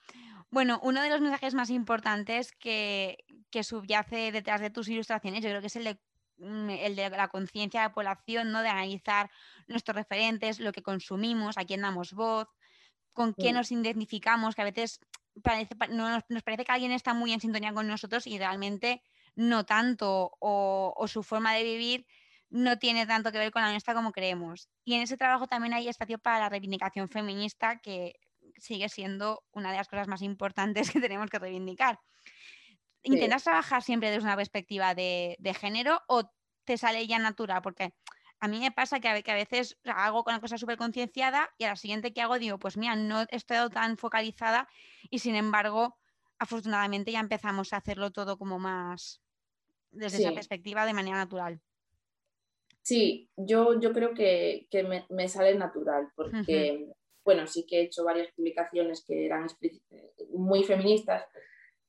Bueno, 0.51 0.81
uno 0.83 1.01
de 1.03 1.11
los 1.11 1.21
mensajes 1.21 1.55
más 1.55 1.71
importantes 1.71 2.53
que, 2.53 3.19
subyace 3.63 4.33
detrás 4.33 4.61
de 4.61 4.71
tus 4.71 4.89
ilustraciones, 4.89 5.43
yo 5.43 5.49
creo 5.51 5.61
que 5.61 5.69
es 5.69 5.77
el 5.77 5.85
de, 5.85 6.01
mm, 6.39 6.71
el 6.71 6.97
de 6.97 7.11
la 7.11 7.29
conciencia 7.29 7.81
de 7.81 7.87
la 7.89 7.95
población, 7.95 8.51
¿no? 8.51 8.63
De 8.63 8.69
analizar 8.69 9.31
nuestros 9.69 9.97
referentes, 9.97 10.59
lo 10.59 10.73
que 10.73 10.83
consumimos, 10.83 11.57
a 11.57 11.65
quién 11.65 11.83
damos 11.83 12.13
voz, 12.13 12.49
con 13.13 13.33
quién 13.33 13.55
nos 13.55 13.71
identificamos, 13.71 14.55
que 14.55 14.63
a 14.63 14.65
veces 14.65 15.01
parece, 15.43 15.75
nos, 15.91 16.25
parece 16.45 16.65
que 16.65 16.73
alguien 16.73 16.93
está 16.93 17.15
muy 17.15 17.33
en 17.33 17.41
sintonía 17.41 17.73
con 17.73 17.87
nosotros 17.87 18.27
y 18.27 18.39
realmente 18.39 19.03
no 19.37 19.65
tanto, 19.65 20.33
o, 20.41 20.95
o 20.97 21.09
su 21.09 21.23
forma 21.23 21.55
de 21.55 21.63
vivir 21.65 22.07
no 22.51 22.79
tiene 22.79 23.07
tanto 23.07 23.31
que 23.31 23.39
ver 23.39 23.53
con 23.53 23.63
la 23.63 23.71
nuestra 23.71 23.95
como 23.95 24.13
creemos. 24.13 24.69
Y 24.85 24.95
en 24.95 25.03
ese 25.03 25.17
trabajo 25.17 25.47
también 25.47 25.75
hay 25.75 25.89
espacio 25.89 26.19
para 26.19 26.41
la 26.41 26.49
reivindicación 26.49 27.09
feminista, 27.09 27.81
que 27.81 28.15
sigue 28.61 28.89
siendo 28.89 29.43
una 29.53 29.71
de 29.71 29.79
las 29.79 29.89
cosas 29.89 30.09
más 30.09 30.23
importantes 30.23 30.91
que 30.91 31.01
tenemos 31.01 31.29
que 31.31 31.39
reivindicar. 31.39 31.99
¿Intentas 33.03 33.45
trabajar 33.45 33.83
siempre 33.83 34.11
desde 34.11 34.25
una 34.25 34.37
perspectiva 34.37 34.95
de, 34.95 35.37
género 35.59 36.03
o 36.07 36.31
te 36.65 36.77
sale 36.77 37.07
ya 37.07 37.19
natural? 37.19 37.63
Porque 37.63 37.95
a 38.41 38.49
mí 38.49 38.61
me 38.61 38.71
pasa 38.71 39.01
que 39.01 39.09
a, 39.09 39.35
veces 39.35 39.79
hago 39.85 40.23
una 40.27 40.41
cosa 40.41 40.59
súper 40.59 40.77
concienciada 40.77 41.51
y 41.59 41.65
a 41.65 41.69
la 41.69 41.77
siguiente 41.77 42.13
que 42.13 42.21
hago 42.21 42.39
digo, 42.39 42.59
pues 42.59 42.77
mira, 42.77 42.97
no 42.97 43.23
he 43.23 43.37
estado 43.37 43.71
tan 43.71 43.97
focalizada 43.97 44.69
y 45.09 45.21
sin 45.21 45.35
embargo, 45.35 45.97
afortunadamente 46.39 47.13
ya 47.13 47.21
empezamos 47.21 47.73
a 47.73 47.79
hacerlo 47.79 48.11
todo 48.11 48.39
como 48.39 48.59
más 48.59 49.23
desde 49.91 50.19
esa 50.19 50.33
perspectiva 50.33 50.87
de 50.87 50.95
manera 50.95 51.17
natural. 51.17 51.61
Sí, 52.83 53.31
yo, 53.37 53.79
yo 53.79 53.93
creo 53.93 54.15
que, 54.15 54.67
me, 55.11 55.29
sale 55.29 55.55
natural, 55.55 56.09
porque, 56.17 56.89
bueno, 57.25 57.47
sí 57.47 57.67
que 57.67 57.79
he 57.79 57.83
hecho 57.83 58.05
varias 58.05 58.33
publicaciones 58.33 59.05
que 59.05 59.27
eran 59.27 59.47
muy 60.33 60.65
feministas, 60.65 61.25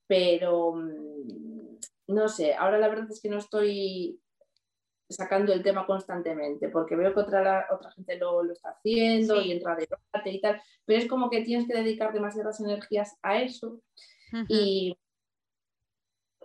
pero 0.07 0.73
mm, 0.73 1.77
no 2.07 2.29
sé, 2.29 2.53
ahora 2.53 2.77
la 2.77 2.89
verdad 2.89 3.07
es 3.09 3.21
que 3.21 3.29
no 3.29 3.37
estoy 3.37 4.19
sacando 5.09 5.51
el 5.51 5.63
tema 5.63 5.85
constantemente, 5.85 6.69
porque 6.69 6.95
veo 6.95 7.13
que 7.13 7.19
otra, 7.19 7.67
otra 7.71 7.91
gente 7.91 8.17
lo, 8.17 8.43
lo 8.43 8.53
está 8.53 8.69
haciendo 8.69 9.41
y 9.41 9.51
entra 9.51 9.73
a 9.73 9.75
debate 9.75 10.31
y 10.31 10.39
tal, 10.39 10.61
pero 10.85 10.99
es 10.99 11.07
como 11.07 11.29
que 11.29 11.41
tienes 11.41 11.67
que 11.67 11.73
dedicar 11.73 12.13
demasiadas 12.13 12.59
energías 12.61 13.17
a 13.21 13.41
eso 13.41 13.81
y, 14.47 14.97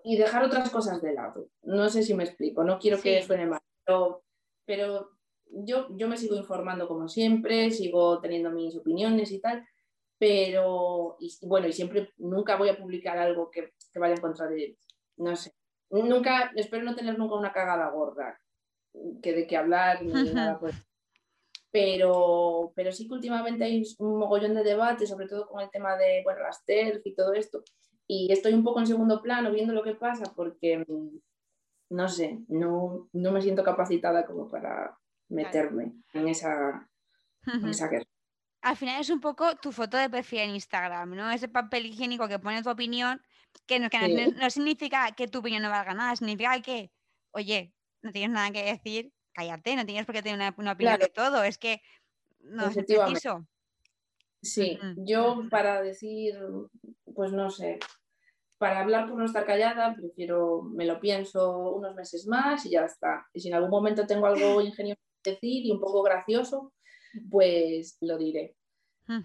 y 0.03 0.16
dejar 0.16 0.43
otras 0.43 0.70
cosas 0.70 1.01
de 1.01 1.12
lado. 1.12 1.49
No 1.62 1.89
sé 1.89 2.03
si 2.03 2.14
me 2.14 2.24
explico, 2.24 2.64
no 2.64 2.78
quiero 2.80 3.01
que 3.01 3.22
suene 3.22 3.47
mal, 3.47 3.61
pero 3.84 4.24
pero 4.66 5.15
yo, 5.51 5.88
yo 5.97 6.09
me 6.09 6.16
sigo 6.16 6.36
informando 6.36 6.88
como 6.88 7.09
siempre, 7.09 7.70
sigo 7.70 8.20
teniendo 8.20 8.51
mis 8.51 8.76
opiniones 8.76 9.30
y 9.32 9.40
tal, 9.40 9.66
pero, 10.18 11.16
y, 11.20 11.36
bueno, 11.42 11.68
y 11.68 11.72
siempre, 11.72 12.12
nunca 12.18 12.57
voy 12.57 12.68
a 12.68 12.78
publicar 12.78 13.18
algo 13.18 13.51
que, 13.51 13.74
que 13.92 13.99
vaya 13.99 14.14
en 14.14 14.20
contra 14.20 14.47
de, 14.47 14.78
no 15.16 15.36
sé, 15.36 15.53
nunca, 15.90 16.53
espero 16.57 16.84
no 16.84 16.94
tener 16.94 17.18
nunca 17.18 17.36
una 17.36 17.53
cagada 17.53 17.90
gorda, 17.90 18.38
que 19.22 19.32
de 19.32 19.47
qué 19.47 19.57
hablar 19.57 20.03
ni 20.03 20.12
nada 20.32 20.59
pues. 20.59 20.74
Pero, 21.70 22.72
pero 22.74 22.90
sí 22.90 23.07
que 23.07 23.14
últimamente 23.14 23.64
hay 23.64 23.82
un 23.99 24.18
mogollón 24.18 24.55
de 24.55 24.64
debate, 24.64 25.07
sobre 25.07 25.28
todo 25.28 25.47
con 25.47 25.61
el 25.61 25.70
tema 25.70 25.97
de 25.97 26.22
bueno, 26.24 26.40
las 26.40 26.64
TERF 26.64 27.05
y 27.05 27.14
todo 27.14 27.34
esto. 27.34 27.62
Y 28.07 28.32
estoy 28.32 28.55
un 28.55 28.64
poco 28.64 28.80
en 28.80 28.86
segundo 28.86 29.20
plano 29.20 29.51
viendo 29.51 29.74
lo 29.74 29.82
que 29.82 29.94
pasa 29.94 30.32
porque 30.34 30.86
no 31.90 32.09
sé, 32.09 32.38
no, 32.49 33.09
no 33.12 33.32
me 33.32 33.42
siento 33.42 33.62
capacitada 33.62 34.24
como 34.24 34.49
para 34.49 34.97
meterme 35.29 35.93
en, 36.12 36.29
esa, 36.29 36.89
guerra. 37.45 38.07
Al 38.62 38.77
final 38.77 39.01
es 39.01 39.11
un 39.11 39.20
poco 39.20 39.57
tu 39.57 39.72
foto 39.72 39.97
de 39.97 40.11
perfil 40.11 40.41
en 40.41 40.51
Instagram, 40.51 41.14
¿no? 41.14 41.31
Ese 41.31 41.49
papel 41.49 41.87
higiénico 41.87 42.29
que 42.29 42.39
pone 42.39 42.62
tu 42.62 42.70
opinión, 42.70 43.22
que, 43.66 43.79
no, 43.79 43.89
no, 44.37 44.51
significa 44.51 45.12
que 45.12 45.29
tu 45.29 45.39
opinión 45.39 45.62
no 45.62 45.70
valga 45.70 45.95
nada, 45.95 46.16
significa 46.16 46.61
que, 46.61 46.91
oye, 47.31 47.72
no 48.03 48.12
tienes 48.12 48.31
nada 48.31 48.51
que 48.51 48.64
decir, 48.64 49.12
cállate, 49.33 49.77
no 49.77 49.87
tienes 49.87 50.07
por 50.07 50.14
qué 50.14 50.22
tener 50.22 50.55
una, 50.57 50.72
opinión 50.72 50.99
de 50.99 51.09
todo, 51.09 51.43
es 51.45 51.59
que 51.59 51.81
no 52.41 52.66
es 52.66 52.77
preciso. 52.77 53.47
Sí, 54.43 54.79
yo 54.99 55.43
para 55.51 55.83
decir, 55.83 56.35
pues 57.14 57.33
no 57.33 57.51
sé, 57.51 57.79
para 58.59 58.81
hablar 58.81 59.09
por 59.09 59.18
no 59.18 59.24
estar 59.24 59.45
callada, 59.45 59.95
prefiero, 59.95 60.62
me 60.62 60.87
lo 60.87 61.01
pienso 61.01 61.74
unos 61.74 61.95
meses 61.95 62.27
más 62.27 62.64
y 62.64 62.70
ya 62.70 62.85
está. 62.85 63.27
Y 63.33 63.41
si 63.41 63.49
en 63.49 63.55
algún 63.55 63.70
momento 63.70 64.07
tengo 64.07 64.27
algo 64.27 64.61
ingenioso 64.62 65.01
que 65.01 65.05
decir 65.27 65.66
y 65.66 65.70
un 65.70 65.81
poco 65.81 66.03
gracioso, 66.03 66.72
pues 67.31 67.99
lo 68.01 68.18
diré. 68.18 68.57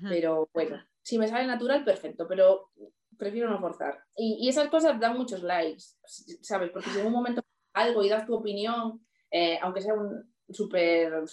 Pero 0.08 0.50
bueno, 0.54 0.78
si 1.02 1.18
me 1.18 1.28
sale 1.28 1.48
natural, 1.48 1.84
perfecto, 1.84 2.28
pero 2.28 2.70
prefiero 3.18 3.50
no 3.50 3.60
forzar. 3.60 4.04
Y, 4.16 4.48
esas 4.48 4.68
cosas 4.70 5.00
dan 5.00 5.18
muchos 5.18 5.42
likes, 5.42 5.84
¿sabes? 6.42 6.70
Porque 6.72 6.90
si 6.90 7.00
en 7.00 7.08
un 7.08 7.14
momento 7.14 7.42
algo 7.74 8.04
y 8.04 8.10
das 8.10 8.26
tu 8.26 8.36
opinión, 8.36 9.06
eh, 9.32 9.58
aunque 9.62 9.82
sea 9.82 9.94
un 9.94 10.34
súper... 10.50 11.24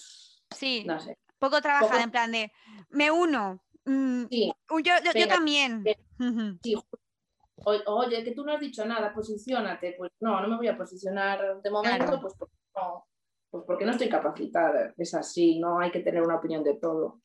Sí, 0.50 0.84
no 0.86 0.98
sé. 0.98 1.18
Poco 1.38 1.60
trabajada, 1.60 2.02
en 2.02 2.10
plan 2.10 2.32
de, 2.32 2.50
me 2.90 3.10
uno. 3.10 3.62
Mm, 3.84 4.24
sí, 4.30 4.52
yo, 4.82 4.94
yo, 5.14 5.28
también. 5.28 5.84
Sí, 6.62 6.74
oye, 7.64 8.24
que 8.24 8.32
tú 8.32 8.44
no 8.44 8.52
has 8.52 8.60
dicho 8.60 8.84
nada, 8.84 9.12
posiciónate. 9.12 9.94
Pues 9.96 10.10
no, 10.20 10.40
no 10.40 10.48
me 10.48 10.56
voy 10.56 10.68
a 10.68 10.76
posicionar 10.76 11.60
de 11.62 11.70
momento, 11.70 12.20
pues 12.20 12.34
porque 12.38 12.54
no, 12.74 13.07
pues 13.50 13.64
porque 13.66 13.84
no 13.84 13.92
estoy 13.92 14.08
capacitada. 14.08 14.94
Es 14.96 15.14
así, 15.14 15.58
no 15.58 15.80
hay 15.80 15.90
que 15.90 16.00
tener 16.00 16.22
una 16.22 16.36
opinión 16.36 16.62
de 16.64 16.74
todo. 16.74 17.20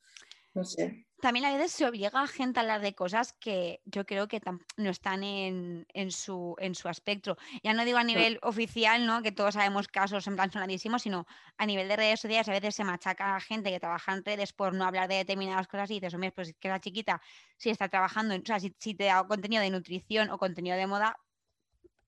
No 0.53 0.63
sé 0.63 1.05
también 1.23 1.45
a 1.45 1.53
veces 1.53 1.71
se 1.71 1.85
obliga 1.85 2.21
a 2.21 2.27
gente 2.27 2.59
a 2.59 2.63
hablar 2.63 2.81
de 2.81 2.93
cosas 2.93 3.31
que 3.31 3.79
yo 3.85 4.05
creo 4.05 4.27
que 4.27 4.41
no 4.75 4.89
están 4.89 5.23
en, 5.23 5.85
su, 6.11 6.53
en 6.59 6.75
su 6.75 6.89
aspecto. 6.89 7.37
Ya 7.63 7.73
no 7.73 7.85
digo 7.85 7.97
a 7.97 8.03
nivel 8.03 8.39
oficial, 8.41 9.05
¿no? 9.05 9.21
que 9.21 9.31
todos 9.31 9.53
sabemos 9.53 9.87
casos 9.87 10.27
en 10.27 10.35
plan 10.35 10.51
sonadísimos, 10.51 11.01
sino 11.01 11.25
a 11.57 11.65
nivel 11.65 11.87
de 11.87 11.95
redes 11.95 12.19
sociales 12.19 12.49
a 12.49 12.51
veces 12.51 12.75
se 12.75 12.83
machaca 12.83 13.37
a 13.37 13.39
gente 13.39 13.71
que 13.71 13.79
trabaja 13.79 14.13
en 14.13 14.25
redes 14.25 14.51
por 14.51 14.73
no 14.73 14.83
hablar 14.83 15.07
de 15.07 15.15
determinadas 15.15 15.69
cosas 15.69 15.89
y 15.91 15.93
dices, 15.93 16.13
hombre, 16.13 16.33
pues 16.33 16.53
que 16.59 16.67
la 16.67 16.81
chiquita, 16.81 17.21
si 17.55 17.69
está 17.69 17.87
trabajando, 17.87 18.35
o 18.35 18.41
sea, 18.43 18.59
si, 18.59 18.71
te 18.71 19.05
da 19.05 19.25
contenido 19.25 19.63
de 19.63 19.69
nutrición 19.69 20.29
o 20.29 20.37
contenido 20.37 20.75
de 20.75 20.87
moda, 20.87 21.15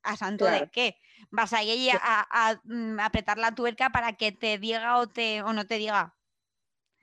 ¿a 0.05 0.15
santo 0.15 0.45
de 0.45 0.69
qué? 0.71 0.97
¿Vas 1.31 1.53
a 1.53 1.63
ir 1.63 1.91
a, 2.01 2.59
mm, 2.63 2.99
apretar 2.99 3.37
la 3.37 3.53
tuerca 3.53 3.89
para 3.89 4.13
que 4.13 4.31
te 4.31 4.57
diga 4.57 4.99
o, 4.99 5.07
te, 5.07 5.41
o 5.41 5.53
no 5.53 5.65
te 5.65 5.77
diga? 5.77 6.15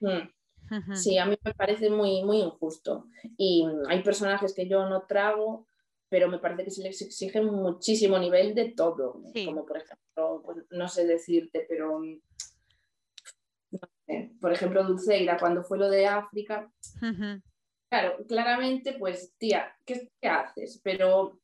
Mm. 0.00 0.94
Sí, 0.94 1.18
a 1.18 1.26
mí 1.26 1.36
me 1.44 1.52
parece 1.52 1.90
muy, 1.90 2.24
muy 2.24 2.38
injusto. 2.38 3.06
Y 3.36 3.66
hay 3.88 4.02
personajes 4.02 4.54
que 4.54 4.66
yo 4.66 4.88
no 4.88 5.02
trago, 5.02 5.66
pero 6.08 6.28
me 6.28 6.38
parece 6.38 6.64
que 6.64 6.70
se 6.70 6.82
les 6.82 7.02
exige 7.02 7.42
muchísimo 7.42 8.18
nivel 8.18 8.54
de 8.54 8.70
todo. 8.70 9.22
Como 9.44 9.66
por 9.66 9.76
ejemplo, 9.76 10.42
pues, 10.44 10.64
no 10.70 10.88
sé 10.88 11.06
decirte, 11.06 11.66
pero 11.68 12.00
por 14.40 14.52
ejemplo, 14.52 14.84
Dulceira, 14.84 15.36
cuando 15.38 15.62
fue 15.62 15.78
lo 15.78 15.88
de 15.88 16.06
África, 16.06 16.70
claro, 17.88 18.24
claramente, 18.26 18.94
pues, 18.98 19.34
tía, 19.38 19.74
¿qué, 19.86 20.10
haces? 20.22 20.80
Pero 20.82 21.40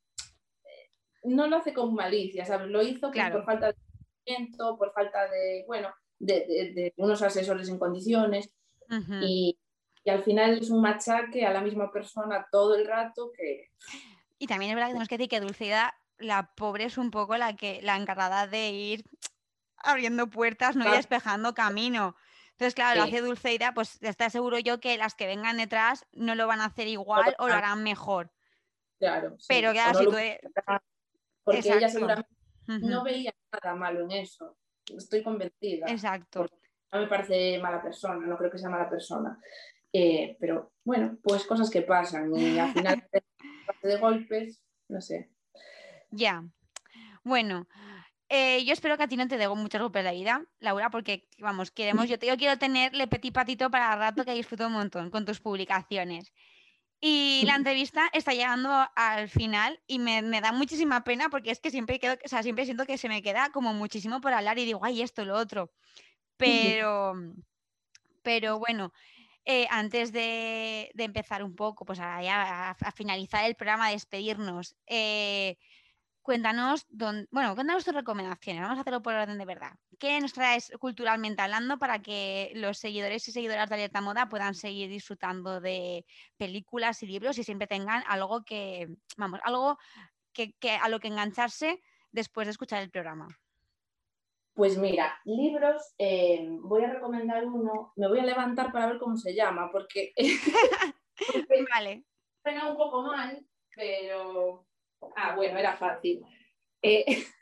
no 1.28 1.46
lo 1.46 1.56
hace 1.56 1.72
con 1.72 1.94
malicia, 1.94 2.44
¿sabes? 2.44 2.68
Lo 2.68 2.82
hizo 2.82 3.10
pues, 3.10 3.30
por 3.30 3.44
falta 3.44 3.68
de 3.68 3.74
conocimiento, 3.74 4.78
por 4.78 4.92
falta 4.92 5.28
de, 5.28 5.64
bueno, 5.66 5.88
de, 6.18 6.92
unos 6.96 7.22
asesores 7.22 7.68
en 7.68 7.78
condiciones. 7.78 8.50
y, 9.22 9.58
y, 10.04 10.10
al 10.10 10.24
final 10.24 10.58
es 10.58 10.70
un 10.70 10.80
machaque 10.80 11.44
a 11.44 11.52
la 11.52 11.60
misma 11.60 11.90
persona 11.92 12.46
todo 12.50 12.74
el 12.74 12.86
rato 12.86 13.30
que... 13.36 13.70
Y 14.38 14.46
también 14.46 14.70
es 14.70 14.76
verdad 14.76 14.88
que 14.88 14.92
tenemos 14.92 15.08
que 15.08 15.18
decir 15.18 15.28
que 15.28 15.40
Dulceida, 15.40 15.94
la 16.18 16.54
pobre, 16.54 16.84
es 16.84 16.96
un 16.96 17.10
poco 17.10 17.36
la 17.36 17.56
que 17.56 17.80
la 17.82 17.96
encargada 17.96 18.46
de 18.46 18.70
ir 18.70 19.04
abriendo 19.76 20.28
puertas 20.28 20.76
¿no? 20.76 20.88
y 20.88 20.96
despejando 20.96 21.54
camino. 21.54 22.16
Entonces, 22.52 22.74
claro, 22.74 22.98
lo 22.98 23.04
hace 23.04 23.20
Dulceida, 23.20 23.72
pues 23.72 24.02
está 24.02 24.30
seguro 24.30 24.58
yo 24.58 24.80
que 24.80 24.98
las 24.98 25.14
que 25.14 25.26
vengan 25.26 25.58
detrás 25.58 26.06
no 26.12 26.34
lo 26.34 26.48
van 26.48 26.60
a 26.60 26.66
hacer 26.66 26.88
igual 26.88 27.36
o 27.38 27.46
lo 27.46 27.54
harán 27.54 27.84
mejor. 27.84 28.32
Claro. 28.98 29.36
Pero 29.46 29.70
claro, 29.70 29.98
si 29.98 30.04
tú 30.06 30.16
eres... 30.16 30.40
Porque 31.52 31.76
ella 31.76 31.88
seguramente 31.88 32.30
no 32.66 33.02
veía 33.02 33.32
nada 33.52 33.74
malo 33.74 34.04
en 34.04 34.12
eso. 34.12 34.56
Estoy 34.96 35.22
convencida. 35.22 35.86
Exacto. 35.88 36.46
No 36.92 37.00
me 37.00 37.06
parece 37.06 37.58
mala 37.58 37.82
persona, 37.82 38.26
no 38.26 38.36
creo 38.36 38.50
que 38.50 38.58
sea 38.58 38.70
mala 38.70 38.88
persona. 38.88 39.38
Eh, 39.92 40.36
pero 40.38 40.72
bueno, 40.84 41.18
pues 41.22 41.46
cosas 41.46 41.70
que 41.70 41.82
pasan 41.82 42.34
y 42.34 42.58
al 42.58 42.72
final 42.74 43.08
de 43.82 43.96
golpes, 43.98 44.62
no 44.88 45.00
sé. 45.00 45.30
Ya. 46.10 46.44
Bueno, 47.24 47.66
eh, 48.28 48.64
yo 48.64 48.72
espero 48.72 48.96
que 48.96 49.04
a 49.04 49.08
ti 49.08 49.16
no 49.16 49.28
te 49.28 49.38
dé 49.38 49.48
muchos 49.48 49.80
golpes 49.80 50.04
de 50.04 50.12
vida, 50.12 50.44
Laura, 50.60 50.90
porque 50.90 51.28
vamos, 51.38 51.70
queremos, 51.70 52.08
yo, 52.08 52.18
te, 52.18 52.26
yo 52.26 52.36
quiero 52.36 52.58
tenerle 52.58 53.06
petit 53.06 53.32
patito 53.32 53.70
para 53.70 53.94
el 53.94 53.98
rato 53.98 54.24
que 54.24 54.34
disfruto 54.34 54.66
un 54.66 54.74
montón 54.74 55.10
con 55.10 55.24
tus 55.24 55.40
publicaciones. 55.40 56.32
Y 57.00 57.44
la 57.46 57.54
entrevista 57.54 58.08
está 58.12 58.32
llegando 58.32 58.70
al 58.96 59.28
final 59.28 59.80
y 59.86 60.00
me, 60.00 60.40
da 60.40 60.50
muchísima 60.50 61.04
pena 61.04 61.28
porque 61.28 61.52
es 61.52 61.60
que 61.60 61.70
siempre 61.70 62.00
quedo, 62.00 62.16
o 62.24 62.28
sea, 62.28 62.42
siempre 62.42 62.64
siento 62.64 62.86
que 62.86 62.98
se 62.98 63.08
me 63.08 63.22
queda 63.22 63.50
como 63.50 63.72
muchísimo 63.72 64.20
por 64.20 64.32
hablar 64.32 64.58
y 64.58 64.64
digo, 64.64 64.80
ay, 64.82 65.02
esto, 65.02 65.24
lo 65.24 65.36
otro. 65.36 65.70
Pero, 66.36 67.14
pero 68.22 68.58
bueno, 68.58 68.92
eh, 69.44 69.66
antes 69.70 70.12
de, 70.12 70.90
empezar 70.96 71.44
un 71.44 71.54
poco, 71.54 71.84
pues 71.84 72.00
a, 72.00 72.18
a, 72.70 72.92
finalizar 72.92 73.44
el 73.44 73.54
programa, 73.54 73.86
a 73.86 73.92
despedirnos, 73.92 74.76
eh, 74.86 75.56
cuéntanos, 76.28 76.86
bueno, 76.90 77.54
cuéntanos 77.54 77.86
tus 77.86 77.94
recomendaciones, 77.94 78.60
vamos 78.60 78.76
a 78.76 78.82
hacerlo 78.82 79.00
por 79.00 79.14
orden 79.14 79.38
de 79.38 79.46
verdad. 79.46 79.72
¿Qué 79.98 80.20
nos 80.20 80.34
traes 80.34 80.70
culturalmente 80.78 81.40
hablando 81.40 81.78
para 81.78 82.02
que 82.02 82.52
los 82.54 82.76
seguidores 82.76 83.26
y 83.28 83.32
seguidoras 83.32 83.70
de 83.70 83.76
Alerta 83.76 84.02
Moda 84.02 84.28
puedan 84.28 84.54
seguir 84.54 84.90
disfrutando 84.90 85.58
de 85.58 86.04
películas 86.36 87.02
y 87.02 87.06
libros 87.06 87.38
y 87.38 87.44
siempre 87.44 87.66
tengan 87.66 88.02
algo 88.06 88.44
que, 88.44 88.88
vamos, 89.16 89.40
algo 89.42 89.78
que, 90.34 90.52
a 90.70 90.90
lo 90.90 91.00
que 91.00 91.08
engancharse 91.08 91.80
después 92.12 92.46
de 92.46 92.50
escuchar 92.50 92.82
el 92.82 92.90
programa? 92.90 93.28
Pues 94.52 94.76
mira, 94.76 95.18
libros, 95.24 95.94
eh, 95.96 96.46
voy 96.60 96.84
a 96.84 96.92
recomendar 96.92 97.46
uno, 97.46 97.94
me 97.96 98.06
voy 98.06 98.18
a 98.20 98.26
levantar 98.26 98.70
para 98.70 98.88
ver 98.88 98.98
cómo 98.98 99.16
se 99.16 99.34
llama, 99.34 99.70
porque, 99.72 100.12
vale. 101.74 102.04
suena 102.42 102.70
un 102.70 102.76
poco 102.76 103.02
mal, 103.04 103.46
pero 103.74 104.67
Ah, 105.16 105.34
bueno, 105.36 105.58
era 105.58 105.76
fácil. 105.76 106.22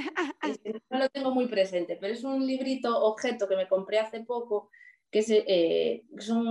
Eh, 0.00 0.80
no 0.90 0.98
lo 1.00 1.08
tengo 1.08 1.32
muy 1.32 1.48
presente, 1.48 1.98
pero 2.00 2.14
es 2.14 2.22
un 2.22 2.46
librito 2.46 3.02
objeto 3.02 3.48
que 3.48 3.56
me 3.56 3.66
compré 3.66 3.98
hace 3.98 4.20
poco, 4.20 4.70
que 5.10 5.18
es, 5.18 5.30
eh, 5.30 6.04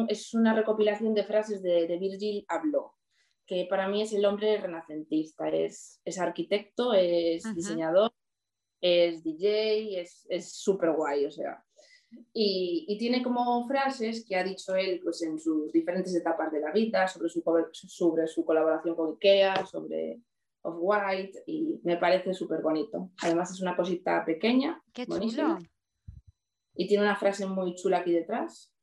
es 0.10 0.34
una 0.34 0.54
recopilación 0.54 1.14
de 1.14 1.24
frases 1.24 1.62
de, 1.62 1.98
Virgil 1.98 2.44
Abloh, 2.50 2.96
que 3.46 3.66
para 3.70 3.88
mí 3.88 4.02
es 4.02 4.12
el 4.12 4.26
hombre 4.26 4.58
renacentista. 4.58 5.48
Es, 5.48 6.02
es 6.04 6.20
arquitecto, 6.20 6.94
es 6.94 7.44
diseñador, 7.56 8.12
es 8.82 9.24
DJ, 9.24 10.02
es 10.02 10.52
súper 10.52 10.92
guay, 10.92 11.26
o 11.26 11.32
sea. 11.32 11.64
Y, 12.34 12.98
tiene 12.98 13.22
como 13.22 13.68
frases 13.68 14.26
que 14.26 14.36
ha 14.36 14.44
dicho 14.44 14.76
él 14.76 15.00
pues, 15.04 15.22
en 15.24 15.40
sus 15.40 15.72
diferentes 15.72 16.16
etapas 16.16 16.52
de 16.52 16.62
la 16.62 16.72
vida, 16.72 17.08
sobre 17.08 17.30
su, 17.30 17.44
sobre 17.72 18.28
su 18.28 18.46
colaboración 18.46 18.96
con 18.96 19.14
IKEA, 19.14 19.66
sobre 19.66 20.22
of 20.68 20.76
White 20.80 21.44
y 21.48 21.80
me 21.84 21.98
parece 21.98 22.34
súper 22.34 22.62
bonito. 22.62 23.12
Además 23.22 23.52
es 23.52 23.62
una 23.62 23.76
cosita 23.76 24.24
pequeña. 24.26 24.82
Qué 24.94 25.06
chulo. 25.06 25.60
Y 26.76 26.88
tiene 26.88 27.04
una 27.04 27.16
frase 27.16 27.46
muy 27.46 27.76
chula 27.76 28.00
aquí 28.00 28.12
detrás. 28.12 28.74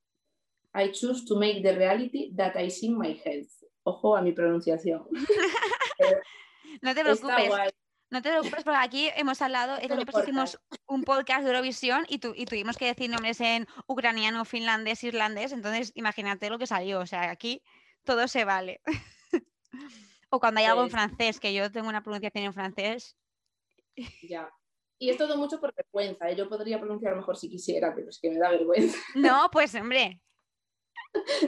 I 0.74 0.90
choose 0.90 1.24
to 1.26 1.36
make 1.36 1.62
the 1.62 1.72
reality 1.72 2.34
that 2.34 2.56
I 2.56 2.70
see 2.70 2.86
in 2.86 2.98
my 2.98 3.20
head. 3.24 3.44
Ojo 3.84 4.16
a 4.16 4.22
mi 4.22 4.32
pronunciación. 4.32 5.06
no 6.82 6.94
te 6.94 7.02
preocupes. 7.02 7.74
No 8.10 8.22
te 8.22 8.30
preocupes 8.30 8.64
porque 8.64 8.78
aquí 8.80 9.10
hemos 9.16 9.42
hablado, 9.42 9.76
el 9.78 9.90
año 9.90 10.04
hicimos 10.22 10.60
un 10.86 11.02
podcast 11.02 11.42
de 11.42 11.50
Eurovisión 11.50 12.04
y, 12.08 12.20
y 12.36 12.46
tuvimos 12.46 12.76
que 12.76 12.86
decir 12.86 13.10
nombres 13.10 13.40
en 13.40 13.66
ucraniano, 13.88 14.44
finlandés, 14.44 15.02
irlandés, 15.02 15.50
entonces 15.52 15.90
imagínate 15.96 16.48
lo 16.48 16.58
que 16.58 16.68
salió, 16.68 17.00
o 17.00 17.06
sea, 17.06 17.30
aquí 17.30 17.62
todo 18.04 18.28
se 18.28 18.44
vale. 18.44 18.80
O 20.34 20.40
cuando 20.40 20.58
hay 20.58 20.66
algo 20.66 20.82
en 20.82 20.90
francés, 20.90 21.38
que 21.38 21.54
yo 21.54 21.70
tengo 21.70 21.88
una 21.88 22.02
pronunciación 22.02 22.44
en 22.44 22.52
francés. 22.52 23.16
Ya. 24.28 24.50
Y 24.98 25.10
es 25.10 25.16
todo 25.16 25.36
mucho 25.36 25.60
por 25.60 25.72
vergüenza. 25.72 26.28
¿eh? 26.28 26.34
Yo 26.34 26.48
podría 26.48 26.80
pronunciar 26.80 27.14
mejor 27.14 27.36
si 27.36 27.48
quisiera, 27.48 27.94
pero 27.94 28.08
es 28.08 28.18
que 28.18 28.30
me 28.30 28.38
da 28.38 28.50
vergüenza. 28.50 28.98
No, 29.14 29.48
pues 29.52 29.72
hombre. 29.76 30.20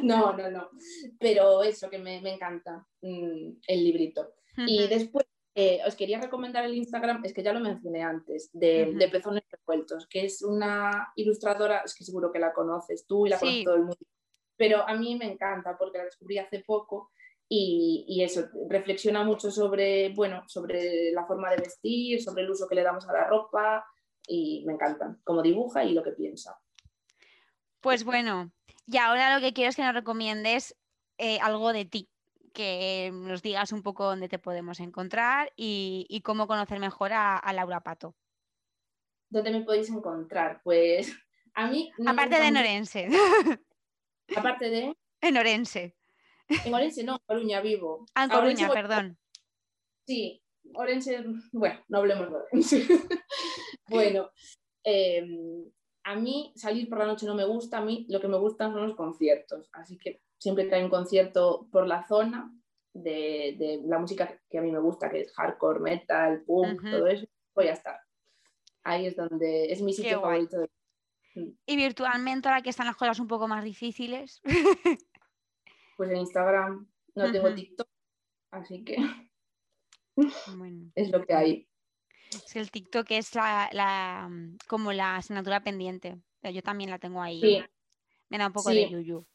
no, 0.02 0.32
no, 0.34 0.50
no. 0.52 0.70
Pero 1.18 1.64
eso, 1.64 1.90
que 1.90 1.98
me, 1.98 2.18
encanta 2.18 2.86
mm, 3.00 3.58
el 3.66 3.84
librito. 3.84 4.34
Y 4.56 4.86
después 4.86 5.26
eh, 5.56 5.80
os 5.84 5.96
quería 5.96 6.20
recomendar 6.20 6.64
el 6.64 6.76
Instagram, 6.76 7.24
es 7.24 7.34
que 7.34 7.42
ya 7.42 7.52
lo 7.52 7.58
mencioné 7.58 8.04
antes, 8.04 8.50
de, 8.52 8.92
de, 8.94 9.08
Pezones 9.08 9.42
Revueltos, 9.50 10.06
que 10.06 10.26
es 10.26 10.42
una 10.42 11.12
ilustradora, 11.16 11.82
es 11.84 11.92
que 11.92 12.04
seguro 12.04 12.30
que 12.30 12.38
la 12.38 12.52
conoces 12.52 13.04
tú 13.04 13.26
y 13.26 13.30
la 13.30 13.40
conoce 13.40 13.64
todo 13.64 13.74
el 13.74 13.80
mundo. 13.80 14.06
Pero 14.56 14.88
a 14.88 14.94
mí 14.94 15.16
me 15.16 15.32
encanta 15.32 15.76
porque 15.76 15.98
la 15.98 16.04
descubrí 16.04 16.38
hace 16.38 16.60
poco 16.60 17.10
y, 17.48 18.22
eso, 18.22 18.48
reflexiona 18.68 19.22
mucho 19.24 19.50
sobre, 19.50 20.08
bueno, 20.10 20.42
sobre 20.48 21.12
la 21.12 21.26
forma 21.26 21.50
de 21.50 21.58
vestir, 21.58 22.22
sobre 22.22 22.42
el 22.42 22.50
uso 22.50 22.66
que 22.68 22.74
le 22.74 22.82
damos 22.82 23.08
a 23.08 23.12
la 23.12 23.24
ropa 23.24 23.84
y 24.26 24.64
me 24.66 24.72
encanta 24.72 25.16
cómo 25.22 25.42
dibuja 25.42 25.84
y 25.84 25.92
lo 25.92 26.02
que 26.02 26.12
piensa. 26.12 26.58
Pues 27.80 28.04
bueno, 28.04 28.50
y 28.86 28.96
ahora 28.96 29.34
lo 29.34 29.40
que 29.40 29.52
quiero 29.52 29.70
es 29.70 29.76
que 29.76 29.84
nos 29.84 29.94
recomiendes 29.94 30.76
eh, 31.18 31.38
algo 31.40 31.72
de 31.72 31.84
ti, 31.84 32.08
que 32.52 33.10
nos 33.12 33.42
digas 33.42 33.70
un 33.70 33.82
poco 33.82 34.06
dónde 34.06 34.28
te 34.28 34.40
podemos 34.40 34.80
encontrar 34.80 35.52
y, 35.56 36.20
cómo 36.24 36.48
conocer 36.48 36.80
mejor 36.80 37.12
a, 37.12 37.40
Laura 37.52 37.80
Pato. 37.80 38.16
¿Dónde 39.28 39.52
me 39.52 39.60
podéis 39.62 39.90
encontrar? 39.90 40.60
Pues 40.64 41.16
a 41.54 41.68
mí... 41.68 41.92
Aparte 42.06 42.40
de 42.40 42.50
Norense. 42.50 43.08
Aparte 44.36 44.70
de... 44.70 44.96
En 45.20 45.36
Orense. 45.36 45.94
En 46.48 46.74
Orense 46.74 47.04
no, 47.04 47.14
en 47.14 47.20
Coruña 47.26 47.60
vivo. 47.60 48.06
Ah, 48.14 48.24
en 48.24 48.30
Coruña, 48.30 48.70
perdón. 48.70 49.18
Sí, 50.06 50.42
Orense, 50.74 51.24
bueno, 51.52 51.80
no 51.88 51.98
hablemos 51.98 52.30
de 52.30 52.36
Orense. 52.36 52.86
bueno, 53.88 54.30
em, 54.84 55.64
a 56.04 56.14
mí 56.14 56.52
salir 56.56 56.88
por 56.88 56.98
la 56.98 57.06
noche 57.06 57.26
no 57.26 57.34
me 57.34 57.44
gusta, 57.44 57.78
a 57.78 57.84
mí 57.84 58.06
lo 58.08 58.20
que 58.20 58.28
me 58.28 58.38
gustan 58.38 58.72
son 58.72 58.86
los 58.86 58.96
conciertos, 58.96 59.68
así 59.72 59.98
que 59.98 60.22
siempre 60.38 60.68
que 60.68 60.74
hay 60.74 60.84
un 60.84 60.90
concierto 60.90 61.68
por 61.72 61.86
la 61.86 62.06
zona 62.06 62.52
de, 62.94 63.82
la 63.84 63.98
música 63.98 64.40
que 64.48 64.58
a 64.58 64.62
mí 64.62 64.70
me 64.70 64.78
gusta, 64.78 65.10
que 65.10 65.22
es 65.22 65.32
hardcore, 65.32 65.80
metal, 65.80 66.42
punk, 66.46 66.82
todo 66.90 67.06
eso, 67.06 67.26
voy 67.54 67.68
a 67.68 67.72
estar. 67.72 68.00
Ahí 68.84 69.06
es 69.06 69.16
donde 69.16 69.72
es 69.72 69.82
mi 69.82 69.92
sitio 69.92 70.20
favorito. 70.20 70.58
Mm. 71.34 71.50
Y 71.66 71.76
virtualmente, 71.76 72.48
ahora 72.48 72.62
que 72.62 72.70
están 72.70 72.86
las 72.86 72.96
cosas 72.96 73.18
un 73.18 73.26
poco 73.26 73.48
más 73.48 73.64
difíciles. 73.64 74.40
pues 75.96 76.10
en 76.10 76.18
Instagram 76.18 76.88
no 77.14 77.32
tengo 77.32 77.54
TikTok, 77.54 77.88
así 78.50 78.84
que 78.84 78.96
es 80.94 81.10
lo 81.10 81.24
que 81.24 81.34
hay. 81.34 81.68
Es 82.30 82.56
el 82.56 82.70
TikTok 82.70 83.06
es 83.10 83.34
la, 83.34 84.30
como 84.66 84.92
la 84.92 85.16
asignatura 85.16 85.60
pendiente. 85.62 86.18
Yo 86.42 86.62
también 86.62 86.90
la 86.90 86.98
tengo 86.98 87.22
ahí. 87.22 87.64
Me 88.28 88.38
da 88.38 88.48
un 88.48 88.52
poco 88.52 88.70
de 88.70 88.88
yuyu. 88.88 89.26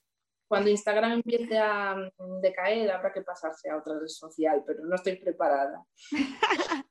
Cuando 0.47 0.69
Instagram 0.69 1.13
empiece 1.13 1.57
a 1.57 1.95
mm, 1.95 2.41
decaer, 2.41 2.91
habrá 2.91 3.13
que 3.13 3.21
pasarse 3.21 3.69
a 3.69 3.77
otra 3.77 3.97
red 3.97 4.07
social, 4.07 4.61
pero 4.67 4.83
no 4.83 4.95
estoy 4.95 5.15
preparada. 5.15 5.85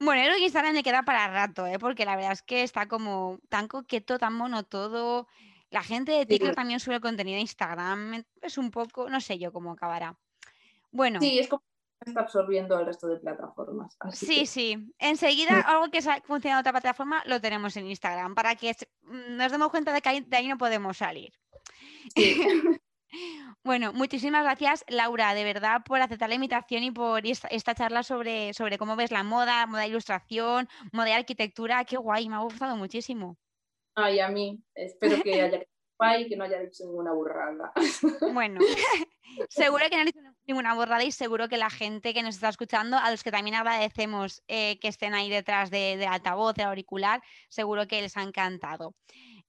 bueno, 0.00 0.22
creo 0.24 0.34
que 0.34 0.42
Instagram 0.42 0.74
me 0.74 0.82
queda 0.82 1.04
para 1.04 1.28
rato, 1.28 1.64
¿eh? 1.68 1.78
porque 1.78 2.04
la 2.04 2.16
verdad 2.16 2.32
es 2.32 2.42
que 2.42 2.64
está 2.64 2.88
como 2.88 3.38
tan 3.48 3.68
coqueto, 3.68 4.18
tan 4.18 4.34
mono 4.34 4.64
todo. 4.64 5.28
La 5.70 5.82
gente 5.82 6.12
de 6.12 6.26
TikTok 6.26 6.54
también 6.54 6.80
sube 6.80 7.00
contenido 7.00 7.36
de 7.36 7.42
Instagram. 7.42 8.24
Es 8.40 8.58
un 8.58 8.70
poco, 8.70 9.08
no 9.10 9.20
sé 9.20 9.38
yo 9.38 9.52
cómo 9.52 9.72
acabará. 9.72 10.18
Bueno. 10.90 11.20
Sí, 11.20 11.38
es 11.38 11.48
como 11.48 11.62
está 12.04 12.20
absorbiendo 12.20 12.78
el 12.78 12.86
resto 12.86 13.08
de 13.08 13.16
plataformas. 13.16 13.96
sí, 14.12 14.46
sí. 14.46 14.92
Enseguida, 14.98 15.60
algo 15.60 15.90
que 15.90 16.02
funciona 16.24 16.56
en 16.56 16.60
otra 16.60 16.72
plataforma 16.72 17.22
lo 17.26 17.40
tenemos 17.40 17.76
en 17.76 17.86
Instagram 17.86 18.34
para 18.34 18.54
que 18.54 18.76
mm, 19.02 19.36
nos 19.36 19.50
demos 19.50 19.70
cuenta 19.70 19.92
de 19.92 20.02
que 20.02 20.20
de 20.20 20.36
ahí 20.36 20.46
no 20.46 20.58
podemos 20.58 20.98
salir. 20.98 21.32
Bueno, 23.64 23.92
muchísimas 23.92 24.44
gracias, 24.44 24.84
Laura, 24.88 25.34
de 25.34 25.44
verdad, 25.44 25.82
por 25.84 26.00
aceptar 26.00 26.28
la 26.28 26.34
invitación 26.36 26.84
y 26.84 26.90
por 26.90 27.26
esta, 27.26 27.74
charla 27.74 28.02
sobre, 28.02 28.54
sobre 28.54 28.78
cómo 28.78 28.96
ves 28.96 29.10
la 29.10 29.24
moda, 29.24 29.66
moda 29.66 29.82
de 29.82 29.88
ilustración, 29.88 30.68
moda 30.92 31.06
de 31.06 31.14
arquitectura. 31.14 31.84
Qué 31.84 31.96
guay, 31.96 32.28
me 32.28 32.36
ha 32.36 32.40
gustado 32.40 32.76
muchísimo. 32.76 33.36
Ay, 33.96 34.20
a 34.20 34.28
mí. 34.28 34.62
Espero 34.74 35.22
que 35.22 35.42
haya 35.42 35.60
y 36.18 36.28
que 36.28 36.36
no 36.36 36.44
haya 36.44 36.60
dicho 36.60 36.84
ninguna 36.84 37.12
burrada. 37.12 37.72
Bueno, 38.34 38.60
seguro 39.48 39.86
que 39.88 39.96
no 39.96 40.02
ha 40.02 40.04
dicho 40.04 40.20
ninguna 40.46 40.74
burrada 40.74 41.02
y 41.02 41.10
seguro 41.10 41.48
que 41.48 41.56
la 41.56 41.70
gente 41.70 42.12
que 42.12 42.22
nos 42.22 42.36
está 42.36 42.50
escuchando, 42.50 42.98
a 42.98 43.10
los 43.10 43.24
que 43.24 43.32
también 43.32 43.56
agradecemos 43.56 44.42
eh, 44.48 44.78
que 44.78 44.88
estén 44.88 45.14
ahí 45.14 45.30
detrás 45.30 45.70
de, 45.70 45.96
de 45.96 46.06
altavoz, 46.06 46.54
de 46.54 46.64
auricular, 46.64 47.22
seguro 47.48 47.86
que 47.86 48.02
les 48.02 48.16
ha 48.16 48.22
encantado. 48.22 48.94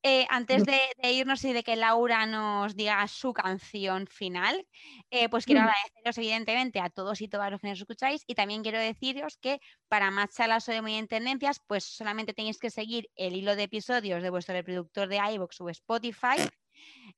Eh, 0.04 0.26
antes 0.30 0.64
de, 0.64 0.80
irnos 1.12 1.44
y 1.44 1.54
de 1.54 1.64
que 1.64 1.76
Laura 1.76 2.26
nos 2.26 2.76
diga 2.76 3.06
su 3.08 3.34
canción 3.34 4.08
final, 4.08 4.66
eh, 5.10 5.28
pues 5.28 5.46
quiero 5.46 5.62
agradeceros 5.62 6.18
evidentemente 6.18 6.80
a 6.80 6.90
todos 6.90 7.20
y 7.22 7.28
todas 7.28 7.52
los 7.52 7.60
que 7.60 7.70
nos 7.70 7.80
escucháis 7.80 8.24
y 8.28 8.36
también 8.36 8.62
quiero 8.62 8.80
deciros 8.80 9.38
que 9.38 9.60
para 9.88 10.12
más 10.12 10.30
charlas 10.36 10.64
sobre 10.64 10.82
muy 10.82 10.94
en 10.96 11.08
tendencias, 11.08 11.62
pues 11.66 11.84
solamente 11.84 12.34
tenéis 12.34 12.60
que 12.60 12.70
seguir 12.70 13.10
el 13.16 13.36
hilo 13.36 13.56
de 13.56 13.64
episodios 13.64 14.22
de 14.22 14.30
vuestro 14.30 14.54
reproductor 14.54 15.08
de 15.08 15.18
iVoox 15.18 15.62
o 15.62 15.70
Spotify 15.70 16.38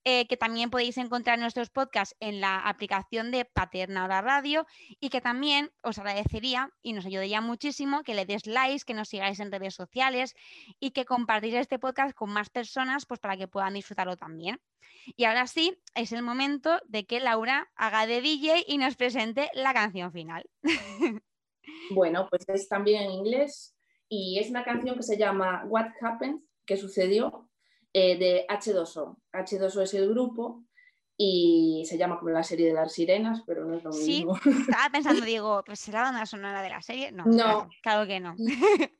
eh, 0.05 0.27
que 0.27 0.37
también 0.37 0.69
podéis 0.69 0.97
encontrar 0.97 1.39
nuestros 1.39 1.69
podcasts 1.69 2.15
en 2.19 2.41
la 2.41 2.59
aplicación 2.59 3.31
de 3.31 3.45
Paterna 3.45 4.07
la 4.07 4.21
Radio 4.21 4.65
y 4.99 5.09
que 5.09 5.21
también 5.21 5.71
os 5.81 5.97
agradecería 5.97 6.71
y 6.81 6.93
nos 6.93 7.05
ayudaría 7.05 7.41
muchísimo 7.41 8.03
que 8.03 8.13
le 8.13 8.25
des 8.25 8.47
likes, 8.47 8.85
que 8.85 8.93
nos 8.93 9.09
sigáis 9.09 9.39
en 9.39 9.51
redes 9.51 9.75
sociales 9.75 10.35
y 10.79 10.91
que 10.91 11.05
compartáis 11.05 11.55
este 11.55 11.79
podcast 11.79 12.15
con 12.15 12.31
más 12.31 12.49
personas 12.49 13.05
pues 13.05 13.19
para 13.19 13.37
que 13.37 13.47
puedan 13.47 13.73
disfrutarlo 13.73 14.15
también. 14.15 14.61
Y 15.15 15.25
ahora 15.25 15.47
sí, 15.47 15.77
es 15.95 16.11
el 16.11 16.23
momento 16.23 16.79
de 16.85 17.05
que 17.05 17.19
Laura 17.19 17.71
haga 17.75 18.05
de 18.05 18.21
DJ 18.21 18.65
y 18.67 18.77
nos 18.77 18.95
presente 18.95 19.49
la 19.53 19.73
canción 19.73 20.11
final. 20.11 20.49
Bueno, 21.91 22.27
pues 22.29 22.47
es 22.49 22.67
también 22.67 23.03
en 23.03 23.11
inglés 23.11 23.75
y 24.07 24.39
es 24.39 24.49
una 24.49 24.63
canción 24.63 24.95
que 24.95 25.03
se 25.03 25.17
llama 25.17 25.63
What 25.67 25.91
Happened, 26.01 26.41
que 26.65 26.77
sucedió, 26.77 27.48
eh, 27.93 28.17
de 28.17 28.45
H2O. 28.47 29.17
H2O 29.33 29.81
es 29.81 29.93
el 29.93 30.09
grupo 30.09 30.63
y 31.17 31.83
se 31.85 31.97
llama 31.97 32.17
como 32.17 32.31
la 32.31 32.43
serie 32.43 32.67
de 32.67 32.73
las 32.73 32.93
sirenas, 32.93 33.43
pero 33.45 33.65
no 33.65 33.75
es 33.75 33.83
lo 33.83 33.89
mismo. 33.89 34.37
Sí, 34.37 34.51
estaba 34.61 34.89
pensando, 34.91 35.25
digo, 35.25 35.63
pues 35.65 35.79
será 35.79 35.99
la 35.99 36.11
banda 36.11 36.25
sonora 36.25 36.61
de 36.61 36.69
la 36.69 36.81
serie. 36.81 37.11
No, 37.11 37.25
no. 37.25 37.69
Claro, 37.83 38.07
que 38.07 38.19
no. 38.19 38.35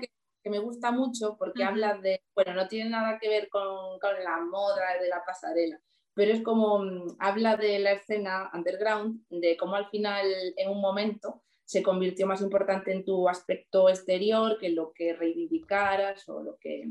Que, 0.00 0.10
que, 0.42 0.50
me 0.50 0.58
gusta 0.58 0.90
mucho 0.90 1.36
porque 1.38 1.62
habla 1.62 1.98
de, 1.98 2.22
bueno, 2.34 2.54
no 2.54 2.66
tiene 2.66 2.90
nada 2.90 3.18
que 3.20 3.28
ver 3.28 3.48
con, 3.50 3.98
con 4.00 4.24
la 4.24 4.40
moda 4.40 4.98
de 5.00 5.08
la 5.08 5.22
pasarela, 5.24 5.78
pero 6.14 6.32
es 6.32 6.42
como 6.42 6.78
mm, 6.80 7.16
habla 7.18 7.56
de 7.56 7.78
la 7.78 7.92
escena 7.92 8.50
underground, 8.54 9.22
de 9.28 9.56
cómo 9.56 9.76
al 9.76 9.88
final, 9.90 10.26
en 10.56 10.70
un 10.70 10.80
momento, 10.80 11.42
se 11.68 11.82
convirtió 11.82 12.26
más 12.26 12.40
importante 12.40 12.92
en 12.92 13.04
tu 13.04 13.28
aspecto 13.28 13.90
exterior 13.90 14.58
que 14.58 14.70
lo 14.70 14.92
que 14.94 15.12
reivindicaras 15.12 16.26
o 16.30 16.42
lo 16.42 16.56
que 16.56 16.88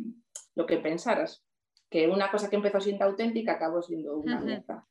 lo 0.58 0.66
que 0.66 0.78
pensaras. 0.78 1.44
Que 1.90 2.08
una 2.08 2.30
cosa 2.30 2.50
que 2.50 2.58
empezó 2.58 2.82
siendo 2.82 3.06
auténtica 3.06 3.54
acabó 3.54 3.82
siendo 3.82 4.18
una 4.18 4.42
mierda. 4.42 4.86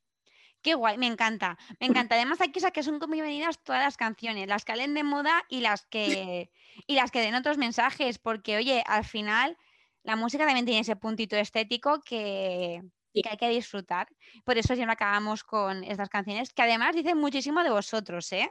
Qué 0.63 0.75
guay, 0.75 0.97
me 0.97 1.07
encanta. 1.07 1.59
Me 1.79 1.87
encanta. 1.87 2.15
Además, 2.15 2.41
aquí 2.41 2.61
que 2.73 2.83
son 2.83 2.99
como 2.99 3.13
bienvenidas 3.13 3.63
todas 3.63 3.83
las 3.83 3.97
canciones, 3.99 4.49
las 4.49 4.65
que 4.65 4.73
hablen 4.73 4.95
de 4.95 5.03
moda 5.03 5.45
y 5.49 5.61
las 5.61 5.85
que 5.87 6.51
y 6.87 6.95
las 6.95 7.11
que 7.11 7.21
den 7.21 7.35
otros 7.35 7.59
mensajes, 7.59 8.19
porque 8.19 8.57
oye, 8.57 8.83
al 8.87 9.05
final 9.05 9.59
la 10.05 10.17
música 10.17 10.47
también 10.47 10.65
tiene 10.65 10.81
ese 10.81 10.97
puntito 10.97 11.37
estético 11.37 12.01
que, 12.01 12.81
hay 13.13 13.37
que 13.37 13.49
disfrutar. 13.49 14.09
Por 14.45 14.57
eso 14.57 14.75
siempre 14.75 14.93
acabamos 14.93 15.45
con 15.45 15.85
estas 15.85 16.09
canciones, 16.09 16.53
que 16.53 16.63
además 16.63 16.95
dicen 16.95 17.19
muchísimo 17.19 17.63
de 17.63 17.71
vosotros, 17.71 18.33
¿eh? 18.33 18.51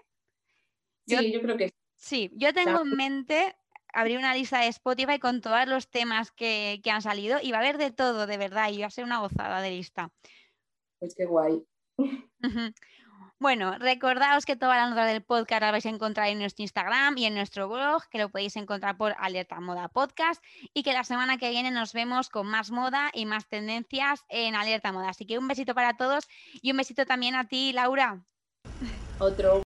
sí, 1.08 1.32
yo 1.32 1.42
creo 1.42 1.58
que 1.58 1.74
sí. 1.96 2.30
yo 2.36 2.54
tengo 2.54 2.82
en 2.82 2.92
mente 2.92 3.56
abrir 3.96 4.18
una 4.18 4.36
lista 4.36 4.60
de 4.60 4.68
Spotify 4.68 5.20
con 5.20 5.42
todos 5.42 5.66
los 5.68 5.90
temas 5.90 6.32
que, 6.32 6.82
han 6.92 7.02
salido 7.02 7.40
y 7.42 7.52
va 7.52 7.58
a 7.58 7.62
haber 7.62 7.78
de 7.78 7.92
todo, 7.92 8.28
de 8.28 8.38
verdad, 8.38 8.70
y 8.70 8.82
va 8.82 8.88
a 8.88 8.92
ser 8.92 9.06
una 9.06 9.20
gozada 9.20 9.62
de 9.62 9.72
lista. 9.72 10.12
Pues 11.00 11.16
qué 11.16 11.26
guay. 11.26 11.66
Bueno, 13.38 13.78
recordaos 13.78 14.46
que 14.46 14.56
toda 14.56 14.78
la 14.78 14.90
nota 14.90 15.06
del 15.06 15.22
podcast 15.22 15.62
la 15.62 15.72
vais 15.72 15.86
a 15.86 15.90
encontrar 15.90 16.30
en 16.30 16.40
nuestro 16.40 16.64
Instagram 16.64 17.18
y 17.18 17.26
en 17.26 17.36
nuestro 17.36 17.68
blog, 17.68 18.02
que 18.10 18.18
lo 18.18 18.30
podéis 18.30 18.56
encontrar 18.56 18.96
por 18.96 19.14
Alerta 19.20 19.60
Moda 19.60 19.90
Podcast, 19.90 20.42
y 20.74 20.84
que 20.84 20.94
la 20.94 21.04
semana 21.04 21.38
que 21.38 21.50
viene 21.50 21.70
nos 21.70 21.92
vemos 21.92 22.30
con 22.30 22.48
más 22.48 22.72
moda 22.72 23.12
y 23.14 23.26
más 23.26 23.46
tendencias 23.48 24.24
en 24.30 24.56
Alerta 24.56 24.94
Moda. 24.94 25.10
Así 25.10 25.26
que 25.26 25.38
un 25.38 25.50
besito 25.50 25.76
para 25.76 25.98
todos 25.98 26.28
y 26.54 26.72
un 26.72 26.78
besito 26.78 27.06
también 27.06 27.36
a 27.36 27.46
ti, 27.46 27.74
Laura. 27.74 28.24
Otro. 29.20 29.64